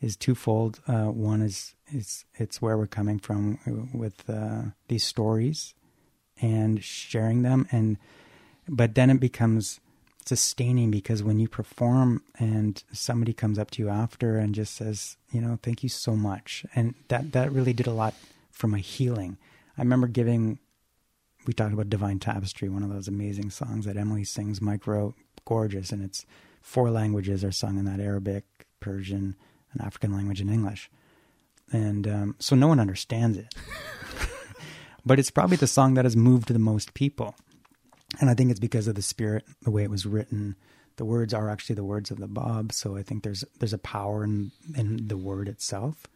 [0.00, 0.80] is twofold.
[0.86, 3.58] Uh, one is is it's where we're coming from
[3.94, 5.74] with uh, these stories
[6.40, 7.96] and sharing them, and
[8.68, 9.80] but then it becomes
[10.24, 15.16] sustaining because when you perform and somebody comes up to you after and just says,
[15.32, 18.14] you know, thank you so much, and that that really did a lot
[18.50, 19.36] for my healing.
[19.76, 20.58] I remember giving
[21.46, 24.60] we talked about Divine Tapestry, one of those amazing songs that Emily sings.
[24.60, 25.14] Mike wrote,
[25.44, 26.24] gorgeous, and it's
[26.60, 28.44] four languages are sung in that Arabic,
[28.80, 29.36] Persian,
[29.72, 30.90] an African language, and English.
[31.72, 33.54] And um, so no one understands it.
[35.06, 37.34] but it's probably the song that has moved the most people.
[38.20, 40.56] And I think it's because of the spirit, the way it was written.
[40.96, 43.78] The words are actually the words of the Bab, so I think there's there's a
[43.78, 46.06] power in in the word itself.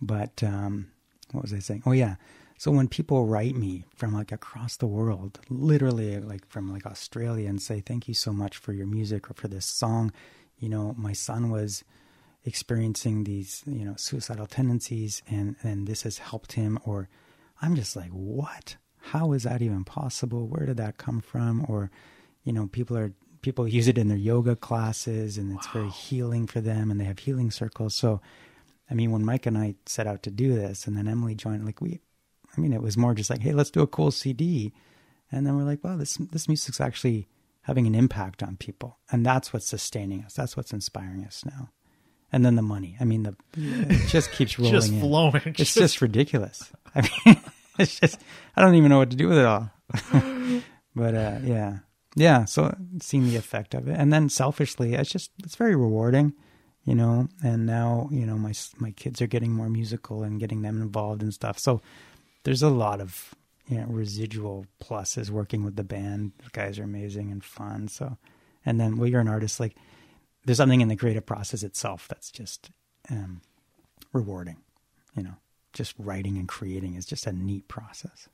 [0.00, 0.92] But um,
[1.32, 1.82] what was I saying?
[1.84, 2.16] Oh yeah.
[2.58, 7.48] So when people write me from like across the world, literally like from like Australia
[7.48, 10.12] and say, thank you so much for your music or for this song.
[10.58, 11.82] You know, my son was
[12.44, 17.08] experiencing these, you know, suicidal tendencies and, and this has helped him or
[17.60, 18.76] I'm just like, what?
[19.02, 20.46] How is that even possible?
[20.46, 21.66] Where did that come from?
[21.68, 21.90] Or,
[22.44, 23.12] you know, people are,
[23.42, 27.04] people use it in their yoga classes and it's very healing for them and they
[27.04, 27.94] have healing circles.
[27.94, 28.20] So,
[28.90, 31.66] I mean, when Mike and I set out to do this and then Emily joined,
[31.66, 32.00] like we,
[32.56, 34.72] I mean, it was more just like, hey, let's do a cool CD.
[35.30, 37.26] And then we're like, wow, this, this music's actually
[37.62, 38.98] having an impact on people.
[39.10, 40.34] And that's what's sustaining us.
[40.34, 41.70] That's what's inspiring us now.
[42.32, 42.96] And then the money.
[43.00, 45.00] I mean, the, it just keeps rolling Just in.
[45.00, 45.54] flowing.
[45.58, 46.72] It's just ridiculous.
[46.94, 47.40] I mean,
[47.78, 48.20] it's just,
[48.56, 49.70] I don't even know what to do with it all.
[50.94, 51.78] but, uh, yeah.
[52.14, 52.44] Yeah.
[52.44, 53.98] So seeing the effect of it.
[53.98, 56.34] And then selfishly, it's just, it's very rewarding,
[56.84, 60.62] you know, and now, you know, my, my kids are getting more musical and getting
[60.62, 61.58] them involved and stuff.
[61.58, 61.80] So
[62.44, 63.34] there's a lot of,
[63.68, 66.32] you know, residual pluses working with the band.
[66.44, 67.88] The guys are amazing and fun.
[67.88, 68.18] So,
[68.66, 69.76] and then, well, you're an artist, like,
[70.44, 72.70] there's something in the creative process itself that's just
[73.10, 73.40] um,
[74.12, 74.56] rewarding.
[75.16, 75.34] You know,
[75.72, 78.28] just writing and creating is just a neat process.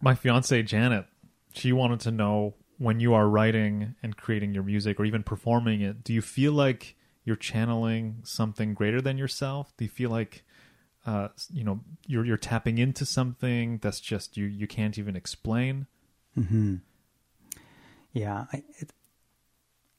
[0.00, 1.06] My fiance Janet,
[1.52, 5.80] she wanted to know when you are writing and creating your music or even performing
[5.80, 9.74] it, do you feel like you're channeling something greater than yourself?
[9.76, 10.44] Do you feel like
[11.06, 15.86] uh, you know you're you're tapping into something that's just you you can't even explain?
[16.34, 16.76] hmm
[18.12, 18.92] Yeah, I, it,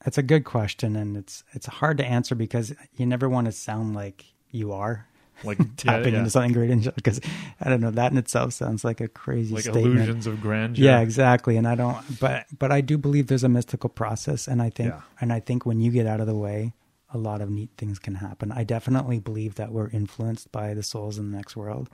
[0.04, 3.52] it's a good question, and it's it's hard to answer because you never want to
[3.52, 5.08] sound like you are
[5.44, 6.18] Like tapping yeah, yeah.
[6.18, 6.94] into something great.
[6.94, 7.20] Because
[7.60, 9.86] I don't know, that in itself sounds like a crazy like statement.
[9.86, 10.82] illusions of grandeur.
[10.84, 11.56] Yeah, exactly.
[11.56, 14.90] And I don't, but but I do believe there's a mystical process, and I think,
[14.94, 15.00] Yeah.
[15.20, 16.72] and I think when you get out of the way,
[17.12, 18.50] a lot of neat things can happen.
[18.50, 21.88] I definitely believe that we're influenced by the souls in the next world.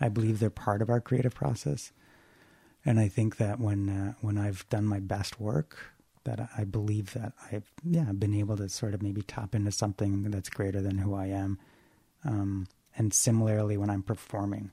[0.00, 1.92] I believe they're part of our creative process,
[2.84, 5.78] and I think that when uh, when I've done my best work,
[6.24, 9.72] that I- I believe that I've yeah been able to sort of maybe tap into
[9.72, 11.58] something that's greater than who I am.
[12.24, 12.66] Um,
[12.96, 14.72] and similarly, when I'm performing,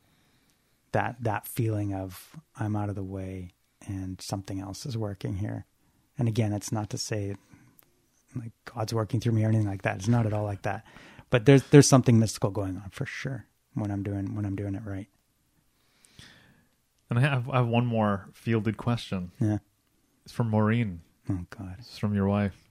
[0.91, 3.53] that that feeling of I'm out of the way
[3.87, 5.65] and something else is working here.
[6.17, 7.35] And again, it's not to say
[8.35, 9.97] like God's working through me or anything like that.
[9.97, 10.85] It's not at all like that.
[11.29, 14.75] But there's there's something mystical going on for sure when I'm doing when I'm doing
[14.75, 15.07] it right.
[17.09, 19.31] And I have I have one more fielded question.
[19.39, 19.59] Yeah.
[20.25, 21.01] It's from Maureen.
[21.29, 21.75] Oh God.
[21.79, 22.68] It's from your wife.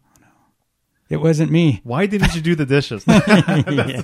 [1.08, 1.80] It wasn't me.
[1.84, 4.02] Why didn't you do the dishes Yeah.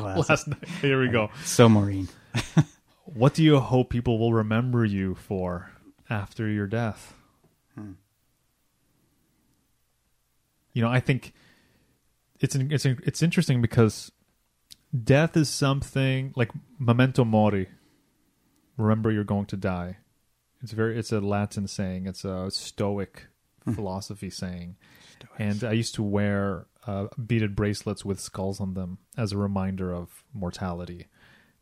[0.00, 0.68] Last night?
[0.80, 1.30] Here we go.
[1.44, 2.08] So Maureen.
[3.04, 5.70] What do you hope people will remember you for
[6.10, 7.14] after your death?
[7.74, 7.92] Hmm.
[10.72, 11.32] You know, I think
[12.40, 14.10] it's it's it's interesting because
[15.04, 17.68] death is something like memento mori.
[18.76, 19.98] Remember, you're going to die.
[20.62, 22.06] It's very it's a Latin saying.
[22.06, 23.26] It's a Stoic
[23.64, 23.72] hmm.
[23.72, 24.76] philosophy saying.
[25.38, 29.92] And I used to wear uh, beaded bracelets with skulls on them as a reminder
[29.92, 31.06] of mortality.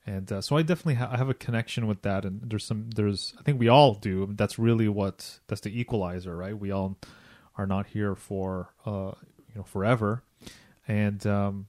[0.07, 2.25] And uh, so I definitely ha- I have a connection with that.
[2.25, 4.29] And there's some there's I think we all do.
[4.33, 6.59] That's really what that's the equalizer, right?
[6.59, 6.99] We all
[7.57, 9.13] are not here for uh,
[9.49, 10.23] you know forever,
[10.87, 11.67] and um,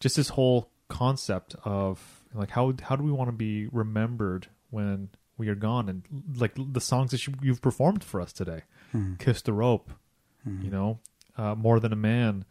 [0.00, 5.08] just this whole concept of like how how do we want to be remembered when
[5.38, 6.02] we are gone and
[6.38, 8.62] like the songs that you, you've performed for us today
[9.18, 9.90] kiss the rope
[10.46, 11.00] you know
[11.36, 12.44] uh, more than a man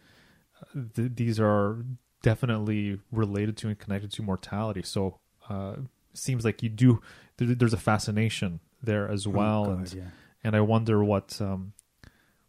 [0.95, 1.85] th- these are
[2.21, 5.19] definitely related to and connected to mortality so
[5.49, 5.75] uh
[6.13, 7.01] seems like you do
[7.37, 10.03] there, there's a fascination there as well Oh, God, and yeah.
[10.43, 11.73] and i wonder what um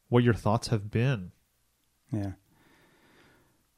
[0.08, 1.30] what your thoughts have been
[2.12, 2.32] Yeah.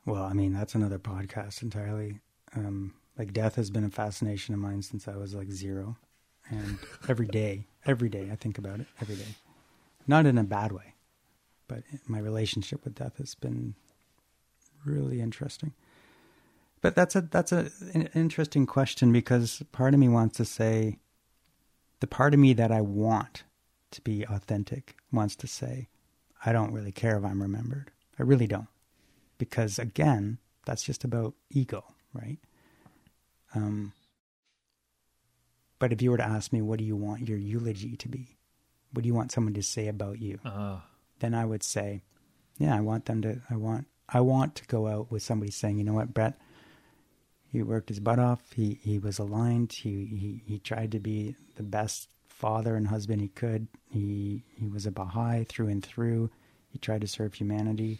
[0.06, 2.20] Well, I mean, that's another podcast entirely.
[2.56, 5.96] Um, like death has been a fascination of mine since I was like zero.
[6.50, 6.78] And
[7.08, 9.34] every day, every day I think about it every day.
[10.06, 10.94] Not in a bad way,
[11.68, 13.74] but my relationship with death has been
[14.84, 15.72] really interesting.
[16.80, 20.98] But that's a that's a an interesting question because part of me wants to say
[22.00, 23.44] the part of me that I want
[23.90, 25.88] to be authentic wants to say
[26.44, 27.90] I don't really care if I'm remembered.
[28.18, 28.68] I really don't.
[29.38, 32.38] Because again, that's just about ego, right?
[33.54, 33.92] Um,
[35.78, 38.36] but if you were to ask me, what do you want your eulogy to be?
[38.92, 40.38] What do you want someone to say about you?
[40.44, 40.78] uh
[41.20, 42.02] Then I would say,
[42.58, 45.78] yeah, I want them to, I want, I want to go out with somebody saying,
[45.78, 46.38] you know what, Brett,
[47.50, 48.52] he worked his butt off.
[48.52, 49.72] He, he was aligned.
[49.72, 53.68] He, he, he tried to be the best father and husband he could.
[53.90, 56.30] He, he was a Baha'i through and through.
[56.68, 57.98] He tried to serve humanity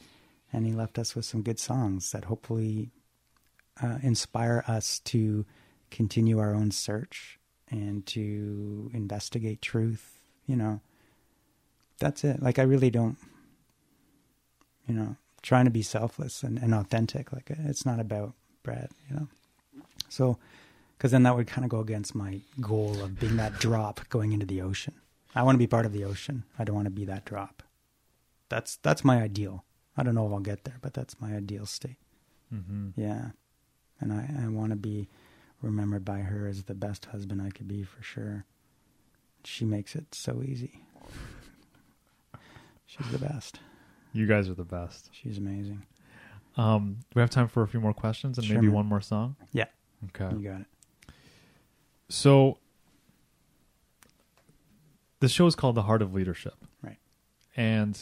[0.52, 2.90] and he left us with some good songs that hopefully
[3.82, 5.44] uh, inspire us to
[5.90, 7.38] continue our own search
[7.70, 10.20] and to investigate truth.
[10.46, 10.80] You know,
[11.98, 12.42] that's it.
[12.42, 13.16] Like, I really don't,
[14.86, 17.32] you know, trying to be selfless and, and authentic.
[17.32, 19.28] Like, it's not about Brad, you know.
[20.08, 20.38] So,
[20.96, 24.32] because then that would kind of go against my goal of being that drop going
[24.32, 24.94] into the ocean.
[25.34, 26.44] I want to be part of the ocean.
[26.58, 27.62] I don't want to be that drop.
[28.48, 29.64] That's that's my ideal.
[29.96, 31.98] I don't know if I'll get there, but that's my ideal state.
[32.50, 33.30] hmm Yeah,
[34.00, 35.08] and I I want to be
[35.60, 38.46] remembered by her as the best husband I could be for sure.
[39.44, 40.82] She makes it so easy.
[42.88, 43.60] She's the best.
[44.12, 45.82] you guys are the best She's amazing.
[46.56, 48.74] um do we have time for a few more questions and Sure, maybe man.
[48.76, 49.66] one more song Yeah,
[50.06, 50.66] okay you got it.
[52.08, 52.58] So
[55.20, 56.54] the show is called The Heart of Leadership.
[56.82, 56.96] Right.
[57.56, 57.98] And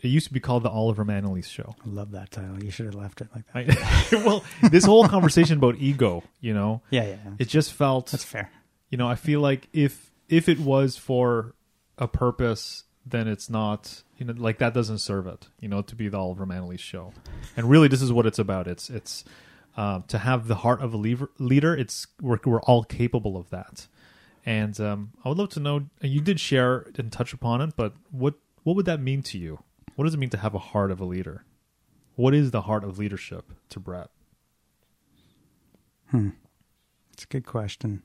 [0.00, 1.74] it used to be called the Oliver Manalese show.
[1.84, 2.62] I love that title.
[2.62, 4.12] You should have left it like that.
[4.12, 7.16] I, well, this whole conversation about ego, you know, yeah, yeah.
[7.38, 8.50] it just felt That's fair.
[8.90, 11.54] you know, I feel like if if it was for
[11.98, 15.96] a purpose, then it's not you know like that doesn't serve it, you know, to
[15.96, 17.12] be the Oliver Manalese show.
[17.56, 18.68] And really this is what it's about.
[18.68, 19.24] It's it's
[19.76, 23.50] um, to have the heart of a leader, leader it's we're, we're all capable of
[23.50, 23.88] that.
[24.46, 25.86] And um, I would love to know.
[26.00, 29.58] You did share and touch upon it, but what what would that mean to you?
[29.96, 31.44] What does it mean to have a heart of a leader?
[32.14, 34.10] What is the heart of leadership to Brett?
[36.10, 36.30] Hmm.
[37.12, 38.02] It's a good question.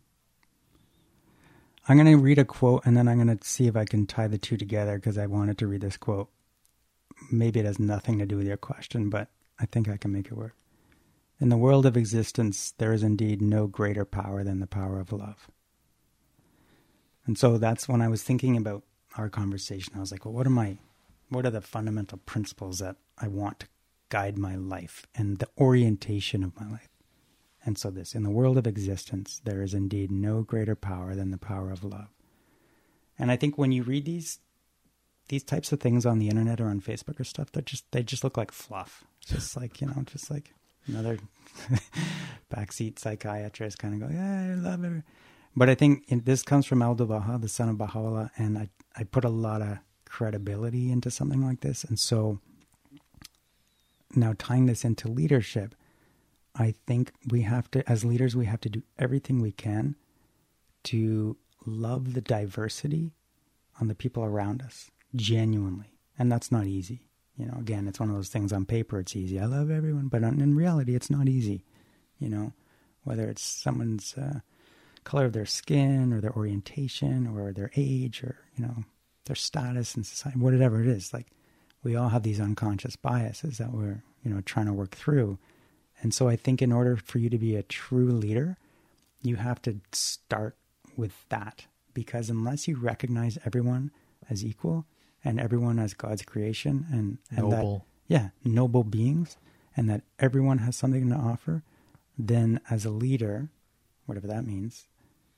[1.89, 4.05] I'm going to read a quote and then I'm going to see if I can
[4.05, 6.29] tie the two together because I wanted to read this quote.
[7.31, 10.27] Maybe it has nothing to do with your question, but I think I can make
[10.27, 10.55] it work.
[11.39, 15.13] In the world of existence, there is indeed no greater power than the power of
[15.13, 15.49] love.
[17.25, 18.83] And so that's when I was thinking about
[19.17, 19.93] our conversation.
[19.95, 20.77] I was like, well, what are my,
[21.29, 23.67] what are the fundamental principles that I want to
[24.09, 26.89] guide my life and the orientation of my life?
[27.67, 31.31] And so, this in the world of existence, there is indeed no greater power than
[31.31, 32.07] the power of love.
[33.19, 34.39] And I think when you read these
[35.27, 38.03] these types of things on the internet or on Facebook or stuff, they just they
[38.03, 39.03] just look like fluff.
[39.19, 40.53] Just like you know, just like
[40.87, 41.17] another
[42.55, 45.03] backseat psychiatrist kind of go, yeah, I love it.
[45.53, 49.25] But I think this comes from Abdu'l-Baha, the son of Baha'u'llah, and I I put
[49.25, 52.39] a lot of credibility into something like this, and so
[54.15, 55.75] now tying this into leadership
[56.59, 59.95] I think we have to, as leaders, we have to do everything we can
[60.85, 63.11] to love the diversity
[63.79, 65.97] on the people around us genuinely.
[66.17, 67.01] And that's not easy.
[67.37, 69.39] You know, again, it's one of those things on paper, it's easy.
[69.39, 71.63] I love everyone, but in reality, it's not easy.
[72.17, 72.53] You know,
[73.03, 74.39] whether it's someone's uh,
[75.03, 78.83] color of their skin or their orientation or their age or, you know,
[79.25, 81.13] their status in society, whatever it is.
[81.13, 81.27] Like,
[81.83, 85.37] we all have these unconscious biases that we're, you know, trying to work through.
[86.01, 88.57] And so I think in order for you to be a true leader,
[89.21, 90.55] you have to start
[90.95, 93.91] with that because unless you recognize everyone
[94.29, 94.85] as equal
[95.23, 97.85] and everyone as God's creation and, and noble.
[98.07, 99.37] That, yeah, noble beings
[99.75, 101.63] and that everyone has something to offer,
[102.17, 103.49] then as a leader,
[104.05, 104.87] whatever that means,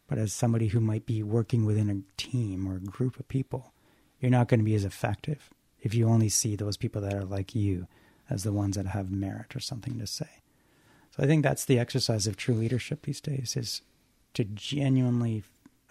[0.07, 3.73] but as somebody who might be working within a team or a group of people,
[4.19, 5.49] you're not going to be as effective
[5.81, 7.87] if you only see those people that are like you
[8.29, 10.38] as the ones that have merit or something to say.
[11.19, 13.81] I think that's the exercise of true leadership these days is
[14.33, 15.43] to genuinely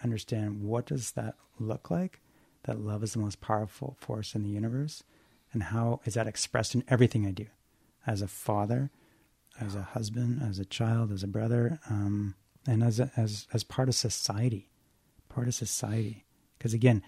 [0.03, 2.19] understand what does that look like?
[2.63, 5.03] That love is the most powerful force in the universe,
[5.53, 7.47] and how is that expressed in everything I do,
[8.05, 8.91] as a father,
[9.59, 12.35] as a husband, as a child, as a brother, um,
[12.67, 14.69] and as a, as as part of society,
[15.29, 16.25] part of society.
[16.57, 17.01] Because again,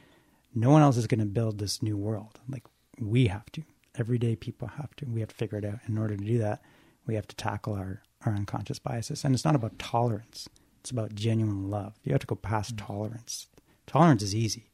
[0.55, 2.39] no one else is going to build this new world.
[2.47, 2.63] Like
[2.99, 3.63] we have to.
[3.95, 5.05] Everyday people have to.
[5.05, 5.79] We have to figure it out.
[5.87, 6.61] In order to do that,
[7.05, 9.23] we have to tackle our our unconscious biases.
[9.23, 10.49] And it's not about tolerance,
[10.79, 11.99] it's about genuine love.
[12.03, 12.85] You have to go past mm.
[12.85, 13.47] tolerance.
[13.87, 14.65] Tolerance is easy.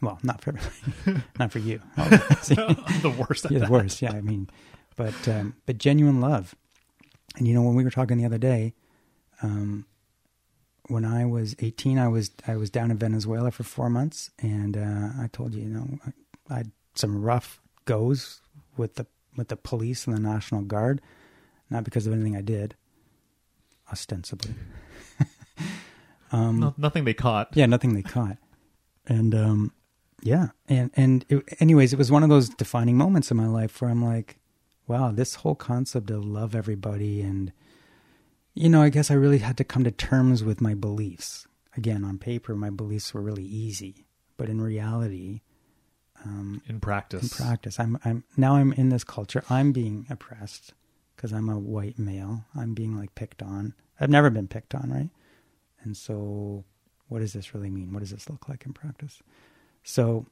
[0.00, 0.54] Well, not for
[1.38, 1.80] not for you.
[1.96, 3.50] the worst.
[3.50, 4.00] yeah, the worst.
[4.00, 4.48] Yeah, I mean,
[4.96, 6.54] but um, but genuine love.
[7.36, 8.74] And you know, when we were talking the other day,
[9.42, 9.86] um,
[10.88, 14.76] when I was 18, I was I was down in Venezuela for four months, and
[14.76, 18.40] uh, I told you, you know, I, I had some rough goes
[18.76, 19.06] with the
[19.36, 21.00] with the police and the National Guard
[21.70, 22.74] not because of anything I did,
[23.90, 24.54] ostensibly.
[26.32, 27.48] um, no, nothing they caught.
[27.54, 28.36] Yeah, nothing they caught,
[29.06, 29.72] and um,
[30.22, 33.80] yeah, and and it, anyways, it was one of those defining moments in my life
[33.80, 34.38] where I'm like,
[34.86, 37.52] wow, this whole concept of love everybody, and
[38.54, 41.46] you know, I guess I really had to come to terms with my beliefs.
[41.76, 44.06] Again, on paper, my beliefs were really easy,
[44.36, 45.40] but in reality,
[46.24, 49.44] um, in practice, in practice, I'm I'm now I'm in this culture.
[49.48, 50.74] I'm being oppressed
[51.20, 52.46] because I'm a white male.
[52.56, 53.74] I'm being like picked on.
[54.00, 55.10] I've never been picked on, right?
[55.82, 56.64] And so,
[57.08, 57.92] what does this really mean?
[57.92, 59.22] What does this look like in practice?
[59.84, 60.24] So,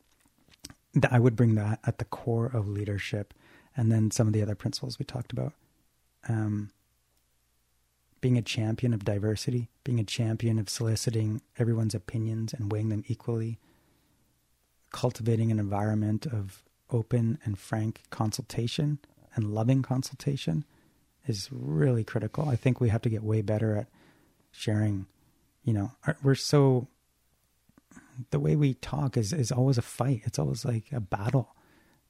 [0.94, 3.34] th- I would bring that at the core of leadership,
[3.76, 5.52] and then some of the other principles we talked about.
[6.26, 6.70] Um,
[8.22, 13.04] being a champion of diversity, being a champion of soliciting everyone's opinions and weighing them
[13.08, 13.58] equally,
[14.90, 18.98] cultivating an environment of open and frank consultation
[19.34, 20.64] and loving consultation
[21.28, 22.48] is really critical.
[22.48, 23.86] I think we have to get way better at
[24.50, 25.06] sharing.
[25.64, 25.92] You know,
[26.22, 26.88] we're so
[28.30, 30.22] the way we talk is is always a fight.
[30.24, 31.54] It's always like a battle.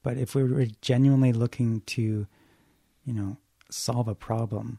[0.03, 2.27] But if we were genuinely looking to,
[3.05, 3.37] you know,
[3.71, 4.79] solve a problem,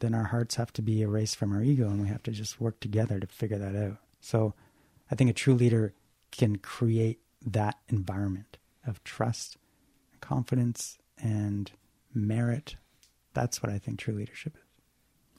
[0.00, 2.60] then our hearts have to be erased from our ego, and we have to just
[2.60, 3.98] work together to figure that out.
[4.20, 4.54] So,
[5.10, 5.94] I think a true leader
[6.32, 9.56] can create that environment of trust,
[10.20, 11.70] confidence, and
[12.12, 12.76] merit
[13.36, 14.62] that's what I think true leadership is.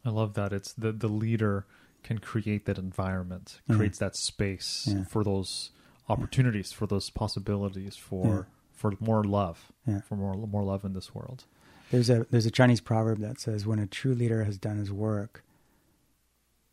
[0.05, 0.53] I love that.
[0.53, 1.65] It's the the leader
[2.03, 5.03] can create that environment, creates that space yeah.
[5.03, 5.71] for those
[6.07, 6.77] opportunities, yeah.
[6.77, 9.71] for those possibilities, for for more love,
[10.05, 11.43] for more more love in this world.
[11.91, 14.91] There's a there's a Chinese proverb that says when a true leader has done his
[14.91, 15.43] work,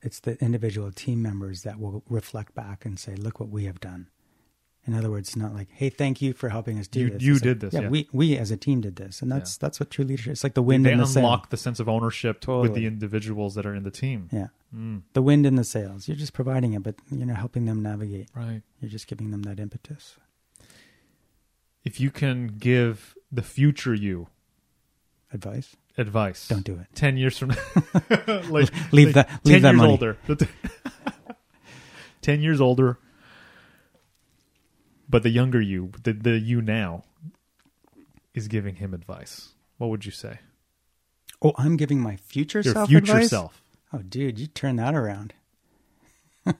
[0.03, 3.81] it's the individual team members that will reflect back and say, "Look what we have
[3.81, 4.09] done,"
[4.87, 7.33] In other words, not like, "Hey, thank you for helping us do You- this." you
[7.37, 7.89] It's like, did this, yeah.
[7.89, 9.59] we we as a team did this, and that's Yeah.
[9.67, 10.33] that's what true leadership.
[10.33, 11.25] It's like the wind they in the sail.
[11.25, 14.29] unlock the sense of ownership with the individuals that are in the team.
[14.31, 16.07] Yeah, Mm, the wind in the sails.
[16.07, 18.29] You're just providing it, but you're not helping them navigate.
[18.35, 18.61] right.
[18.81, 20.17] You're just giving them that impetus.
[21.83, 24.29] If you can give the future you
[25.33, 26.87] Advice: advice, Don't do it.
[26.95, 27.49] ten years from
[28.49, 29.91] like Leave like that- leave 10 that years money.
[29.91, 30.19] older.
[32.23, 32.99] ten years older,
[35.09, 37.05] but the younger you, the the you now,
[38.35, 39.51] is giving him advice.
[39.79, 40.39] What would you say?
[41.43, 43.31] Oh, I'm giving my future Your self future advice?
[43.31, 43.63] self.
[43.93, 45.35] Oh, dude, you turn that around.
[46.47, 46.55] wow,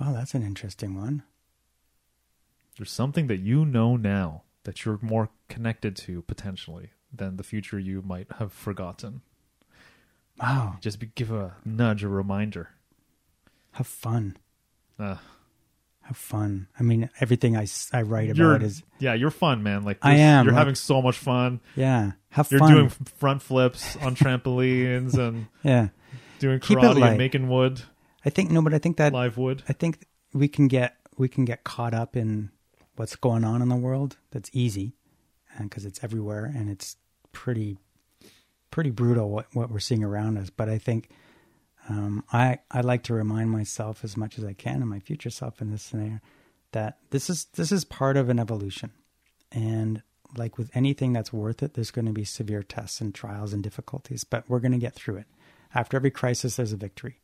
[0.00, 1.22] that's an interesting one.
[2.76, 7.78] There's something that you know now that you're more connected to potentially than the future
[7.78, 9.22] you might have forgotten.
[10.40, 12.70] Wow, Just be, give a nudge, a reminder.
[13.72, 14.36] have fun.
[14.98, 15.16] Uh,
[16.04, 16.68] Have fun.
[16.78, 19.84] I mean, everything I, I write you're about is, yeah, you're fun, man.
[19.84, 21.60] Like I am, You're like- having so much fun.
[21.76, 22.58] yeah, have fun.
[22.58, 25.88] You're doing front flips on trampolines and yeah.
[26.40, 27.80] doing karate and making wood,
[28.22, 29.62] I think, no, but I think that, live wood.
[29.68, 32.50] I think we can get, we can get caught up in
[32.96, 34.18] what's going on in the world.
[34.30, 34.94] That's easy.
[35.58, 36.96] Uh, Cause it's everywhere and it's
[37.32, 37.78] pretty,
[38.70, 40.50] pretty brutal what, what we're seeing around us.
[40.50, 41.08] But I think,
[41.88, 45.30] um, I, I like to remind myself as much as I can and my future
[45.30, 46.20] self in this scenario
[46.72, 48.90] that this is, this is part of an evolution.
[49.52, 50.02] And
[50.36, 53.62] like with anything that's worth it, there's going to be severe tests and trials and
[53.62, 55.26] difficulties, but we're going to get through it.
[55.74, 57.20] After every crisis, there's a victory.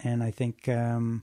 [0.00, 1.22] And I think, um,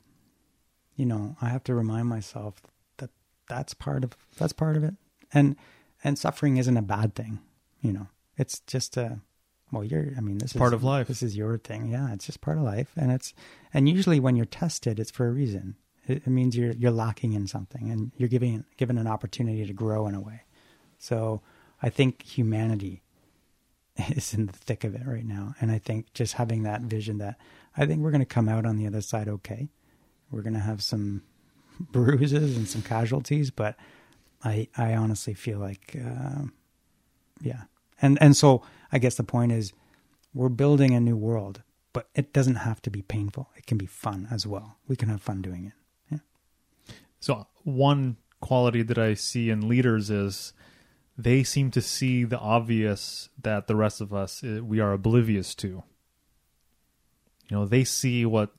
[0.96, 2.56] you know, I have to remind myself
[2.98, 3.10] that
[3.50, 4.94] that's part of that's part of it.
[5.34, 5.56] And
[6.04, 7.40] and suffering isn't a bad thing.
[7.82, 9.20] You know, it's just a
[9.72, 10.14] well, you're.
[10.18, 11.08] I mean, this is Part of life.
[11.08, 11.90] This is your thing.
[11.90, 13.34] Yeah, it's just part of life, and it's
[13.74, 15.76] and usually when you're tested, it's for a reason.
[16.08, 19.74] It, it means you're you're lacking in something, and you're giving given an opportunity to
[19.74, 20.42] grow in a way.
[20.98, 21.42] So
[21.82, 23.02] I think humanity
[24.10, 27.18] is in the thick of it right now, and I think just having that vision
[27.18, 27.38] that
[27.76, 29.70] I think we're going to come out on the other side okay.
[30.32, 31.24] We're going to have some
[31.80, 33.76] bruises and some casualties, but
[34.46, 36.44] I I honestly feel like uh,
[37.42, 37.64] yeah,
[38.02, 39.74] and and so I guess the point is
[40.34, 41.64] we're building a new world,
[41.94, 43.50] but it doesn't have to be painful.
[43.56, 44.78] It can be fun as well.
[44.88, 45.74] We can have fun doing it.
[46.12, 46.94] Yeah.
[47.20, 50.54] So one quality that I see in leaders is
[51.18, 55.56] they seem to see the obvious that the rest of us uh, we are oblivious
[55.56, 55.84] to.
[57.50, 58.52] You know, they see what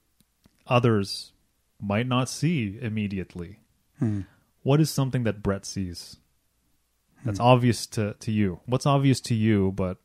[0.67, 1.33] others
[1.81, 3.61] might not see immediately.
[3.99, 4.23] Hmm.
[4.63, 6.19] What is something that Brett sees
[7.25, 8.61] that's obvious to, to you?
[8.67, 9.99] What's obvious to you, but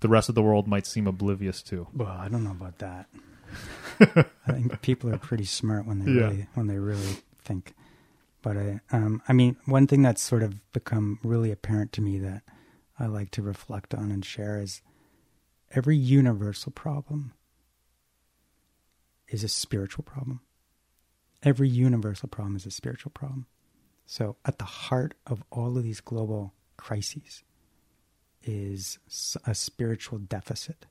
[0.00, 1.86] the rest of the world might seem oblivious to?
[1.94, 3.08] Well, I don't know about that.
[4.46, 6.26] I think people are pretty smart when they Yeah.
[6.28, 7.74] really when they really think.
[8.42, 12.18] But I, um, I mean, one thing that's sort of become really apparent to me
[12.18, 12.42] that
[12.98, 14.82] I like to reflect on and share is
[15.70, 17.34] every universal problem
[19.28, 20.40] is a spiritual problem.
[21.42, 23.46] Every universal problem is a spiritual problem.
[24.12, 27.44] So, at the heart of all of these global crises
[28.42, 28.98] is
[29.46, 30.84] a spiritual deficit,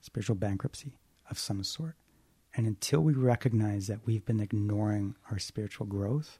[0.00, 0.96] spiritual bankruptcy
[1.28, 1.96] of some sort.
[2.54, 6.38] And until we recognize that we've been ignoring our spiritual growth,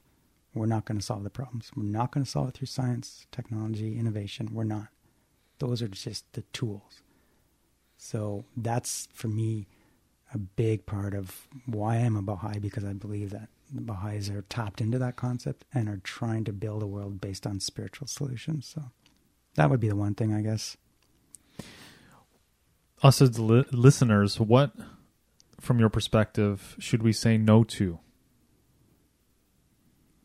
[0.55, 1.69] we're not going to solve the problems.
[1.75, 4.49] We're not going to solve it through science, technology, innovation.
[4.51, 4.87] We're not.
[5.59, 7.03] Those are just the tools.
[7.95, 9.67] So that's for me
[10.33, 14.43] a big part of why I'm a Baha'i because I believe that the Baha'is are
[14.43, 18.67] tapped into that concept and are trying to build a world based on spiritual solutions.
[18.73, 18.91] So
[19.55, 20.77] that would be the one thing, I guess.
[23.03, 24.71] us as li- listeners, what,
[25.59, 27.99] from your perspective, should we say no to?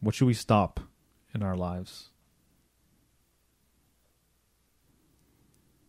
[0.01, 0.81] What should we stop
[1.35, 2.09] in our lives?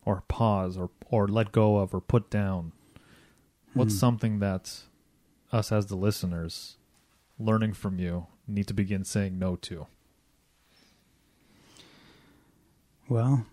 [0.05, 2.73] Or pause, or, or let go of, or put down?
[3.73, 3.99] What's Hmm.
[3.99, 4.81] something that
[5.51, 6.77] us as the listeners,
[7.39, 9.87] learning from you, need to begin saying no to?
[13.09, 13.45] Well,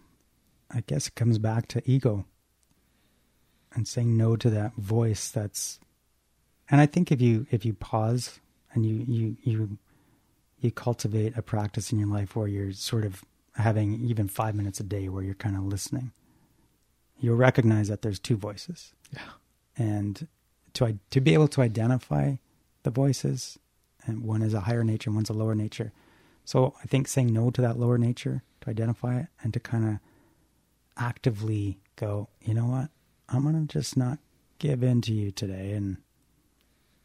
[0.70, 2.24] I guess it comes back to ego
[3.74, 5.78] and saying no to that voice that's
[6.70, 8.40] and I think if you if you pause
[8.72, 9.78] and you you you
[10.60, 13.24] you cultivate a practice in your life where you're sort of
[13.56, 16.12] having even 5 minutes a day where you're kind of listening
[17.18, 19.20] you'll recognize that there's two voices Yeah.
[19.76, 20.26] and
[20.74, 22.36] to to be able to identify
[22.84, 23.58] the voices
[24.10, 25.92] and one is a higher nature and one's a lower nature
[26.44, 29.84] so i think saying no to that lower nature to identify it and to kind
[29.88, 29.98] of
[30.96, 32.88] actively go you know what
[33.28, 34.18] i'm going to just not
[34.58, 35.96] give in to you today and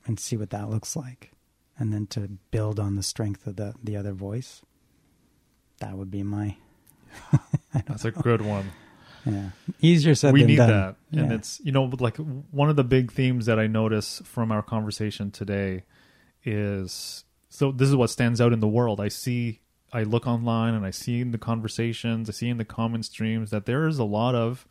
[0.05, 1.31] and see what that looks like
[1.79, 4.61] and then to build on the strength of the the other voice.
[5.79, 6.55] That would be my
[7.73, 8.71] That's a good one.
[9.25, 9.49] yeah
[9.81, 10.69] easier said we than need done.
[10.69, 11.35] that and Yeah.
[11.37, 15.31] it's you know like one of the big themes that i notice from our conversation
[15.31, 15.83] today
[16.45, 18.99] is so this is what stands out in the world.
[19.01, 19.59] I see
[19.93, 23.51] i look online and i see in the conversations i see in the comment streams
[23.51, 24.67] that there is a lot of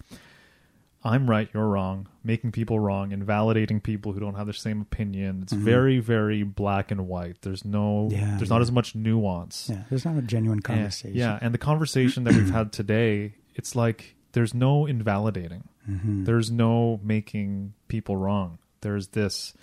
[1.04, 5.40] i'm right you're wrong making people wrong invalidating people who don't have the same opinion.
[5.42, 5.58] It's Mhm.
[5.58, 7.40] very very black and white.
[7.42, 9.68] There's no Yeah, there's not as much nuance.
[9.70, 11.16] Yeah there's not a genuine and- conversation.
[11.16, 15.64] yeah and the conversation that we've had today it's like there's no invalidating.
[15.88, 16.24] Mhm.
[16.24, 18.58] there's no making people wrong.
[18.80, 19.54] There's this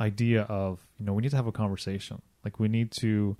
[0.00, 3.36] idea of you know we need to have a conversation like we need to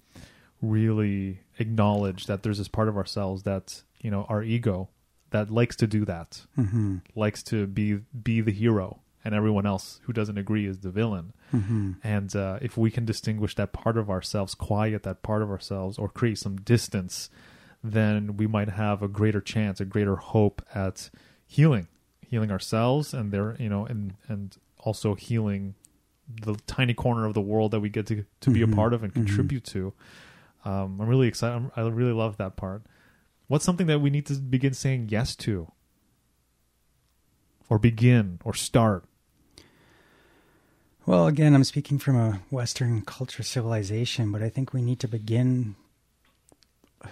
[0.62, 4.88] really acknowledge that there's this part of ourselves that you know our ego
[5.30, 7.02] that likes to do that Mhm.
[7.14, 11.32] likes to be be the hero and everyone else who doesn't agree is the villain
[11.52, 11.96] Mhm.
[12.02, 15.96] and uh, if we can distinguish that part of ourselves, quiet that part of ourselves,
[15.98, 17.30] or create some distance,
[17.82, 21.10] then we might have a greater chance, a greater hope at
[21.46, 21.86] healing,
[22.20, 25.74] healing ourselves, and there, you know, and and also healing
[26.28, 28.74] the tiny corner of the world that we get to to be a Mhm.
[28.74, 29.26] part of and Mhm.
[29.26, 29.92] contribute to.
[30.64, 31.54] Um, I'm really excited.
[31.56, 32.82] I'm, I really love that part.
[33.46, 35.70] What's something that we need to begin saying yes to,
[37.68, 39.04] or begin, or start?
[41.04, 45.08] Well, again, I'm speaking from a Western culture civilization, but I think we need to
[45.08, 45.76] begin,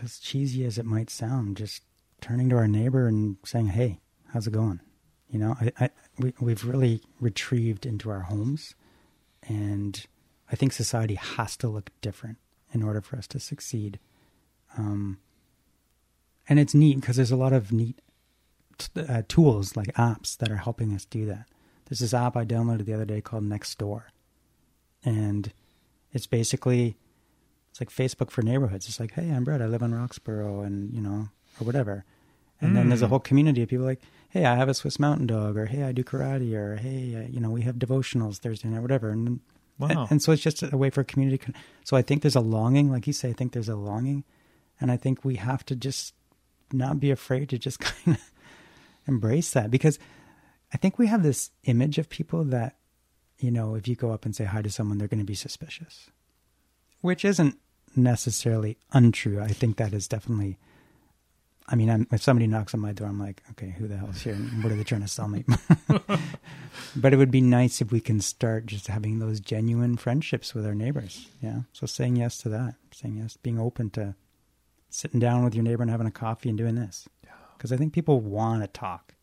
[0.02, 1.82] as cheesy as it might sound, just
[2.20, 4.00] turning to our neighbor and saying, "Hey,
[4.32, 4.80] how's it going?"
[5.30, 8.74] You know, I, I we we've really retrieved into our homes,
[9.46, 10.06] and
[10.50, 12.38] I think society has to look different
[12.72, 13.98] in order for us to succeed.
[14.76, 15.18] Um,
[16.48, 18.00] and it's neat because there's a lot of neat
[18.78, 21.46] t- uh, tools like apps that are helping us do that.
[21.86, 24.04] There's this app I downloaded the other day called Nextdoor,
[25.04, 25.52] and
[26.12, 26.96] it's basically
[27.70, 28.88] it's like Facebook for neighborhoods.
[28.88, 29.60] It's like, hey, I'm Brett.
[29.62, 31.28] I live in Roxborough, and you know,
[31.60, 32.04] or whatever.
[32.60, 33.10] And then there's a Mm.
[33.10, 34.00] whole community of people like,
[34.34, 37.30] hey, I have a Swiss Mountain Dog, or hey, I do karate, or hey, uh,
[37.30, 39.10] you know, we have devotionals Thursday night, whatever.
[39.10, 39.38] And
[39.78, 39.88] Wow.
[39.88, 41.38] and, and so it's just a way for a community.
[41.38, 41.54] con-
[41.84, 43.30] So I think there's a longing, like you say.
[43.30, 44.24] I think there's a longing,
[44.80, 46.14] and I think we have to just
[46.72, 48.30] not be afraid to just kind of
[49.06, 49.98] embrace that because
[50.72, 52.76] I think we have this image of people that,
[53.38, 55.34] you know, if you go up and say hi to someone, they're going to be
[55.36, 56.10] suspicious,
[57.00, 57.56] which isn't
[57.94, 59.40] necessarily untrue.
[59.40, 60.58] I think that is definitely.
[61.66, 64.20] I mean, I'm, if somebody knocks on my door, I'm like, okay, who the hell's
[64.20, 64.34] here?
[64.34, 65.44] What are they trying to sell me?
[66.96, 70.66] but it would be nice if we can start just having those genuine friendships with
[70.66, 71.28] our neighbors.
[71.40, 71.60] Yeah.
[71.72, 74.14] So saying yes to that, saying yes, being open to
[74.90, 77.08] sitting down with your neighbor and having a coffee and doing this.
[77.56, 79.14] Because I think people want to talk,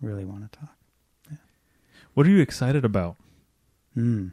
[0.00, 0.76] really want to talk.
[2.14, 3.16] What are you excited about?
[3.96, 4.32] Mm.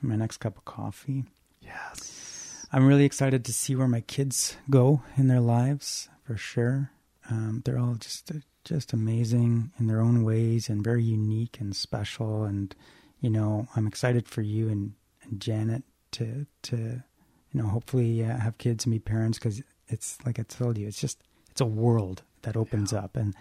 [0.00, 1.24] My next cup of coffee.
[1.60, 2.66] Yes.
[2.72, 6.90] I'm really excited to see where my kids go in their lives for sure.
[7.30, 8.32] Um, they're all just
[8.64, 12.44] just amazing in their own ways and very unique and special.
[12.44, 12.74] And
[13.20, 18.38] you know, I'm excited for you and, and Janet to to you know hopefully uh,
[18.38, 21.66] have kids and be parents because it's like I told you, it's just it's a
[21.66, 23.34] world that opens up and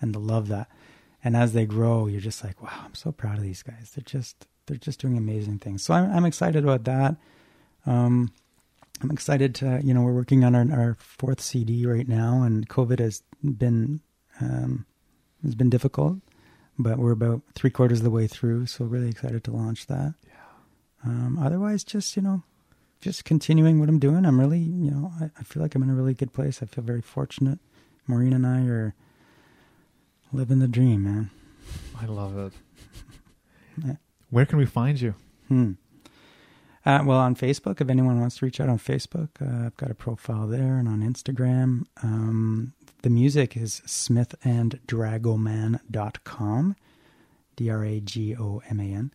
[0.00, 0.68] and to love that.
[1.24, 3.92] And as they grow, you're just like, wow, I'm so proud of these guys.
[3.94, 5.82] They're just they're just doing amazing things.
[5.82, 7.16] So I'm I'm excited about that.
[7.86, 8.32] Um,
[9.00, 12.68] I'm excited to, you know, we're working on our, our fourth CD right now, and
[12.68, 14.00] COVID has been
[14.40, 14.86] um,
[15.44, 16.18] has been difficult,
[16.78, 20.14] but we're about three quarters of the way through, so really excited to launch that.
[20.26, 20.32] Yeah.
[21.04, 22.42] Um, otherwise, just you know,
[23.00, 24.26] just continuing what I'm doing.
[24.26, 26.62] I'm really, you know, I, I feel like I'm in a really good place.
[26.62, 27.58] I feel very fortunate.
[28.06, 28.94] Maureen and I are
[30.32, 31.30] living the dream, man.
[32.00, 33.96] I love it.
[34.30, 35.14] Where can we find you?
[35.48, 35.72] Hmm.
[36.88, 39.90] Uh, well, on Facebook, if anyone wants to reach out on Facebook, uh, I've got
[39.90, 41.84] a profile there, and on Instagram.
[42.02, 46.76] Um, the music is smithanddragoman.com,
[47.56, 49.12] D R A G O M A N.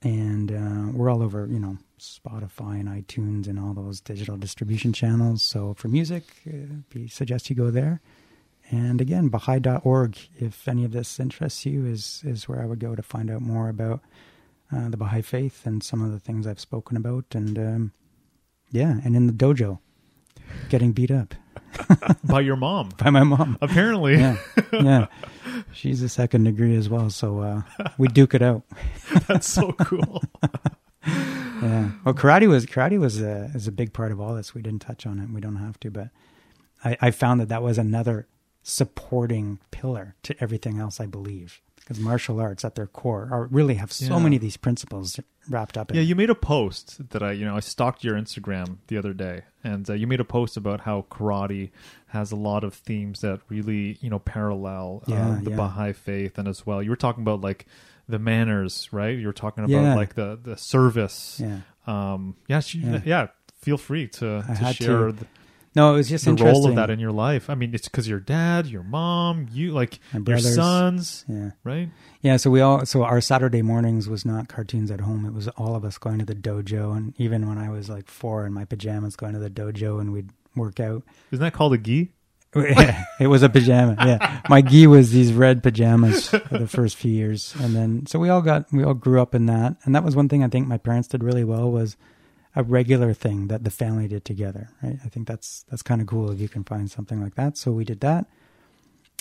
[0.00, 4.92] And uh, we're all over, you know, Spotify and iTunes and all those digital distribution
[4.92, 5.42] channels.
[5.42, 8.00] So for music, uh, we suggest you go there.
[8.70, 12.94] And again, Baha'i.org, if any of this interests you, is, is where I would go
[12.94, 14.02] to find out more about
[14.74, 17.26] uh, the Baha'i faith and some of the things I've spoken about.
[17.32, 17.92] And um,
[18.70, 19.78] yeah, and in the dojo,
[20.68, 21.34] getting beat up
[22.24, 22.90] By your mom.
[22.98, 23.58] by my mom.
[23.60, 24.16] Apparently.
[24.16, 24.36] Yeah,
[24.72, 25.06] yeah.
[25.72, 27.62] She's a second degree as well, so uh,
[27.98, 28.62] we duke it out.
[29.26, 30.22] That's so cool.
[31.06, 31.90] Yeah.
[32.04, 34.54] Well, karate was karate was a is a big part of all this.
[34.54, 35.30] We didn't touch on it.
[35.30, 36.08] We don't have to, but
[36.84, 38.26] I, I found that that was another
[38.62, 41.60] supporting pillar to everything else I believe.
[41.84, 44.22] Because martial arts at their core are really have so Yeah.
[44.22, 45.18] many of these principles
[45.48, 45.96] wrapped up in.
[45.96, 49.12] Yeah, you made a post that I, you know, I stalked your Instagram the other
[49.12, 51.70] day, and uh, you made a post about how karate
[52.08, 55.56] has a lot of themes that really, you know, parallel uh, Yeah, the yeah.
[55.56, 57.66] Baha'i faith, and as well, you were talking about like
[58.08, 59.16] the manners, right?
[59.18, 61.40] You were talking about like the the service.
[61.42, 61.60] yeah.
[61.86, 63.00] Um, yeah, she, Yeah.
[63.04, 63.26] yeah.
[63.60, 65.12] Feel free to, I to share to.
[65.12, 65.26] the,
[65.74, 67.48] No, it was just the role of that in your life.
[67.48, 71.52] I mean, it's because your dad, your mom, you like your sons, yeah.
[71.64, 71.88] right?
[72.20, 75.24] Yeah, so we all so our Saturday mornings was not cartoons at home.
[75.24, 78.08] It was all of us going to the dojo, and even when I was like
[78.08, 81.04] four in my pajamas, going to the dojo, and we'd work out.
[81.30, 82.12] Isn't that called a gi?
[82.54, 83.96] it was a pajama.
[83.98, 88.18] Yeah, my gi was these red pajamas for the first few years, and then so
[88.18, 90.48] we all got we all grew up in that, and that was one thing I
[90.48, 91.96] think my parents did really well was
[92.54, 94.68] a regular thing that the family did together.
[94.82, 97.56] Right, I think that's that's kind of cool if you can find something like that.
[97.56, 98.26] So we did that.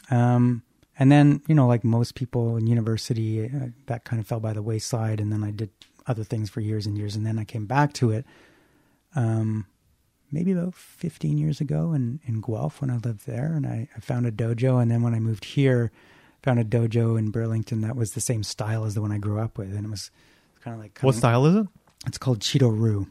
[0.09, 0.63] Um,
[0.99, 4.53] and then you know, like most people in university, uh, that kind of fell by
[4.53, 5.69] the wayside, and then I did
[6.07, 8.25] other things for years and years, and then I came back to it.
[9.15, 9.65] Um,
[10.31, 13.53] maybe about 15 years ago in, in Guelph when I lived there.
[13.53, 14.81] And I, I found a dojo.
[14.81, 15.91] And then when I moved here,
[16.41, 19.39] found a dojo in Burlington that was the same style as the one I grew
[19.39, 19.75] up with.
[19.75, 20.09] And it was
[20.61, 21.67] kind of like, What style is it?
[22.07, 23.07] It's called Shito-ryu.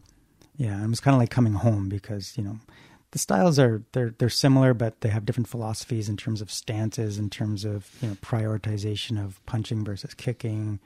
[0.61, 0.83] Yeah.
[0.85, 2.59] It was kind of like coming home because, you know,
[3.13, 7.19] the styles are, they're, they're similar, but they have different philosophies in terms of stances,
[7.19, 10.79] in terms of, you know, prioritization of punching versus kicking.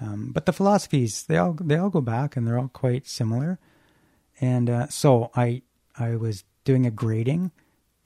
[0.00, 3.58] Um, but the philosophies, they all, they all go back and they're all quite similar
[4.40, 5.62] and uh, so I
[5.96, 7.52] I was doing a grading,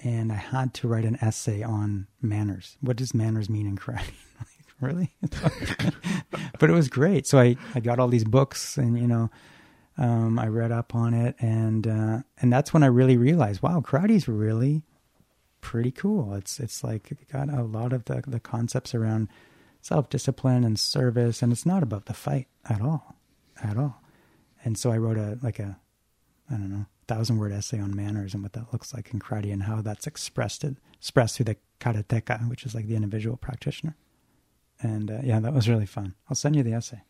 [0.01, 2.76] and I had to write an essay on manners.
[2.80, 3.98] What does manners mean in karate?
[4.39, 5.14] like, really?
[6.59, 7.26] but it was great.
[7.26, 9.30] So I I got all these books, and you know,
[9.98, 13.80] um, I read up on it, and uh, and that's when I really realized, wow,
[13.80, 14.82] karate's really
[15.60, 16.34] pretty cool.
[16.34, 19.28] It's it's like got a lot of the the concepts around
[19.82, 23.16] self discipline and service, and it's not about the fight at all,
[23.62, 24.00] at all.
[24.64, 25.78] And so I wrote a like a
[26.48, 29.52] I don't know, thousand word essay on manners and what that looks like in karate
[29.52, 33.96] and how that's expressed it, expressed through the karateka, which is like the individual practitioner.
[34.80, 36.14] And uh, yeah, that was really fun.
[36.30, 37.02] I'll send you the essay.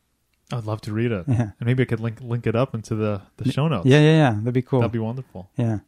[0.53, 1.51] I'd love to read it, Yeah.
[1.59, 3.87] and maybe I could link link it up into the the show notes.
[3.87, 4.31] Yeah, yeah, yeah.
[4.39, 4.81] That'd be cool.
[4.81, 5.51] that'd be wonderful.
[5.57, 5.81] yeah,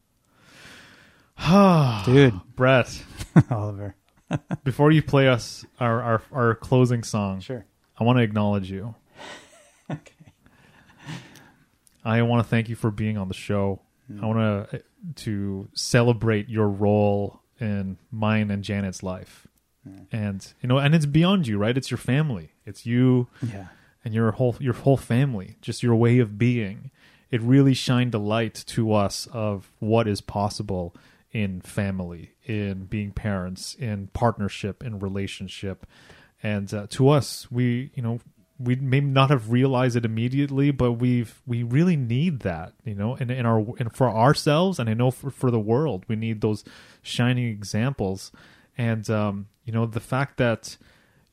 [2.05, 3.03] Dude, Brett,
[3.51, 3.95] Oliver.
[4.65, 7.65] before you play us our our, our closing song, Sure.
[7.99, 8.95] I want to acknowledge you.
[9.91, 10.13] Okay.
[12.05, 13.83] I want to thank you for being on the show.
[14.11, 14.23] Mm.
[14.23, 14.81] I want to eh,
[15.17, 19.49] to celebrate your role in mine and Janet's life,
[19.87, 20.07] mm.
[20.13, 21.77] and you know, and it's beyond you, right?
[21.77, 22.53] It's your family.
[22.65, 23.67] It's you Yeah.
[24.05, 26.91] And your whole your whole family, just your way of being.
[27.31, 30.95] It really shined a light to us of what is possible
[31.33, 35.87] in family, in being parents, in partnership, in relationship,
[36.43, 38.21] and uh, to us, we you know
[38.59, 43.15] we may not have realized it immediately, but we've we really need that, you know,
[43.17, 46.41] in, in our and for ourselves, and I know for for the world, we need
[46.41, 46.65] those
[47.03, 48.33] shining examples,
[48.77, 50.77] and um, you know the fact that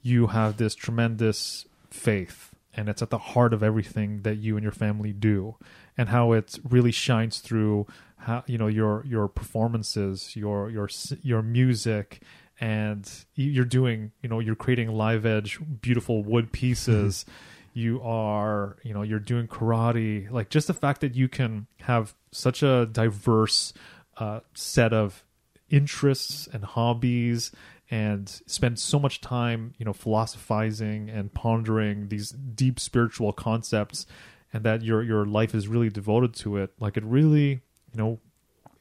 [0.02, 4.64] you have this tremendous faith and it's at the heart of everything that you and
[4.64, 5.56] your family do
[5.98, 7.86] and how it really shines through
[8.18, 10.88] how you know your your performances your your
[11.22, 12.22] your music
[12.60, 17.26] and you- you're doing you know you're creating live edge beautiful wood pieces.
[17.74, 20.30] You are you know you're doing karate.
[20.32, 23.72] Like just the fact that you can have such a diverse
[24.18, 25.24] uh, set of
[25.70, 27.52] interests and hobbies
[27.90, 34.06] and spend so much time you know philosophizing and pondering these deep spiritual concepts
[34.52, 37.62] and that your your life is really devoted to it like it really
[37.92, 38.20] you know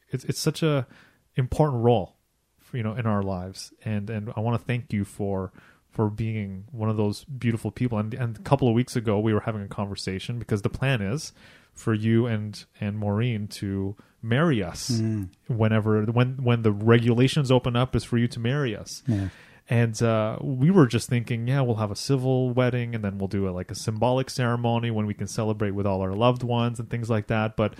[0.09, 0.87] it's it's such a
[1.35, 2.17] important role
[2.57, 3.73] for, you know in our lives.
[3.83, 5.51] And and I want to thank you for
[5.89, 7.97] for being one of those beautiful people.
[7.97, 11.01] And and a couple of weeks ago we were having a conversation because the plan
[11.01, 11.33] is
[11.77, 15.29] for you and and Maureen to marry us Mm.
[15.47, 19.29] whenever when when the regulations open up is for you to marry us Yeah.
[19.69, 23.27] and uh, we were just thinking yeah we'll have a civil wedding and then we'll
[23.27, 26.79] do a, like a symbolic ceremony when we can celebrate with all our loved ones
[26.79, 27.75] and things like that but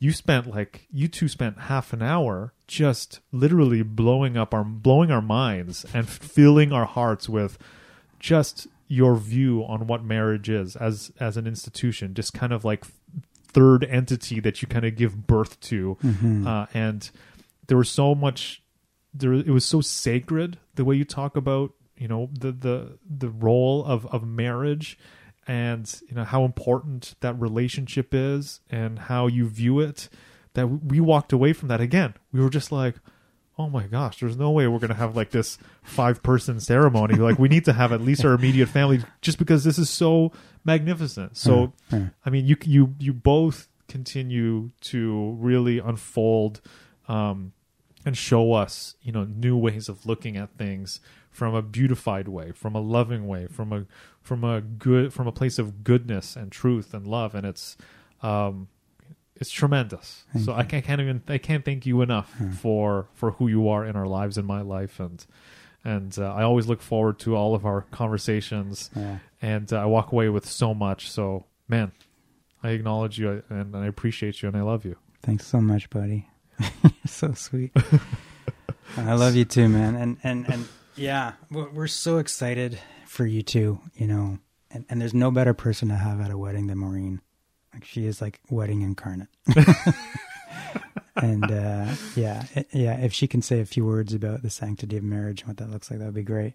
[0.00, 5.10] you spent like you two spent half an hour just literally blowing up our blowing
[5.10, 7.56] our minds and filling our hearts with
[8.18, 12.84] just your view on what marriage is as as an institution just kind of like
[13.48, 16.46] third entity that you kind of give birth to Mhm.
[16.46, 17.10] uh, and
[17.66, 18.62] there was so much
[19.14, 23.28] there it was so sacred the way you talk about you know the the the
[23.30, 24.98] role of of marriage
[25.46, 30.08] and you know how important that relationship is and how you view it
[30.54, 32.96] that we walked away from that again we were just like
[33.60, 37.16] oh my gosh, there's no way we're gonna have like this five person ceremony.
[37.16, 40.30] like we need to have at least our immediate family, just because this is so
[40.68, 41.36] magnificent.
[41.36, 42.08] So, Yeah, yeah.
[42.24, 46.60] I mean, you you you both continue to really unfold
[47.08, 47.52] um,
[48.04, 51.00] and show us, you know, new ways of looking at things
[51.30, 53.86] from a beautified way, from a loving way, from a
[54.22, 57.76] from a good from a place of goodness and truth and love, and it's
[58.22, 58.68] um,
[59.34, 60.24] it's tremendous.
[60.32, 63.68] Thank so I can't, can't even I can't thank you enough for for who you
[63.68, 65.24] are in our lives in my life and.
[65.88, 69.18] And uh, I always look forward to all of our conversations, Yeah.
[69.40, 71.10] and uh, I walk away with so much.
[71.10, 71.92] So, man,
[72.62, 74.96] I acknowledge you and I appreciate you and I love you.
[75.22, 76.28] Thanks so much, buddy.
[76.60, 77.72] You're so sweet.
[78.96, 79.94] I love you too, man.
[79.96, 83.80] And and and yeah, we're we're so excited for you too.
[83.94, 84.38] You know,
[84.70, 87.20] and and there's no better person to have at a wedding than Maureen.
[87.72, 89.28] Like she is like wedding incarnate.
[91.22, 92.96] and uh, yeah, yeah.
[92.98, 95.70] If she can say a few words about the sanctity of marriage and what that
[95.70, 96.54] looks like, that would be great.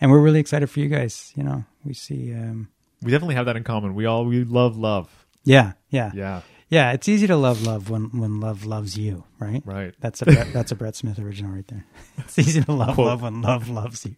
[0.00, 1.32] And we're really excited for you guys.
[1.36, 2.32] You know, we see.
[2.34, 2.68] um
[3.02, 3.94] We definitely have that in common.
[3.94, 5.26] We all we love love.
[5.44, 6.40] Yeah, yeah, Yeah,
[6.70, 6.92] yeah.
[6.92, 9.62] It's easy to love love when when love loves you, right?
[9.66, 9.94] right.
[10.00, 11.84] That's a Brett, that's a Brett Smith original right there.
[12.18, 13.06] It's easy to love Quote.
[13.06, 14.16] love when love loves you.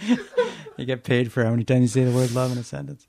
[0.76, 3.06] you get paid for how many times you say the word love in a sentence.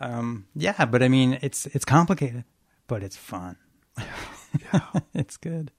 [0.00, 2.44] Um, yeah, but I mean, it's it's complicated,
[2.86, 3.56] but it's fun.
[5.14, 5.70] it's good.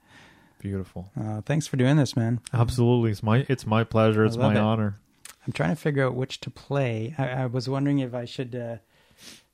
[0.59, 1.11] Beautiful.
[1.19, 2.39] Uh, thanks for doing this, man.
[2.53, 4.25] Absolutely, it's my it's my pleasure.
[4.25, 4.57] It's my it.
[4.57, 4.99] honor.
[5.45, 7.15] I'm trying to figure out which to play.
[7.17, 8.77] I, I was wondering if I should uh,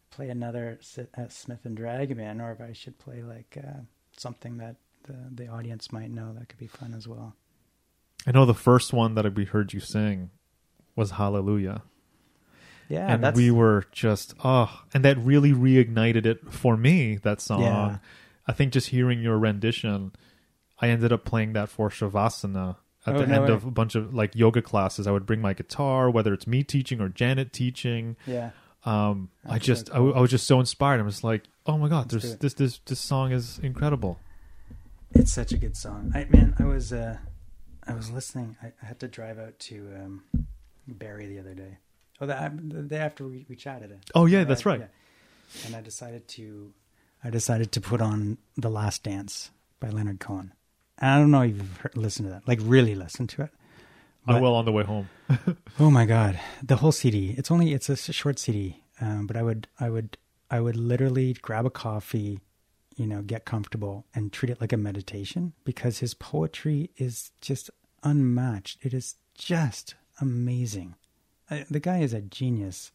[0.10, 3.82] play another Si- uh, Smith and Dragoman, or if I should play like uh,
[4.18, 7.36] something that the the audience might know that could be fun as well.
[8.26, 10.30] I know the first one that we heard you sing
[10.96, 11.84] was Hallelujah.
[12.90, 17.42] Yeah, and that's we were just oh and that really reignited it for me that
[17.42, 17.98] song Yeah.
[18.48, 20.12] I think just hearing your rendition
[20.80, 23.54] i ended up playing that for shavasana at Oh, the no end way.
[23.54, 26.64] of a bunch of like yoga classes i would bring my guitar whether it's me
[26.64, 28.52] teaching or janet teaching yeah.
[28.86, 30.20] um i just I w I cool.
[30.20, 32.80] I, was just so inspired i was like oh my god Let's there's this this
[32.86, 34.20] this song is incredible
[35.14, 36.12] It's such a good song.
[36.16, 37.18] I man, I was uh
[37.86, 38.56] I was listening.
[38.64, 40.24] I, I had to drive out to um
[40.88, 41.78] Barrie the other day.
[42.20, 42.36] Oh, the,
[42.78, 43.92] the day after we, we chatted.
[44.16, 45.66] oh yeah that's right Yeah.
[45.68, 46.74] And I decided to
[47.24, 50.54] I decided to put on The Last Dance by Leonard Cohen.
[50.98, 52.48] And I don't know if you've heard, listened to that.
[52.48, 53.50] Like really listened to it.
[54.28, 55.10] i But- will on the way home
[55.80, 57.34] Oh my god, the whole CD.
[57.38, 60.18] It's only it's a short CD, um, but I would I would
[60.52, 62.40] I would literally grab a coffee,
[62.96, 67.70] you know, get comfortable and treat it like a meditation because his poetry is just
[68.04, 68.86] unmatched.
[68.86, 70.96] It is just amazing.
[71.50, 72.92] I, the guy is a genius.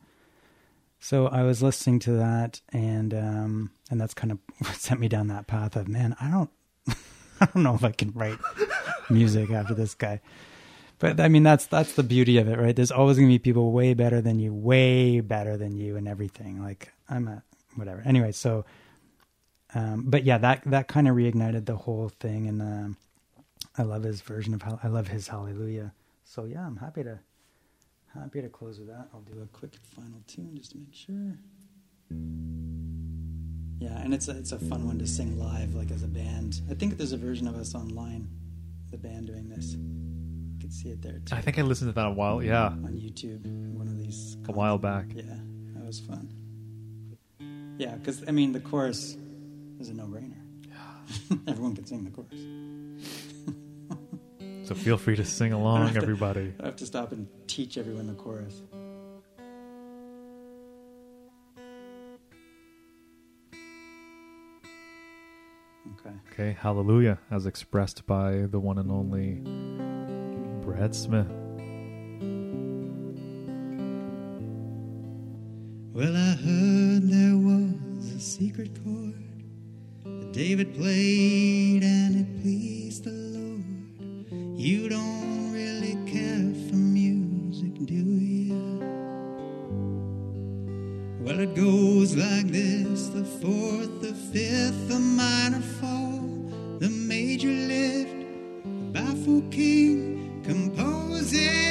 [1.00, 5.08] So I was listening to that, and um, and that's kind of what sent me
[5.08, 6.16] down that path of man.
[6.20, 6.50] I don't
[7.40, 8.38] I don't know if I can write
[9.10, 10.20] music after this guy.
[10.98, 12.74] But I mean, that's that's the beauty of it, right?
[12.74, 16.08] There's always going to be people way better than you, way better than you, and
[16.08, 16.60] everything.
[16.62, 17.42] Like I'm a
[17.76, 18.02] whatever.
[18.04, 18.64] Anyway, so,
[19.74, 22.96] um, but yeah, that that kind of reignited the whole thing, and um,
[23.76, 25.92] I love his version of I love his Hallelujah.
[26.24, 27.20] So yeah, I'm happy to
[28.12, 29.08] happy to close with that.
[29.14, 31.38] I'll do a quick final tune just to make sure.
[33.80, 36.60] Yeah, and it's a, it's a fun one to sing live, like as a band.
[36.70, 38.28] I think there's a version of us online,
[38.90, 39.74] the band doing this.
[39.74, 42.66] You can see it there too i think i listened to that a while yeah
[42.66, 43.44] on YouTube.
[43.74, 45.22] One of these a while back Yeah,
[45.76, 46.28] that was fun.
[47.78, 49.16] Yeah, because I mean the chorus
[49.78, 50.34] is a no-brainer.
[50.68, 51.36] Yeah.
[51.46, 52.34] Everyone can sing the chorus.
[54.68, 57.78] so feel free to sing along have to- everybody I have to stop and teach
[57.78, 58.60] everyone the chorus.
[66.08, 66.18] Okay.
[66.32, 69.40] okay hallelujah as expressed by the one and only
[70.64, 71.28] brett smith
[75.98, 79.16] Well, I heard there was a secret chord
[80.04, 84.56] that David played and it pleased the Lord.
[84.56, 85.47] You don't
[91.28, 93.08] Well, it goes like this.
[93.08, 96.22] The fourth, the fifth, the minor fall,
[96.78, 98.16] the major lift,
[98.64, 101.67] the baffled king composing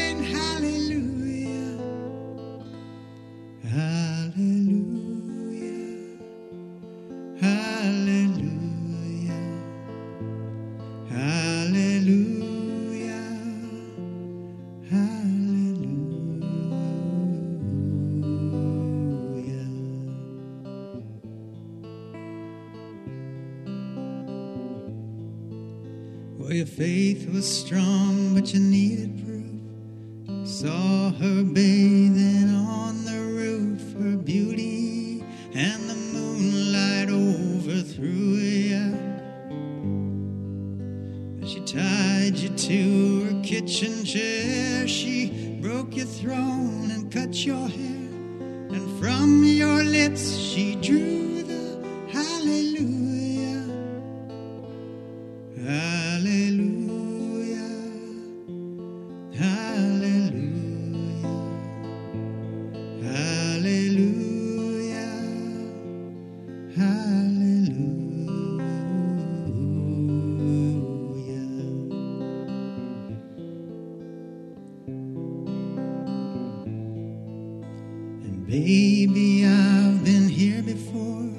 [78.48, 81.34] baby, I've been here before.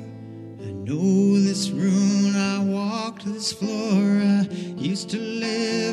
[0.60, 4.20] I know this room, I walked this floor.
[4.20, 5.87] I used to live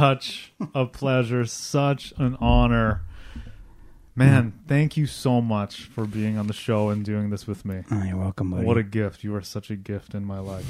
[0.00, 3.02] such a pleasure, such an honor.
[4.16, 7.82] Man, thank you so much for being on the show and doing this with me.
[7.90, 8.64] Oh, you're welcome, buddy.
[8.64, 9.22] What a gift.
[9.24, 10.64] You are such a gift in my life.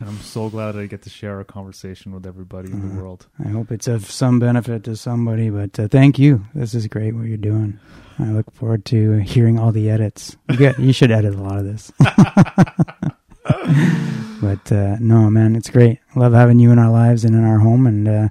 [0.00, 3.02] And I'm so glad I get to share a conversation with everybody in the Mhm.
[3.02, 3.26] world.
[3.44, 6.46] I hope it's of some benefit to somebody, but uh, thank you.
[6.54, 7.78] This is great what you're doing.
[8.18, 10.36] I look forward to hearing all the edits.
[10.58, 11.92] You, you should edit a lot of this.
[14.40, 15.98] but uh, no, man, it's great.
[16.16, 18.28] Love having you in our lives and in our home, and uh,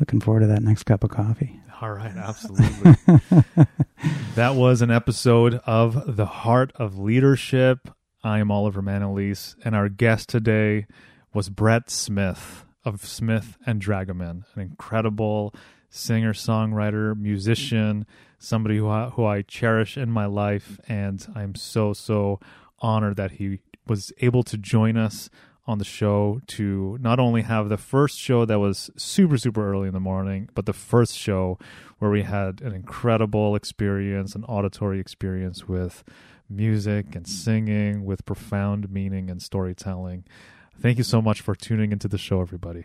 [0.00, 1.60] looking forward to that next cup of coffee.
[1.80, 2.94] All right, absolutely.
[4.34, 7.88] that was an episode of The Heart of Leadership.
[8.22, 10.86] I am Oliver Manalese, and our guest today
[11.32, 15.54] was Brett Smith of Smith and Dragoman, an incredible
[15.90, 18.06] singer, songwriter, musician,
[18.38, 22.40] somebody who I, who I cherish in my life, and I'm so so
[22.80, 25.28] honored that he was able to join us
[25.66, 29.88] on the show to not only have the first show that was super super early
[29.88, 31.58] in the morning, but the first show
[31.98, 36.04] where we had an incredible experience, an auditory experience with
[36.50, 40.24] music and singing with profound meaning and storytelling.
[40.78, 42.84] Thank you so much for tuning into the show, everybody.